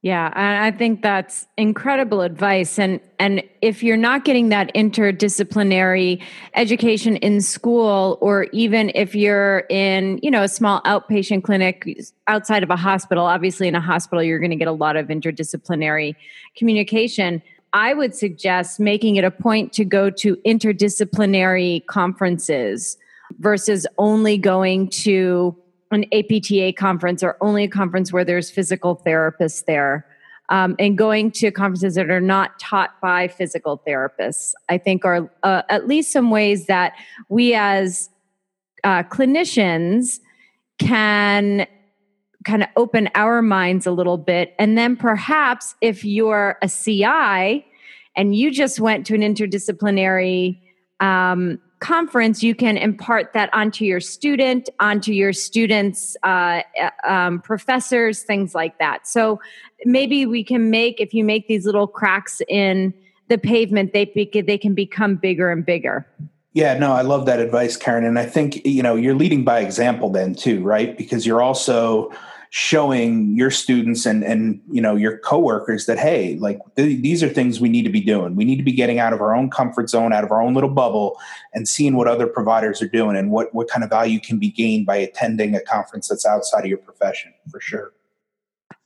Yeah, 0.02 0.30
I 0.36 0.70
think 0.70 1.02
that's 1.02 1.46
incredible 1.56 2.20
advice. 2.20 2.78
And 2.78 3.00
and 3.18 3.42
if 3.60 3.82
you're 3.82 3.96
not 3.96 4.24
getting 4.24 4.50
that 4.50 4.72
interdisciplinary 4.74 6.22
education 6.54 7.16
in 7.16 7.40
school, 7.40 8.18
or 8.20 8.44
even 8.52 8.92
if 8.94 9.14
you're 9.16 9.64
in, 9.68 10.20
you 10.22 10.30
know, 10.30 10.42
a 10.42 10.48
small 10.48 10.80
outpatient 10.82 11.42
clinic 11.42 11.88
outside 12.28 12.62
of 12.62 12.70
a 12.70 12.76
hospital, 12.76 13.24
obviously 13.24 13.66
in 13.66 13.74
a 13.74 13.80
hospital 13.80 14.22
you're 14.22 14.38
going 14.38 14.50
to 14.50 14.56
get 14.56 14.68
a 14.68 14.72
lot 14.72 14.96
of 14.96 15.08
interdisciplinary 15.08 16.14
communication. 16.56 17.42
I 17.72 17.92
would 17.92 18.14
suggest 18.14 18.78
making 18.78 19.16
it 19.16 19.24
a 19.24 19.30
point 19.30 19.72
to 19.72 19.84
go 19.84 20.08
to 20.10 20.36
interdisciplinary 20.46 21.84
conferences 21.86 22.96
versus 23.38 23.86
only 23.98 24.38
going 24.38 24.88
to 24.88 25.56
an 25.90 26.04
APTA 26.12 26.72
conference 26.74 27.22
or 27.22 27.36
only 27.40 27.64
a 27.64 27.68
conference 27.68 28.12
where 28.12 28.24
there's 28.24 28.50
physical 28.50 29.00
therapists 29.06 29.64
there. 29.64 30.06
Um, 30.48 30.76
and 30.78 30.96
going 30.96 31.32
to 31.32 31.50
conferences 31.50 31.96
that 31.96 32.08
are 32.08 32.20
not 32.20 32.56
taught 32.60 33.00
by 33.00 33.26
physical 33.26 33.82
therapists, 33.84 34.52
I 34.68 34.78
think 34.78 35.04
are 35.04 35.28
uh, 35.42 35.62
at 35.68 35.88
least 35.88 36.12
some 36.12 36.30
ways 36.30 36.66
that 36.66 36.92
we 37.28 37.52
as 37.54 38.08
uh, 38.84 39.02
clinicians 39.02 40.20
can 40.78 41.66
kind 42.44 42.62
of 42.62 42.68
open 42.76 43.08
our 43.16 43.42
minds 43.42 43.86
a 43.86 43.90
little 43.90 44.16
bit. 44.16 44.54
And 44.58 44.78
then 44.78 44.96
perhaps 44.96 45.74
if 45.80 46.04
you're 46.04 46.56
a 46.62 46.68
CI 46.68 47.66
and 48.14 48.34
you 48.36 48.52
just 48.52 48.78
went 48.78 49.04
to 49.06 49.14
an 49.14 49.22
interdisciplinary 49.22 50.60
um, 51.00 51.58
conference, 51.86 52.42
you 52.42 52.52
can 52.52 52.76
impart 52.76 53.32
that 53.32 53.48
onto 53.52 53.84
your 53.84 54.00
student, 54.00 54.68
onto 54.80 55.12
your 55.12 55.32
students' 55.32 56.16
uh, 56.24 56.60
um, 57.06 57.40
professors, 57.40 58.24
things 58.24 58.56
like 58.56 58.76
that. 58.78 59.06
So 59.06 59.40
maybe 59.84 60.26
we 60.26 60.42
can 60.42 60.68
make, 60.68 61.00
if 61.00 61.14
you 61.14 61.22
make 61.22 61.46
these 61.46 61.64
little 61.64 61.86
cracks 61.86 62.42
in 62.48 62.92
the 63.28 63.38
pavement, 63.38 63.92
they 63.92 64.04
they 64.46 64.58
can 64.58 64.74
become 64.74 65.14
bigger 65.14 65.50
and 65.52 65.64
bigger. 65.64 66.04
Yeah, 66.54 66.76
no, 66.78 66.92
I 66.92 67.02
love 67.02 67.26
that 67.26 67.38
advice, 67.38 67.76
Karen. 67.76 68.04
And 68.04 68.18
I 68.18 68.26
think, 68.26 68.64
you 68.66 68.82
know, 68.82 68.96
you're 68.96 69.14
leading 69.14 69.44
by 69.44 69.60
example 69.60 70.10
then 70.10 70.34
too, 70.34 70.62
right? 70.62 70.96
Because 70.96 71.24
you're 71.26 71.42
also 71.42 72.10
showing 72.56 73.36
your 73.36 73.50
students 73.50 74.06
and 74.06 74.24
and 74.24 74.62
you 74.70 74.80
know 74.80 74.96
your 74.96 75.18
coworkers 75.18 75.84
that 75.84 75.98
hey 75.98 76.36
like 76.36 76.58
th- 76.74 77.02
these 77.02 77.22
are 77.22 77.28
things 77.28 77.60
we 77.60 77.68
need 77.68 77.82
to 77.82 77.90
be 77.90 78.00
doing 78.00 78.34
we 78.34 78.46
need 78.46 78.56
to 78.56 78.62
be 78.62 78.72
getting 78.72 78.98
out 78.98 79.12
of 79.12 79.20
our 79.20 79.36
own 79.36 79.50
comfort 79.50 79.90
zone 79.90 80.10
out 80.10 80.24
of 80.24 80.32
our 80.32 80.40
own 80.40 80.54
little 80.54 80.70
bubble 80.70 81.20
and 81.52 81.68
seeing 81.68 81.96
what 81.96 82.08
other 82.08 82.26
providers 82.26 82.80
are 82.80 82.88
doing 82.88 83.14
and 83.14 83.30
what 83.30 83.54
what 83.54 83.68
kind 83.68 83.84
of 83.84 83.90
value 83.90 84.18
can 84.18 84.38
be 84.38 84.50
gained 84.50 84.86
by 84.86 84.96
attending 84.96 85.54
a 85.54 85.60
conference 85.60 86.08
that's 86.08 86.24
outside 86.24 86.60
of 86.60 86.66
your 86.66 86.78
profession 86.78 87.30
for 87.50 87.60
sure 87.60 87.92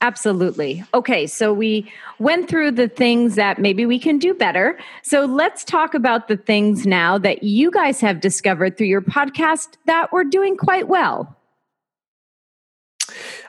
Absolutely. 0.02 0.82
Okay, 0.94 1.26
so 1.26 1.52
we 1.52 1.90
went 2.18 2.48
through 2.48 2.70
the 2.70 2.88
things 2.88 3.34
that 3.34 3.58
maybe 3.58 3.84
we 3.84 3.98
can 3.98 4.18
do 4.18 4.32
better. 4.32 4.78
So 5.02 5.26
let's 5.26 5.62
talk 5.62 5.92
about 5.92 6.26
the 6.26 6.38
things 6.38 6.86
now 6.86 7.18
that 7.18 7.42
you 7.42 7.70
guys 7.70 8.00
have 8.00 8.20
discovered 8.20 8.78
through 8.78 8.86
your 8.86 9.02
podcast 9.02 9.76
that 9.84 10.10
we're 10.10 10.24
doing 10.24 10.56
quite 10.56 10.88
well. 10.88 11.36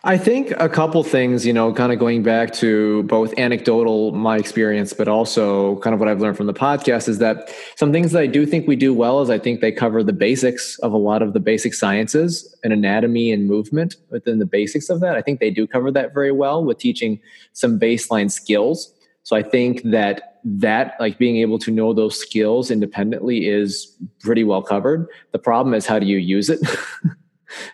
I 0.04 0.18
think 0.18 0.52
a 0.58 0.68
couple 0.68 1.04
things, 1.04 1.46
you 1.46 1.54
know, 1.54 1.72
kind 1.74 1.92
of 1.92 2.00
going 2.00 2.24
back 2.24 2.54
to 2.54 3.04
both 3.04 3.38
anecdotal, 3.38 4.12
my 4.12 4.38
experience, 4.38 4.94
but 4.94 5.08
also 5.08 5.78
kind 5.78 5.94
of 5.94 6.00
what 6.00 6.10
I've 6.10 6.20
learned 6.20 6.38
from 6.38 6.48
the 6.48 6.54
podcast 6.54 7.08
is 7.08 7.20
that 7.20 7.54
some 7.76 7.92
things 7.92 8.12
that 8.12 8.22
I 8.22 8.28
do 8.28 8.46
think 8.46 8.68
we 8.68 8.76
do 8.76 8.94
well 8.94 9.22
is 9.22 9.30
I 9.30 9.38
think 9.38 9.62
they 9.62 9.72
cover 9.72 10.04
the 10.04 10.14
basics 10.14 10.80
of 10.80 10.92
a 10.92 10.98
lot 10.98 11.22
of 11.22 11.34
the 11.34 11.40
basic 11.40 11.74
sciences 11.74 12.58
and 12.64 12.74
anatomy 12.74 13.32
and 13.32 13.48
movement 13.48 13.96
within 14.10 14.40
the 14.40 14.46
basics 14.46 14.90
of 14.90 15.02
that. 15.02 15.16
I 15.16 15.22
think 15.22 15.40
they 15.40 15.52
do 15.52 15.68
cover 15.68 15.92
that 15.92 16.14
very 16.14 16.32
well 16.32 16.64
with 16.64 16.80
teaching 16.80 17.20
some 17.54 17.80
baseline 17.80 18.32
skills. 18.32 18.94
So 19.24 19.36
I 19.36 19.44
think 19.44 19.84
that 19.84 20.40
that 20.44 20.96
like 21.00 21.20
being 21.20 21.38
able 21.38 21.60
to 21.60 21.70
know 21.70 21.94
those 21.94 22.20
skills 22.20 22.72
independently 22.72 23.48
is 23.48 23.96
pretty 24.22 24.44
well 24.44 24.64
covered. 24.64 25.08
The 25.32 25.40
problem 25.40 25.76
is 25.76 25.86
how 25.86 26.00
do 26.00 26.08
you 26.08 26.18
use 26.18 26.50
it? 26.50 26.60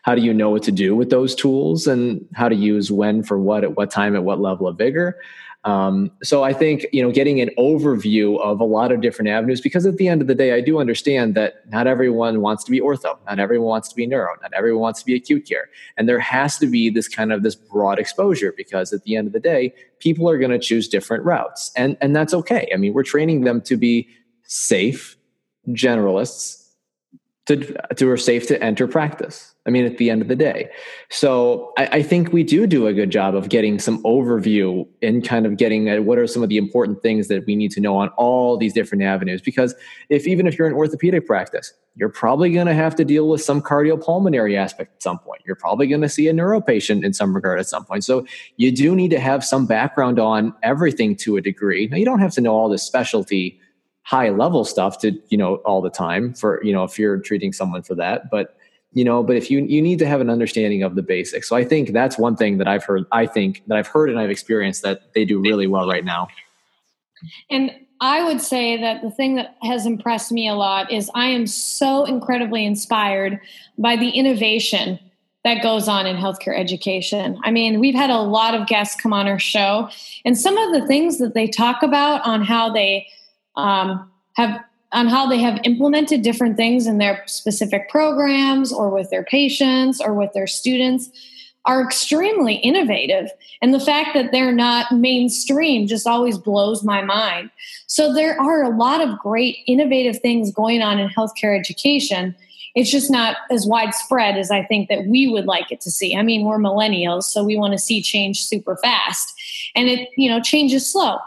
how 0.04 0.16
do 0.16 0.22
you 0.22 0.34
know 0.34 0.50
what 0.50 0.64
to 0.64 0.72
do 0.72 0.96
with 0.96 1.10
those 1.10 1.36
tools 1.36 1.88
and 1.88 2.26
how 2.34 2.50
to 2.50 2.56
use 2.56 2.92
when 2.92 3.24
for 3.24 3.40
what 3.40 3.64
at 3.64 3.76
what 3.76 3.92
time 3.92 4.16
at 4.16 4.24
what 4.24 4.40
level 4.40 4.68
of 4.68 4.78
vigor 4.78 5.18
Um, 5.64 6.12
so 6.24 6.44
I 6.44 6.54
think 6.54 6.86
you 6.94 7.02
know 7.04 7.12
getting 7.12 7.42
an 7.42 7.50
overview 7.58 8.40
of 8.40 8.62
a 8.62 8.64
lot 8.64 8.92
of 8.92 9.02
different 9.02 9.30
avenues 9.30 9.60
because 9.60 9.86
at 9.86 9.98
the 9.98 10.08
end 10.08 10.22
of 10.22 10.28
the 10.28 10.36
day, 10.36 10.54
I 10.54 10.62
do 10.62 10.80
understand 10.80 11.36
that 11.36 11.68
not 11.70 11.88
everyone 11.88 12.40
wants 12.42 12.64
to 12.66 12.72
be 12.72 12.80
ortho, 12.80 13.18
not 13.26 13.40
everyone 13.40 13.68
wants 13.68 13.90
to 13.90 13.96
be 13.96 14.08
neuro, 14.08 14.34
not 14.42 14.54
everyone 14.54 14.82
wants 14.82 15.00
to 15.02 15.06
be 15.06 15.16
acute 15.16 15.46
care, 15.46 15.68
and 15.98 16.08
there 16.08 16.20
has 16.20 16.58
to 16.60 16.68
be 16.68 16.90
this 16.90 17.10
kind 17.10 17.34
of 17.34 17.44
this 17.44 17.56
broad 17.56 18.00
exposure 18.00 18.54
because 18.56 18.94
at 18.94 19.04
the 19.04 19.18
end 19.18 19.28
of 19.28 19.34
the 19.34 19.42
day, 19.42 19.74
people 20.00 20.30
are 20.30 20.38
going 20.38 20.52
to 20.52 20.60
choose 20.60 20.88
different 20.88 21.26
routes, 21.26 21.72
and 21.76 21.98
and 22.00 22.16
that's 22.16 22.34
okay. 22.34 22.70
I 22.74 22.78
mean, 22.78 22.94
we're 22.94 23.04
training 23.04 23.42
them 23.42 23.60
to 23.62 23.76
be 23.76 24.08
safe 24.44 25.18
generalists 25.70 26.57
to 27.48 27.76
to 27.96 28.10
are 28.10 28.18
safe 28.18 28.48
to 28.48 28.62
enter 28.62 28.88
practice. 28.88 29.54
I 29.66 29.70
mean, 29.70 29.86
at 29.86 29.98
the 29.98 30.10
end 30.10 30.22
of 30.22 30.30
the 30.30 30.36
day. 30.36 30.70
So 31.10 31.74
I, 31.78 31.88
I, 31.88 32.02
think 32.02 32.32
we 32.32 32.42
do 32.42 32.66
do 32.68 32.88
a 32.88 32.94
good 32.94 33.10
job 33.10 33.36
of 33.36 33.50
getting 33.50 33.80
some 33.80 34.02
overview 34.04 34.88
and 35.02 35.28
kind 35.28 35.46
of 35.46 35.58
getting 35.58 35.90
at 35.90 36.06
what 36.06 36.18
are 36.18 36.26
some 36.26 36.42
of 36.42 36.48
the 36.48 36.56
important 36.56 37.02
things 37.02 37.28
that 37.28 37.46
we 37.46 37.54
need 37.54 37.72
to 37.72 37.82
know 37.82 37.98
on 37.98 38.08
all 38.16 38.56
these 38.56 38.72
different 38.72 39.04
avenues. 39.04 39.42
Because 39.42 39.76
if 40.08 40.26
even 40.26 40.48
if 40.48 40.58
you're 40.58 40.70
in 40.70 40.74
orthopedic 40.74 41.28
practice, 41.28 41.74
you're 41.96 42.08
probably 42.08 42.52
going 42.54 42.68
to 42.68 42.74
have 42.74 42.96
to 42.96 43.04
deal 43.04 43.28
with 43.28 43.42
some 43.42 43.62
cardiopulmonary 43.62 44.56
aspect 44.56 44.96
at 44.96 45.04
some 45.04 45.20
point. 45.20 45.42
You're 45.46 45.58
probably 45.58 45.88
going 45.88 46.02
to 46.02 46.10
see 46.10 46.30
a 46.30 46.34
neuro 46.34 46.62
patient 46.62 47.04
in 47.04 47.12
some 47.12 47.36
regard 47.36 47.60
at 47.60 47.68
some 47.68 47.84
point. 47.84 48.06
So 48.06 48.26
you 48.56 48.72
do 48.72 48.96
need 48.96 49.12
to 49.12 49.20
have 49.20 49.44
some 49.44 49.66
background 49.66 50.18
on 50.18 50.54
everything 50.64 51.16
to 51.18 51.36
a 51.36 51.42
degree. 51.42 51.88
Now 51.88 51.98
you 51.98 52.06
don't 52.06 52.20
have 52.20 52.34
to 52.34 52.42
know 52.42 52.56
all 52.56 52.70
this 52.70 52.84
specialty 52.84 53.60
high 54.08 54.30
level 54.30 54.64
stuff 54.64 55.00
to 55.00 55.12
you 55.28 55.38
know 55.38 55.56
all 55.58 55.82
the 55.82 55.90
time 55.90 56.34
for 56.34 56.64
you 56.64 56.72
know 56.72 56.86
if 56.86 56.98
you're 56.98 57.18
treating 57.20 57.52
someone 57.52 57.84
for 57.84 57.94
that. 57.94 58.30
But 58.32 58.56
you 58.94 59.04
know 59.04 59.22
but 59.22 59.36
if 59.36 59.52
you 59.52 59.60
you 59.66 59.82
need 59.82 60.00
to 60.00 60.08
have 60.08 60.22
an 60.22 60.30
understanding 60.30 60.82
of 60.82 60.96
the 60.96 61.04
basics. 61.04 61.50
So 61.50 61.58
i 61.58 61.64
think 61.66 61.92
that's 61.92 62.18
one 62.18 62.38
thing 62.38 62.58
that 62.58 62.68
i've 62.70 62.86
heard 62.86 63.04
i 63.12 63.26
think 63.26 63.64
that 63.68 63.78
i've 63.78 63.88
heard 63.88 64.10
and 64.10 64.18
i've 64.18 64.30
experienced 64.30 64.82
that 64.84 65.14
they 65.14 65.26
do 65.26 65.40
really 65.40 65.68
well 65.68 65.88
right 65.88 66.06
now. 66.06 66.30
And 67.50 67.70
i 68.00 68.24
would 68.24 68.40
say 68.40 68.80
that 68.80 69.02
the 69.02 69.12
thing 69.12 69.36
that 69.36 69.58
has 69.62 69.86
impressed 69.86 70.32
me 70.32 70.48
a 70.48 70.56
lot 70.56 70.90
is 70.90 71.12
i 71.14 71.26
am 71.26 71.46
so 71.46 72.06
incredibly 72.06 72.66
inspired 72.66 73.42
by 73.78 73.98
the 73.98 74.10
innovation 74.10 75.00
that 75.44 75.62
goes 75.62 75.88
on 75.88 76.06
in 76.06 76.18
healthcare 76.18 76.60
education. 76.60 77.40
I 77.46 77.52
mean, 77.52 77.80
we've 77.80 77.96
had 77.96 78.10
a 78.10 78.20
lot 78.20 78.54
of 78.54 78.68
guests 78.68 79.00
come 79.00 79.14
on 79.14 79.28
our 79.28 79.40
show, 79.40 79.90
and 80.26 80.38
some 80.38 80.58
of 80.58 80.74
the 80.74 80.86
things 80.88 81.20
that 81.20 81.36
they 81.36 81.48
talk 81.48 81.84
about 81.84 82.26
on 82.26 82.42
how 82.44 82.70
they 82.70 83.08
um, 83.58 84.10
have 84.38 84.64
on 84.94 85.08
how 85.08 85.28
they 85.28 85.40
have 85.40 85.60
implemented 85.66 86.22
different 86.22 86.56
things 86.56 86.88
in 86.88 86.98
their 86.98 87.22
specific 87.28 87.90
programs 87.90 88.72
or 88.72 88.90
with 88.90 89.10
their 89.10 89.24
patients 89.24 90.00
or 90.00 90.14
with 90.14 90.32
their 90.32 90.48
students 90.48 91.10
are 91.66 91.84
extremely 91.84 92.56
innovative. 92.56 93.30
And 93.62 93.74
the 93.74 93.80
fact 93.80 94.12
that 94.14 94.32
they're 94.32 94.54
not 94.54 94.90
mainstream 94.94 95.86
just 95.86 96.08
always 96.08 96.38
blows 96.38 96.84
my 96.84 97.02
mind. 97.02 97.52
So 97.88 98.14
there 98.14 98.40
are 98.40 98.64
a 98.64 98.76
lot 98.76 99.02
of 99.02 99.20
great 99.20 99.58
innovative 99.68 100.20
things 100.22 100.52
going 100.52 100.82
on 100.82 100.98
in 100.98 101.10
healthcare 101.10 101.60
education. 101.60 102.34
It's 102.74 102.90
just 102.90 103.12
not 103.12 103.36
as 103.52 103.68
widespread 103.68 104.38
as 104.38 104.50
I 104.50 104.64
think 104.64 104.88
that 104.88 105.08
we 105.08 105.28
would 105.28 105.46
like 105.46 105.70
it 105.70 105.82
to 105.82 105.92
see. 105.92 106.16
I 106.16 106.22
mean, 106.22 106.46
we're 106.46 106.60
millennials, 106.60 107.24
so 107.24 107.44
we 107.44 107.58
want 107.58 107.74
to 107.74 107.80
see 107.80 108.02
change 108.02 108.44
super 108.44 108.78
fast. 108.78 109.34
And 109.76 109.90
it, 109.90 110.10
you 110.16 110.30
know, 110.30 110.40
change 110.40 110.74
is 110.74 110.90
slow. 110.90 111.18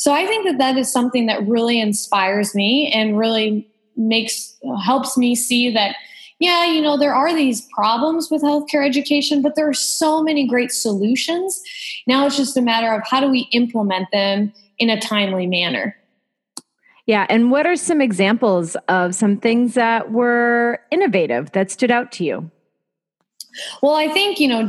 So 0.00 0.14
I 0.14 0.24
think 0.24 0.46
that 0.46 0.56
that 0.56 0.78
is 0.78 0.90
something 0.90 1.26
that 1.26 1.46
really 1.46 1.78
inspires 1.78 2.54
me 2.54 2.90
and 2.90 3.18
really 3.18 3.70
makes 3.96 4.56
helps 4.82 5.18
me 5.18 5.34
see 5.34 5.70
that 5.74 5.94
yeah, 6.38 6.64
you 6.64 6.80
know, 6.80 6.96
there 6.96 7.14
are 7.14 7.34
these 7.34 7.68
problems 7.74 8.30
with 8.30 8.40
healthcare 8.40 8.82
education, 8.82 9.42
but 9.42 9.56
there 9.56 9.68
are 9.68 9.74
so 9.74 10.22
many 10.22 10.46
great 10.46 10.72
solutions. 10.72 11.62
Now 12.06 12.24
it's 12.24 12.38
just 12.38 12.56
a 12.56 12.62
matter 12.62 12.90
of 12.94 13.02
how 13.06 13.20
do 13.20 13.28
we 13.28 13.40
implement 13.52 14.08
them 14.10 14.54
in 14.78 14.88
a 14.88 14.98
timely 14.98 15.46
manner. 15.46 15.94
Yeah. 17.04 17.26
And 17.28 17.50
what 17.50 17.66
are 17.66 17.76
some 17.76 18.00
examples 18.00 18.78
of 18.88 19.14
some 19.14 19.36
things 19.36 19.74
that 19.74 20.12
were 20.12 20.80
innovative 20.90 21.52
that 21.52 21.70
stood 21.70 21.90
out 21.90 22.10
to 22.12 22.24
you? 22.24 22.50
Well, 23.82 23.96
I 23.96 24.08
think, 24.08 24.40
you 24.40 24.48
know, 24.48 24.66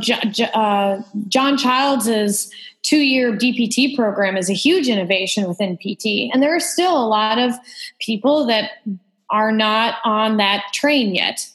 uh, 0.52 1.00
John 1.28 1.56
Childs's 1.56 2.50
two 2.82 2.98
year 2.98 3.32
DPT 3.32 3.94
program 3.94 4.36
is 4.36 4.50
a 4.50 4.54
huge 4.54 4.88
innovation 4.88 5.48
within 5.48 5.76
PT. 5.76 6.30
And 6.32 6.42
there 6.42 6.54
are 6.54 6.60
still 6.60 6.96
a 6.96 7.06
lot 7.06 7.38
of 7.38 7.54
people 8.00 8.46
that 8.46 8.72
are 9.30 9.52
not 9.52 9.96
on 10.04 10.36
that 10.36 10.64
train 10.72 11.14
yet. 11.14 11.48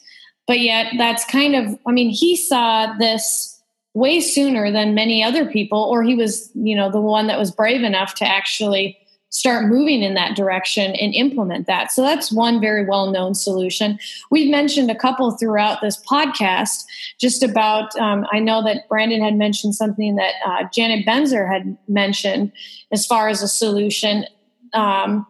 But 0.46 0.60
yet, 0.60 0.94
that's 0.96 1.24
kind 1.26 1.54
of, 1.54 1.78
I 1.86 1.92
mean, 1.92 2.08
he 2.08 2.34
saw 2.34 2.94
this 2.94 3.60
way 3.92 4.20
sooner 4.20 4.72
than 4.72 4.94
many 4.94 5.22
other 5.22 5.44
people, 5.44 5.78
or 5.78 6.02
he 6.02 6.14
was, 6.14 6.50
you 6.54 6.74
know, 6.74 6.90
the 6.90 7.00
one 7.00 7.26
that 7.26 7.38
was 7.38 7.50
brave 7.50 7.82
enough 7.82 8.14
to 8.14 8.24
actually 8.24 8.98
start 9.30 9.66
moving 9.66 10.02
in 10.02 10.14
that 10.14 10.36
direction 10.36 10.94
and 10.96 11.14
implement 11.14 11.66
that. 11.66 11.92
So 11.92 12.02
that's 12.02 12.32
one 12.32 12.60
very 12.60 12.84
well 12.84 13.10
known 13.10 13.34
solution. 13.34 13.98
We've 14.30 14.50
mentioned 14.50 14.90
a 14.90 14.94
couple 14.94 15.30
throughout 15.32 15.80
this 15.80 16.02
podcast 16.04 16.84
just 17.20 17.42
about, 17.42 17.94
um, 17.96 18.26
I 18.32 18.38
know 18.38 18.62
that 18.64 18.88
Brandon 18.88 19.22
had 19.22 19.36
mentioned 19.36 19.74
something 19.74 20.16
that 20.16 20.34
uh, 20.46 20.64
Janet 20.72 21.06
Bezner 21.06 21.50
had 21.50 21.76
mentioned 21.88 22.52
as 22.90 23.06
far 23.06 23.28
as 23.28 23.42
a 23.42 23.48
solution. 23.48 24.24
Um, 24.72 25.26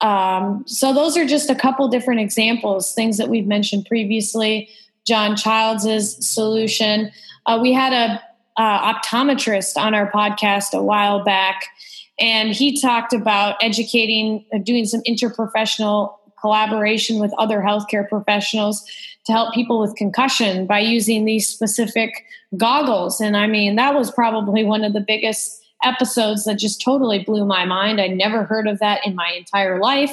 um, 0.00 0.64
so 0.66 0.92
those 0.92 1.16
are 1.16 1.26
just 1.26 1.48
a 1.48 1.54
couple 1.54 1.86
different 1.88 2.20
examples, 2.20 2.92
things 2.92 3.18
that 3.18 3.28
we've 3.28 3.46
mentioned 3.46 3.86
previously. 3.86 4.68
John 5.06 5.36
Childs's 5.36 6.16
solution. 6.26 7.10
Uh, 7.46 7.58
we 7.60 7.72
had 7.72 7.92
a 7.92 8.22
uh, 8.56 8.94
optometrist 8.94 9.76
on 9.76 9.94
our 9.94 10.10
podcast 10.10 10.74
a 10.74 10.82
while 10.82 11.24
back 11.24 11.68
and 12.22 12.54
he 12.54 12.80
talked 12.80 13.12
about 13.12 13.56
educating, 13.60 14.46
uh, 14.54 14.58
doing 14.58 14.86
some 14.86 15.02
interprofessional 15.02 16.14
collaboration 16.40 17.18
with 17.18 17.32
other 17.36 17.60
healthcare 17.60 18.08
professionals 18.08 18.84
to 19.26 19.32
help 19.32 19.52
people 19.52 19.80
with 19.80 19.94
concussion 19.96 20.66
by 20.66 20.78
using 20.78 21.24
these 21.24 21.48
specific 21.48 22.24
goggles. 22.56 23.20
And 23.20 23.36
I 23.36 23.48
mean, 23.48 23.76
that 23.76 23.94
was 23.94 24.10
probably 24.10 24.64
one 24.64 24.84
of 24.84 24.92
the 24.92 25.00
biggest 25.00 25.64
episodes 25.84 26.44
that 26.44 26.58
just 26.58 26.80
totally 26.80 27.24
blew 27.24 27.44
my 27.44 27.64
mind. 27.64 28.00
I 28.00 28.06
never 28.06 28.44
heard 28.44 28.68
of 28.68 28.78
that 28.78 29.04
in 29.04 29.16
my 29.16 29.34
entire 29.36 29.80
life. 29.80 30.12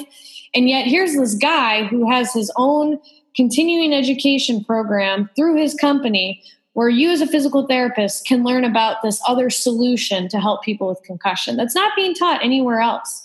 And 0.52 0.68
yet, 0.68 0.86
here's 0.86 1.14
this 1.14 1.34
guy 1.34 1.84
who 1.84 2.10
has 2.10 2.32
his 2.32 2.50
own 2.56 2.98
continuing 3.36 3.92
education 3.92 4.64
program 4.64 5.30
through 5.36 5.56
his 5.56 5.74
company 5.74 6.42
where 6.74 6.88
you 6.88 7.10
as 7.10 7.20
a 7.20 7.26
physical 7.26 7.66
therapist 7.66 8.26
can 8.26 8.44
learn 8.44 8.64
about 8.64 9.02
this 9.02 9.20
other 9.26 9.50
solution 9.50 10.28
to 10.28 10.40
help 10.40 10.62
people 10.62 10.88
with 10.88 11.02
concussion 11.02 11.56
that's 11.56 11.74
not 11.74 11.94
being 11.96 12.14
taught 12.14 12.44
anywhere 12.44 12.80
else. 12.80 13.24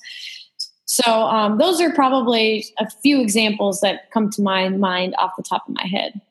So 0.85 1.03
um, 1.03 1.57
those 1.57 1.81
are 1.81 1.91
probably 1.91 2.65
a 2.79 2.89
few 2.89 3.21
examples 3.21 3.81
that 3.81 4.11
come 4.11 4.29
to 4.31 4.41
my 4.41 4.69
mind 4.69 5.15
off 5.17 5.31
the 5.35 5.43
top 5.43 5.67
of 5.67 5.75
my 5.75 5.85
head 5.85 6.21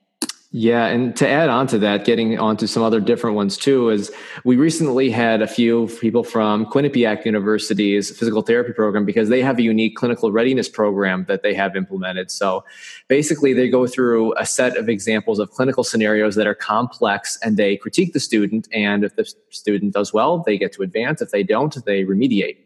yeah, 0.56 0.86
and 0.86 1.16
to 1.16 1.28
add 1.28 1.48
on 1.48 1.66
to 1.66 1.80
that, 1.80 2.04
getting 2.04 2.38
onto 2.38 2.68
some 2.68 2.84
other 2.84 3.00
different 3.00 3.34
ones 3.34 3.58
too, 3.58 3.88
is 3.88 4.12
we 4.44 4.54
recently 4.54 5.10
had 5.10 5.42
a 5.42 5.48
few 5.48 5.88
people 6.00 6.22
from 6.22 6.64
Quinnipiac 6.66 7.24
University's 7.24 8.16
physical 8.16 8.40
therapy 8.40 8.72
program 8.72 9.04
because 9.04 9.30
they 9.30 9.42
have 9.42 9.58
a 9.58 9.62
unique 9.62 9.96
clinical 9.96 10.30
readiness 10.30 10.68
program 10.68 11.24
that 11.26 11.42
they 11.42 11.54
have 11.54 11.74
implemented. 11.74 12.30
So 12.30 12.64
basically, 13.08 13.52
they 13.52 13.68
go 13.68 13.88
through 13.88 14.32
a 14.38 14.46
set 14.46 14.76
of 14.76 14.88
examples 14.88 15.40
of 15.40 15.50
clinical 15.50 15.82
scenarios 15.82 16.36
that 16.36 16.46
are 16.46 16.54
complex 16.54 17.36
and 17.42 17.56
they 17.56 17.76
critique 17.76 18.12
the 18.12 18.20
student. 18.20 18.68
And 18.72 19.02
if 19.02 19.16
the 19.16 19.28
student 19.50 19.92
does 19.92 20.12
well, 20.12 20.44
they 20.46 20.56
get 20.56 20.72
to 20.74 20.82
advance. 20.82 21.20
If 21.20 21.32
they 21.32 21.42
don't, 21.42 21.84
they 21.84 22.04
remediate. 22.04 22.58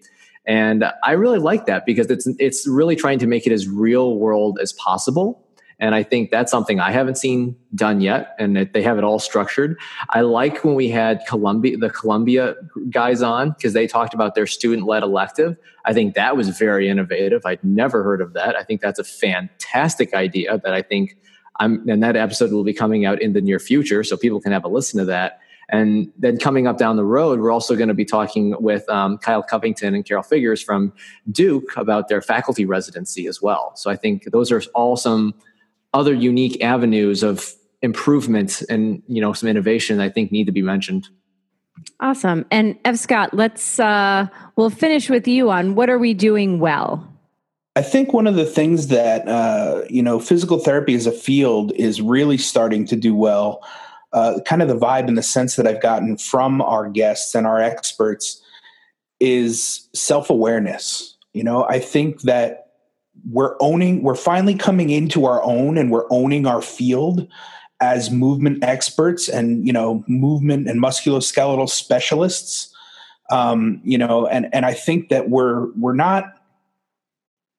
And 0.44 0.84
I 1.02 1.12
really 1.12 1.38
like 1.38 1.64
that 1.64 1.86
because 1.86 2.10
it's 2.10 2.26
it's 2.38 2.68
really 2.68 2.96
trying 2.96 3.18
to 3.20 3.26
make 3.26 3.46
it 3.46 3.52
as 3.52 3.66
real 3.66 4.18
world 4.18 4.58
as 4.60 4.74
possible 4.74 5.42
and 5.80 5.94
I 5.94 6.02
think 6.02 6.30
that's 6.30 6.50
something 6.50 6.80
I 6.80 6.90
haven't 6.90 7.16
seen 7.16 7.56
done 7.74 8.00
yet, 8.00 8.34
and 8.38 8.58
it, 8.58 8.72
they 8.72 8.82
have 8.82 8.98
it 8.98 9.04
all 9.04 9.18
structured. 9.18 9.78
I 10.10 10.22
like 10.22 10.64
when 10.64 10.74
we 10.74 10.88
had 10.88 11.24
Columbia, 11.26 11.76
the 11.76 11.90
Columbia 11.90 12.54
guys 12.90 13.22
on 13.22 13.50
because 13.50 13.72
they 13.72 13.86
talked 13.86 14.14
about 14.14 14.34
their 14.34 14.46
student-led 14.46 15.02
elective. 15.02 15.56
I 15.84 15.92
think 15.92 16.14
that 16.14 16.36
was 16.36 16.48
very 16.58 16.88
innovative. 16.88 17.42
I'd 17.46 17.62
never 17.62 18.02
heard 18.02 18.20
of 18.20 18.32
that. 18.34 18.56
I 18.56 18.62
think 18.64 18.80
that's 18.80 18.98
a 18.98 19.04
fantastic 19.04 20.14
idea 20.14 20.60
that 20.64 20.74
I 20.74 20.82
think 20.82 21.16
I'm, 21.60 21.88
and 21.88 22.02
that 22.02 22.16
episode 22.16 22.52
will 22.52 22.64
be 22.64 22.74
coming 22.74 23.04
out 23.04 23.20
in 23.20 23.32
the 23.32 23.40
near 23.40 23.58
future, 23.58 24.04
so 24.04 24.16
people 24.16 24.40
can 24.40 24.52
have 24.52 24.64
a 24.64 24.68
listen 24.68 24.98
to 24.98 25.04
that. 25.06 25.40
And 25.70 26.10
then 26.16 26.38
coming 26.38 26.66
up 26.66 26.78
down 26.78 26.96
the 26.96 27.04
road, 27.04 27.40
we're 27.40 27.50
also 27.50 27.76
going 27.76 27.88
to 27.88 27.94
be 27.94 28.06
talking 28.06 28.54
with 28.58 28.88
um, 28.88 29.18
Kyle 29.18 29.42
Covington 29.42 29.94
and 29.94 30.02
Carol 30.02 30.22
Figuers 30.22 30.64
from 30.64 30.94
Duke 31.30 31.76
about 31.76 32.08
their 32.08 32.22
faculty 32.22 32.64
residency 32.64 33.26
as 33.26 33.42
well. 33.42 33.72
So 33.76 33.90
I 33.90 33.96
think 33.96 34.30
those 34.30 34.50
are 34.50 34.62
all 34.74 34.96
some 34.96 35.34
other 35.94 36.14
unique 36.14 36.62
avenues 36.62 37.22
of 37.22 37.54
improvement 37.82 38.62
and 38.68 39.02
you 39.06 39.20
know 39.20 39.32
some 39.32 39.48
innovation 39.48 40.00
I 40.00 40.08
think 40.08 40.32
need 40.32 40.46
to 40.46 40.52
be 40.52 40.62
mentioned. 40.62 41.08
Awesome. 42.00 42.44
And 42.50 42.76
F. 42.84 42.96
Scott, 42.96 43.34
let's 43.34 43.78
uh, 43.78 44.26
we'll 44.56 44.70
finish 44.70 45.08
with 45.08 45.28
you 45.28 45.50
on 45.50 45.74
what 45.74 45.88
are 45.88 45.98
we 45.98 46.14
doing 46.14 46.58
well. 46.58 47.06
I 47.76 47.82
think 47.82 48.12
one 48.12 48.26
of 48.26 48.34
the 48.34 48.44
things 48.44 48.88
that 48.88 49.28
uh, 49.28 49.84
you 49.88 50.02
know 50.02 50.18
physical 50.18 50.58
therapy 50.58 50.94
as 50.94 51.06
a 51.06 51.12
field 51.12 51.72
is 51.76 52.00
really 52.00 52.38
starting 52.38 52.84
to 52.86 52.96
do 52.96 53.14
well. 53.14 53.64
Uh, 54.12 54.40
kind 54.46 54.62
of 54.62 54.68
the 54.68 54.76
vibe 54.76 55.06
and 55.06 55.18
the 55.18 55.22
sense 55.22 55.56
that 55.56 55.66
I've 55.66 55.82
gotten 55.82 56.16
from 56.16 56.62
our 56.62 56.88
guests 56.88 57.34
and 57.34 57.46
our 57.46 57.60
experts 57.60 58.42
is 59.20 59.88
self 59.94 60.30
awareness. 60.30 61.16
You 61.34 61.44
know, 61.44 61.64
I 61.68 61.78
think 61.78 62.22
that 62.22 62.67
we're 63.30 63.56
owning, 63.60 64.02
we're 64.02 64.14
finally 64.14 64.54
coming 64.54 64.90
into 64.90 65.24
our 65.24 65.42
own 65.42 65.78
and 65.78 65.90
we're 65.90 66.06
owning 66.10 66.46
our 66.46 66.62
field 66.62 67.26
as 67.80 68.10
movement 68.10 68.62
experts 68.64 69.28
and, 69.28 69.66
you 69.66 69.72
know, 69.72 70.04
movement 70.08 70.68
and 70.68 70.82
musculoskeletal 70.82 71.68
specialists. 71.68 72.74
Um, 73.30 73.80
you 73.84 73.98
know, 73.98 74.26
and, 74.26 74.48
and 74.54 74.64
I 74.64 74.72
think 74.72 75.10
that 75.10 75.28
we're, 75.30 75.70
we're 75.72 75.94
not, 75.94 76.34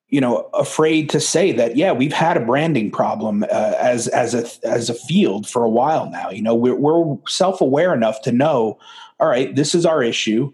you 0.09 0.19
know 0.19 0.49
afraid 0.53 1.09
to 1.09 1.19
say 1.19 1.51
that 1.51 1.75
yeah 1.75 1.91
we've 1.91 2.13
had 2.13 2.35
a 2.35 2.45
branding 2.45 2.91
problem 2.91 3.43
uh, 3.43 3.75
as 3.77 4.07
as 4.07 4.33
a 4.33 4.67
as 4.67 4.89
a 4.89 4.93
field 4.93 5.47
for 5.47 5.63
a 5.63 5.69
while 5.69 6.09
now 6.09 6.29
you 6.29 6.41
know 6.41 6.55
we're, 6.55 6.75
we're 6.75 7.15
self-aware 7.27 7.93
enough 7.93 8.21
to 8.21 8.31
know 8.31 8.77
all 9.19 9.27
right 9.27 9.55
this 9.55 9.75
is 9.75 9.85
our 9.85 10.01
issue 10.01 10.51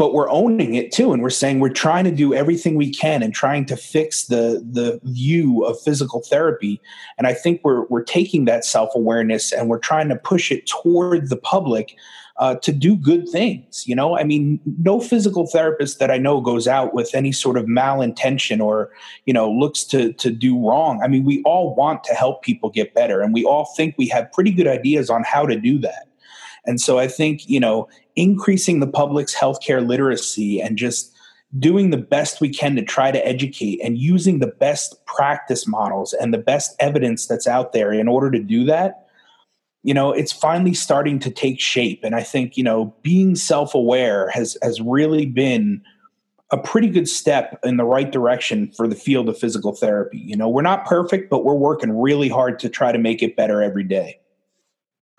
but 0.00 0.14
we're 0.14 0.30
owning 0.30 0.76
it 0.76 0.90
too 0.90 1.12
and 1.12 1.22
we're 1.22 1.28
saying 1.28 1.60
we're 1.60 1.68
trying 1.68 2.04
to 2.04 2.10
do 2.10 2.32
everything 2.32 2.74
we 2.74 2.90
can 2.90 3.22
and 3.22 3.34
trying 3.34 3.66
to 3.66 3.76
fix 3.76 4.24
the 4.24 4.66
the 4.72 4.98
view 5.04 5.62
of 5.62 5.78
physical 5.78 6.22
therapy 6.22 6.80
and 7.18 7.26
i 7.26 7.34
think 7.34 7.60
we're 7.64 7.84
we're 7.88 8.02
taking 8.02 8.46
that 8.46 8.64
self-awareness 8.64 9.52
and 9.52 9.68
we're 9.68 9.78
trying 9.78 10.08
to 10.08 10.16
push 10.16 10.50
it 10.50 10.66
toward 10.66 11.28
the 11.28 11.36
public 11.36 11.96
uh, 12.38 12.54
to 12.54 12.72
do 12.72 12.96
good 12.96 13.28
things. 13.28 13.86
You 13.86 13.94
know, 13.94 14.16
I 14.16 14.24
mean, 14.24 14.58
no 14.78 14.98
physical 14.98 15.46
therapist 15.46 15.98
that 15.98 16.10
I 16.10 16.16
know 16.16 16.40
goes 16.40 16.66
out 16.66 16.94
with 16.94 17.14
any 17.14 17.32
sort 17.32 17.58
of 17.58 17.66
malintention 17.66 18.64
or 18.64 18.88
you 19.26 19.34
know 19.34 19.50
looks 19.50 19.84
to 19.84 20.14
to 20.14 20.30
do 20.30 20.58
wrong. 20.66 21.02
I 21.04 21.08
mean, 21.08 21.24
we 21.26 21.42
all 21.42 21.74
want 21.74 22.02
to 22.04 22.14
help 22.14 22.40
people 22.42 22.70
get 22.70 22.94
better, 22.94 23.20
and 23.20 23.34
we 23.34 23.44
all 23.44 23.66
think 23.76 23.94
we 23.98 24.08
have 24.08 24.32
pretty 24.32 24.52
good 24.52 24.66
ideas 24.66 25.10
on 25.10 25.22
how 25.22 25.44
to 25.44 25.60
do 25.60 25.78
that. 25.80 26.08
And 26.64 26.80
so 26.80 26.98
I 26.98 27.08
think 27.08 27.46
you 27.46 27.60
know 27.60 27.88
increasing 28.20 28.80
the 28.80 28.86
public's 28.86 29.34
healthcare 29.34 29.86
literacy 29.86 30.60
and 30.60 30.76
just 30.76 31.12
doing 31.58 31.90
the 31.90 31.96
best 31.96 32.40
we 32.40 32.48
can 32.48 32.76
to 32.76 32.82
try 32.82 33.10
to 33.10 33.26
educate 33.26 33.80
and 33.82 33.98
using 33.98 34.38
the 34.38 34.46
best 34.46 35.04
practice 35.06 35.66
models 35.66 36.12
and 36.12 36.32
the 36.32 36.38
best 36.38 36.76
evidence 36.78 37.26
that's 37.26 37.46
out 37.46 37.72
there 37.72 37.92
in 37.92 38.06
order 38.06 38.30
to 38.30 38.38
do 38.38 38.64
that 38.64 39.06
you 39.82 39.94
know 39.94 40.12
it's 40.12 40.32
finally 40.32 40.74
starting 40.74 41.18
to 41.18 41.30
take 41.30 41.60
shape. 41.60 42.00
And 42.04 42.14
i 42.14 42.22
think 42.22 42.56
you 42.56 42.64
know 42.64 42.94
being 43.02 43.34
self-aware 43.34 44.28
has 44.30 44.56
has 44.62 44.80
really 44.80 45.26
been 45.26 45.82
a 46.52 46.58
pretty 46.58 46.88
good 46.88 47.08
step 47.08 47.58
in 47.64 47.76
the 47.76 47.84
right 47.84 48.10
direction 48.10 48.72
for 48.72 48.88
the 48.88 48.96
field 48.96 49.28
of 49.28 49.38
physical 49.38 49.72
therapy. 49.72 50.18
You 50.18 50.36
know 50.36 50.48
we're 50.48 50.62
not 50.62 50.84
perfect 50.84 51.30
but 51.30 51.44
we're 51.44 51.54
working 51.54 51.98
really 51.98 52.28
hard 52.28 52.58
to 52.60 52.68
try 52.68 52.92
to 52.92 52.98
make 52.98 53.22
it 53.22 53.36
better 53.36 53.62
every 53.62 53.84
day 53.84 54.20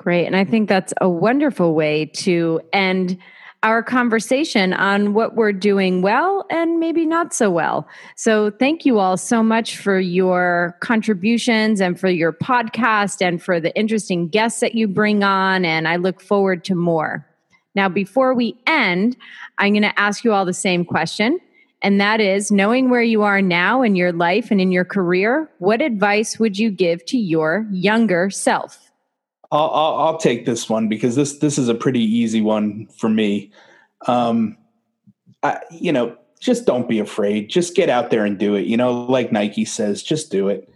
great 0.01 0.25
and 0.25 0.35
i 0.35 0.43
think 0.43 0.67
that's 0.67 0.93
a 0.99 1.09
wonderful 1.09 1.73
way 1.73 2.05
to 2.05 2.59
end 2.73 3.17
our 3.63 3.83
conversation 3.83 4.73
on 4.73 5.13
what 5.13 5.35
we're 5.35 5.53
doing 5.53 6.01
well 6.01 6.45
and 6.49 6.79
maybe 6.79 7.05
not 7.05 7.33
so 7.33 7.51
well. 7.51 7.87
So, 8.15 8.49
thank 8.49 8.85
you 8.85 8.97
all 8.97 9.17
so 9.17 9.43
much 9.43 9.77
for 9.77 9.99
your 9.99 10.75
contributions 10.79 11.79
and 11.79 11.99
for 11.99 12.09
your 12.09 12.33
podcast 12.33 13.21
and 13.21 13.41
for 13.41 13.59
the 13.59 13.75
interesting 13.77 14.27
guests 14.27 14.61
that 14.61 14.73
you 14.73 14.87
bring 14.87 15.23
on. 15.23 15.63
And 15.63 15.87
I 15.87 15.97
look 15.97 16.21
forward 16.21 16.63
to 16.65 16.75
more. 16.75 17.25
Now, 17.75 17.87
before 17.87 18.33
we 18.33 18.59
end, 18.65 19.15
I'm 19.59 19.73
going 19.73 19.83
to 19.83 19.99
ask 19.99 20.23
you 20.23 20.33
all 20.33 20.45
the 20.45 20.53
same 20.53 20.83
question. 20.83 21.39
And 21.83 21.99
that 21.99 22.19
is 22.19 22.51
knowing 22.51 22.89
where 22.89 23.01
you 23.01 23.23
are 23.23 23.41
now 23.41 23.81
in 23.81 23.95
your 23.95 24.11
life 24.11 24.51
and 24.51 24.61
in 24.61 24.71
your 24.71 24.85
career, 24.85 25.49
what 25.59 25.81
advice 25.81 26.37
would 26.37 26.57
you 26.59 26.69
give 26.69 27.05
to 27.05 27.17
your 27.17 27.65
younger 27.71 28.29
self? 28.29 28.90
I'll, 29.51 29.69
I'll, 29.69 29.99
I'll, 29.99 30.17
take 30.17 30.45
this 30.45 30.69
one 30.69 30.87
because 30.87 31.15
this 31.15 31.39
this 31.39 31.57
is 31.57 31.67
a 31.67 31.75
pretty 31.75 31.99
easy 31.99 32.39
one 32.39 32.87
for 32.97 33.09
me. 33.09 33.51
Um, 34.07 34.57
I, 35.43 35.59
you 35.71 35.91
know, 35.91 36.15
just 36.39 36.65
don't 36.65 36.87
be 36.87 36.99
afraid. 36.99 37.49
Just 37.49 37.75
get 37.75 37.89
out 37.89 38.11
there 38.11 38.25
and 38.25 38.37
do 38.37 38.55
it. 38.55 38.65
You 38.65 38.77
know, 38.77 38.93
like 38.93 39.31
Nike 39.31 39.65
says, 39.65 40.03
just 40.03 40.31
do 40.31 40.47
it. 40.47 40.73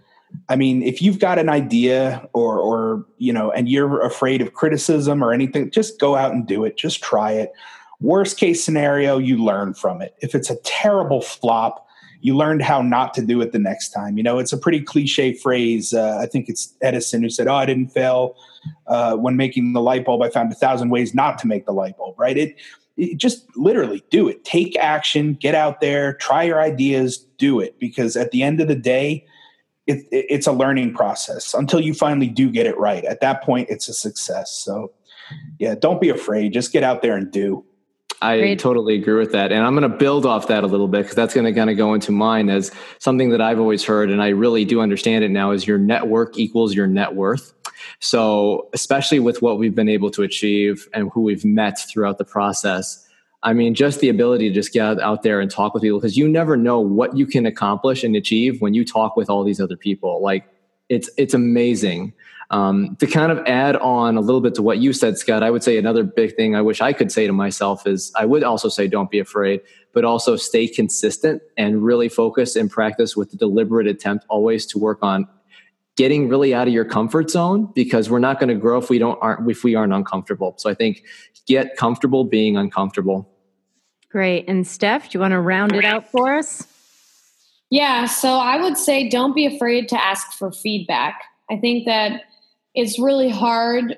I 0.50 0.58
mean, 0.58 0.84
if 0.84 1.02
you've 1.02 1.20
got 1.20 1.40
an 1.40 1.48
idea 1.48 2.28
or 2.34 2.60
or 2.60 3.06
you 3.18 3.32
know, 3.32 3.50
and 3.52 3.70
you're 3.70 4.02
afraid 4.02 4.42
of 4.42 4.54
criticism 4.54 5.24
or 5.24 5.32
anything, 5.32 5.72
just 5.72 6.00
go 6.00 6.18
out 6.18 6.34
and 6.34 6.46
do 6.46 6.66
it. 6.66 6.76
Just 6.76 7.02
try 7.02 7.32
it. 7.32 7.54
Worst 8.02 8.38
case 8.38 8.64
scenario, 8.64 9.18
you 9.18 9.38
learn 9.38 9.74
from 9.74 10.02
it. 10.02 10.16
If 10.20 10.36
it's 10.36 10.50
a 10.50 10.58
terrible 10.64 11.22
flop, 11.22 11.88
you 12.20 12.36
learned 12.36 12.62
how 12.62 12.82
not 12.82 13.14
to 13.14 13.22
do 13.22 13.40
it 13.40 13.54
the 13.54 13.60
next 13.60 13.92
time. 13.92 14.18
You 14.18 14.24
know, 14.24 14.38
it's 14.38 14.52
a 14.52 14.58
pretty 14.58 14.82
cliche 14.82 15.34
phrase. 15.34 15.94
Uh, 15.94 16.20
I 16.22 16.26
think 16.26 16.50
it's 16.50 16.74
Edison 16.82 17.24
who 17.24 17.30
said, 17.30 17.48
"Oh, 17.48 17.56
I 17.56 17.66
didn't 17.66 17.88
fail 17.88 18.36
uh, 18.88 19.16
when 19.16 19.36
making 19.36 19.74
the 19.74 19.82
light 19.82 20.06
bulb. 20.06 20.22
I 20.22 20.30
found 20.30 20.52
a 20.52 20.56
thousand 20.56 20.90
ways 20.90 21.14
not 21.14 21.38
to 21.40 21.48
make 21.48 21.66
the 21.66 21.74
light 21.74 21.98
bulb." 21.98 22.20
Right? 22.20 22.38
It, 22.38 22.56
it 22.98 23.18
just 23.18 23.46
literally 23.58 24.04
do 24.10 24.28
it. 24.28 24.44
Take 24.46 24.78
action. 24.78 25.34
Get 25.34 25.56
out 25.56 25.82
there. 25.82 26.14
Try 26.14 26.44
your 26.44 26.62
ideas. 26.62 27.18
Do 27.38 27.60
it 27.60 27.78
because 27.80 28.16
at 28.16 28.32
the 28.32 28.44
end 28.44 28.62
of 28.62 28.70
the 28.70 28.76
day, 28.76 29.26
it, 29.88 30.08
it, 30.12 30.26
it's 30.30 30.48
a 30.48 30.52
learning 30.52 30.94
process 30.94 31.54
until 31.54 31.80
you 31.80 31.94
finally 31.94 32.28
do 32.28 32.50
get 32.50 32.66
it 32.66 32.78
right. 32.78 33.04
At 33.06 33.22
that 33.22 33.44
point, 33.44 33.70
it's 33.70 33.88
a 33.88 33.94
success. 33.94 34.52
So, 34.52 34.92
yeah, 35.60 35.76
don't 35.76 36.02
be 36.02 36.10
afraid. 36.10 36.54
Just 36.54 36.72
get 36.72 36.84
out 36.84 37.02
there 37.02 37.16
and 37.16 37.32
do. 37.32 37.66
I 38.22 38.40
Great. 38.40 38.60
totally 38.60 38.96
agree 38.96 39.16
with 39.16 39.34
that. 39.34 39.52
And 39.52 39.64
I'm 39.64 39.76
going 39.76 39.90
to 39.90 39.98
build 39.98 40.26
off 40.26 40.48
that 40.48 40.64
a 40.64 40.68
little 40.68 40.88
bit 40.88 41.02
because 41.02 41.16
that's 41.16 41.34
going 41.34 41.46
to 41.46 41.54
kind 41.54 41.70
of 41.70 41.78
go 41.78 41.94
into 41.94 42.12
mine 42.12 42.50
as 42.50 42.72
something 43.00 43.30
that 43.30 43.42
I've 43.42 43.60
always 43.60 43.84
heard. 43.84 44.10
And 44.10 44.22
I 44.22 44.30
really 44.30 44.66
do 44.66 44.80
understand 44.80 45.24
it 45.24 45.32
now 45.32 45.52
is 45.52 45.68
your 45.68 45.78
network 45.78 46.38
equals 46.38 46.74
your 46.74 46.88
net 46.88 47.14
worth. 47.14 47.54
So, 48.00 48.70
especially 48.74 49.20
with 49.20 49.42
what 49.42 49.58
we've 49.58 49.76
been 49.76 49.90
able 49.90 50.10
to 50.12 50.24
achieve 50.24 50.88
and 50.94 51.10
who 51.14 51.22
we've 51.22 51.46
met 51.46 51.80
throughout 51.90 52.18
the 52.18 52.26
process, 52.26 53.08
I 53.44 53.54
mean, 53.54 53.76
just 53.76 54.00
the 54.00 54.10
ability 54.10 54.50
to 54.50 54.56
just 54.56 54.74
get 54.74 55.00
out 55.00 55.24
there 55.24 55.40
and 55.40 55.52
talk 55.52 55.74
with 55.74 55.84
people 55.84 56.00
because 56.00 56.18
you 56.18 56.28
never 56.28 56.58
know 56.58 56.80
what 56.80 57.16
you 57.16 57.26
can 57.26 57.46
accomplish 57.46 58.04
and 58.04 58.16
achieve 58.16 58.62
when 58.62 58.74
you 58.74 58.84
talk 58.84 59.16
with 59.16 59.30
all 59.30 59.44
these 59.44 59.62
other 59.62 59.78
people. 59.78 60.22
Like, 60.22 60.46
it's 60.90 61.10
it's 61.18 61.34
amazing 61.34 62.14
um, 62.52 62.96
to 62.98 63.08
kind 63.08 63.32
of 63.32 63.40
add 63.48 63.76
on 63.78 64.18
a 64.18 64.22
little 64.22 64.42
bit 64.42 64.56
to 64.56 64.62
what 64.62 64.78
you 64.78 64.94
said, 64.94 65.18
Scott, 65.18 65.44
I 65.44 65.50
would 65.50 65.64
say 65.64 65.78
another 65.78 66.04
big 66.04 66.36
thing 66.36 66.56
I 66.56 66.62
wish 66.62 66.82
I 66.82 66.94
could 66.94 67.12
say 67.12 67.26
to 67.28 67.34
myself 67.34 67.88
is 67.88 68.12
I 68.16 68.26
would 68.26 68.44
also 68.44 68.70
say 68.70 68.88
don't 68.88 69.10
be 69.10 69.20
afraid, 69.20 69.62
but 69.94 70.06
also 70.06 70.36
stay 70.36 70.68
consistent 70.68 71.42
and 71.58 71.84
really 71.84 72.10
focus 72.10 72.56
and 72.56 72.70
practice 72.70 73.16
with 73.16 73.32
the 73.32 73.38
deliberate 73.38 73.88
attempt 73.88 74.26
always 74.30 74.66
to 74.68 74.80
work 74.80 75.00
on 75.02 75.28
getting 75.96 76.28
really 76.28 76.54
out 76.54 76.68
of 76.68 76.74
your 76.74 76.86
comfort 76.86 77.30
zone 77.30 77.72
because 77.74 78.10
we're 78.10 78.20
not 78.20 78.40
going 78.40 78.50
to 78.50 78.56
grow 78.56 78.78
if 78.78 78.90
we 78.90 79.00
don't 79.00 79.18
aren't 79.22 79.50
if 79.50 79.64
we 79.64 79.76
aren't 79.76 79.94
uncomfortable. 79.94 80.54
So 80.58 80.70
I 80.70 80.74
think 80.74 81.04
get 81.48 81.78
comfortable 81.78 82.24
being 82.24 82.58
uncomfortable. 82.58 83.30
Great. 84.10 84.48
And 84.48 84.66
Steph, 84.66 85.10
do 85.10 85.18
you 85.18 85.20
want 85.20 85.32
to 85.34 85.40
round 85.40 85.74
it 85.74 85.86
out 85.86 86.10
for 86.10 86.36
us? 86.36 86.68
Yeah, 87.70 88.06
so 88.06 88.30
I 88.30 88.62
would 88.62 88.78
say 88.78 89.10
don't 89.10 89.36
be 89.36 89.46
afraid 89.46 89.90
to 89.90 90.02
ask 90.02 90.32
for 90.34 90.52
feedback. 90.52 91.22
I 91.50 91.58
think 91.58 91.86
that 91.86 92.22
it's 92.74 93.00
really 93.00 93.30
hard 93.30 93.98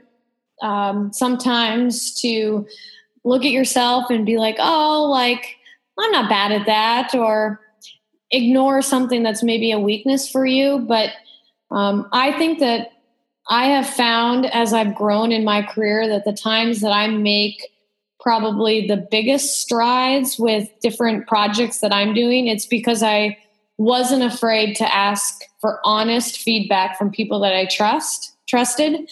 um, 0.63 1.11
sometimes 1.13 2.19
to 2.21 2.65
look 3.23 3.43
at 3.45 3.51
yourself 3.51 4.09
and 4.09 4.25
be 4.25 4.37
like, 4.37 4.55
oh, 4.59 5.07
like, 5.11 5.57
I'm 5.99 6.11
not 6.11 6.29
bad 6.29 6.51
at 6.51 6.65
that, 6.65 7.13
or 7.13 7.59
ignore 8.31 8.81
something 8.81 9.23
that's 9.23 9.43
maybe 9.43 9.71
a 9.71 9.79
weakness 9.79 10.29
for 10.29 10.45
you. 10.45 10.79
But 10.79 11.11
um, 11.71 12.07
I 12.11 12.31
think 12.37 12.59
that 12.59 12.91
I 13.49 13.67
have 13.67 13.87
found 13.87 14.45
as 14.47 14.73
I've 14.73 14.95
grown 14.95 15.31
in 15.31 15.43
my 15.43 15.61
career 15.61 16.07
that 16.07 16.25
the 16.25 16.33
times 16.33 16.81
that 16.81 16.91
I 16.91 17.07
make 17.07 17.71
probably 18.19 18.87
the 18.87 18.97
biggest 18.97 19.61
strides 19.61 20.37
with 20.37 20.69
different 20.81 21.27
projects 21.27 21.79
that 21.79 21.93
I'm 21.93 22.13
doing, 22.13 22.47
it's 22.47 22.65
because 22.65 23.03
I 23.03 23.37
wasn't 23.77 24.23
afraid 24.23 24.75
to 24.77 24.93
ask 24.93 25.41
for 25.61 25.79
honest 25.83 26.39
feedback 26.39 26.97
from 26.97 27.11
people 27.11 27.39
that 27.41 27.53
I 27.53 27.65
trust 27.65 28.33
trusted. 28.47 29.09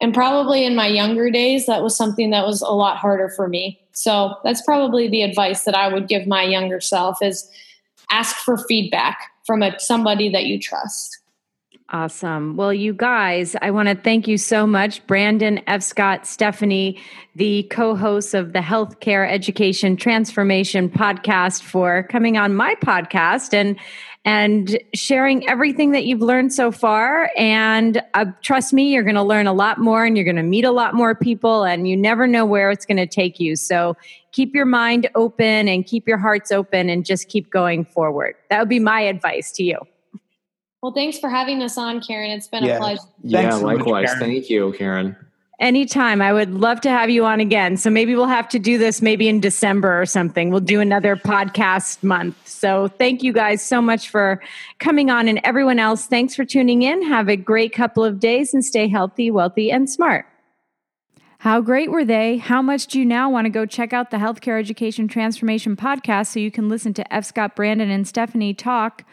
And 0.00 0.14
probably 0.14 0.64
in 0.64 0.74
my 0.74 0.86
younger 0.86 1.30
days, 1.30 1.66
that 1.66 1.82
was 1.82 1.96
something 1.96 2.30
that 2.30 2.46
was 2.46 2.62
a 2.62 2.70
lot 2.70 2.98
harder 2.98 3.28
for 3.30 3.48
me. 3.48 3.80
So 3.92 4.34
that's 4.44 4.62
probably 4.62 5.08
the 5.08 5.22
advice 5.22 5.64
that 5.64 5.74
I 5.74 5.92
would 5.92 6.08
give 6.08 6.26
my 6.26 6.42
younger 6.42 6.80
self 6.80 7.22
is 7.22 7.50
ask 8.10 8.36
for 8.36 8.56
feedback 8.56 9.18
from 9.44 9.62
a, 9.62 9.78
somebody 9.78 10.28
that 10.30 10.46
you 10.46 10.58
trust. 10.58 11.17
Awesome. 11.90 12.54
Well, 12.56 12.74
you 12.74 12.92
guys, 12.92 13.56
I 13.62 13.70
want 13.70 13.88
to 13.88 13.94
thank 13.94 14.28
you 14.28 14.36
so 14.36 14.66
much, 14.66 15.06
Brandon 15.06 15.58
F. 15.66 15.82
Scott, 15.82 16.26
Stephanie, 16.26 17.00
the 17.34 17.62
co 17.70 17.96
hosts 17.96 18.34
of 18.34 18.52
the 18.52 18.58
Healthcare 18.58 19.26
Education 19.30 19.96
Transformation 19.96 20.90
podcast, 20.90 21.62
for 21.62 22.02
coming 22.10 22.36
on 22.36 22.54
my 22.54 22.74
podcast 22.84 23.54
and 23.54 23.78
and 24.26 24.78
sharing 24.92 25.48
everything 25.48 25.92
that 25.92 26.04
you've 26.04 26.20
learned 26.20 26.52
so 26.52 26.70
far. 26.70 27.30
And 27.38 28.02
uh, 28.12 28.26
trust 28.42 28.74
me, 28.74 28.92
you're 28.92 29.02
going 29.02 29.14
to 29.14 29.22
learn 29.22 29.46
a 29.46 29.54
lot 29.54 29.78
more 29.78 30.04
and 30.04 30.14
you're 30.14 30.24
going 30.24 30.36
to 30.36 30.42
meet 30.42 30.66
a 30.66 30.70
lot 30.70 30.92
more 30.92 31.14
people, 31.14 31.64
and 31.64 31.88
you 31.88 31.96
never 31.96 32.26
know 32.26 32.44
where 32.44 32.70
it's 32.70 32.84
going 32.84 32.98
to 32.98 33.06
take 33.06 33.40
you. 33.40 33.56
So 33.56 33.96
keep 34.32 34.54
your 34.54 34.66
mind 34.66 35.08
open 35.14 35.68
and 35.68 35.86
keep 35.86 36.06
your 36.06 36.18
hearts 36.18 36.52
open 36.52 36.90
and 36.90 37.06
just 37.06 37.28
keep 37.28 37.50
going 37.50 37.86
forward. 37.86 38.34
That 38.50 38.58
would 38.58 38.68
be 38.68 38.78
my 38.78 39.00
advice 39.00 39.50
to 39.52 39.62
you. 39.62 39.78
Well, 40.82 40.92
thanks 40.92 41.18
for 41.18 41.28
having 41.28 41.62
us 41.62 41.76
on, 41.76 42.00
Karen. 42.00 42.30
It's 42.30 42.46
been 42.46 42.64
yeah. 42.64 42.76
a 42.76 42.78
pleasure. 42.78 43.02
Yeah, 43.22 43.54
likewise. 43.54 44.12
Thank 44.18 44.48
you, 44.48 44.72
Karen. 44.78 45.16
Anytime. 45.58 46.22
I 46.22 46.32
would 46.32 46.54
love 46.54 46.80
to 46.82 46.90
have 46.90 47.10
you 47.10 47.24
on 47.24 47.40
again. 47.40 47.76
So 47.76 47.90
maybe 47.90 48.14
we'll 48.14 48.26
have 48.26 48.48
to 48.50 48.60
do 48.60 48.78
this 48.78 49.02
maybe 49.02 49.28
in 49.28 49.40
December 49.40 50.00
or 50.00 50.06
something. 50.06 50.50
We'll 50.50 50.60
do 50.60 50.80
another 50.80 51.16
podcast 51.16 52.04
month. 52.04 52.36
So 52.46 52.86
thank 52.86 53.24
you 53.24 53.32
guys 53.32 53.60
so 53.60 53.82
much 53.82 54.08
for 54.08 54.40
coming 54.78 55.10
on. 55.10 55.26
And 55.26 55.40
everyone 55.42 55.80
else, 55.80 56.06
thanks 56.06 56.36
for 56.36 56.44
tuning 56.44 56.82
in. 56.82 57.02
Have 57.02 57.28
a 57.28 57.36
great 57.36 57.72
couple 57.72 58.04
of 58.04 58.20
days 58.20 58.54
and 58.54 58.64
stay 58.64 58.86
healthy, 58.86 59.32
wealthy, 59.32 59.72
and 59.72 59.90
smart. 59.90 60.26
How 61.40 61.60
great 61.60 61.90
were 61.90 62.04
they? 62.04 62.36
How 62.36 62.62
much 62.62 62.86
do 62.86 63.00
you 63.00 63.04
now 63.04 63.28
want 63.28 63.46
to 63.46 63.50
go 63.50 63.66
check 63.66 63.92
out 63.92 64.12
the 64.12 64.16
Healthcare 64.16 64.60
Education 64.60 65.08
Transformation 65.08 65.74
podcast 65.74 66.28
so 66.28 66.38
you 66.38 66.52
can 66.52 66.68
listen 66.68 66.94
to 66.94 67.12
F. 67.12 67.24
Scott 67.24 67.56
Brandon 67.56 67.90
and 67.90 68.06
Stephanie 68.06 68.54
talk 68.54 69.04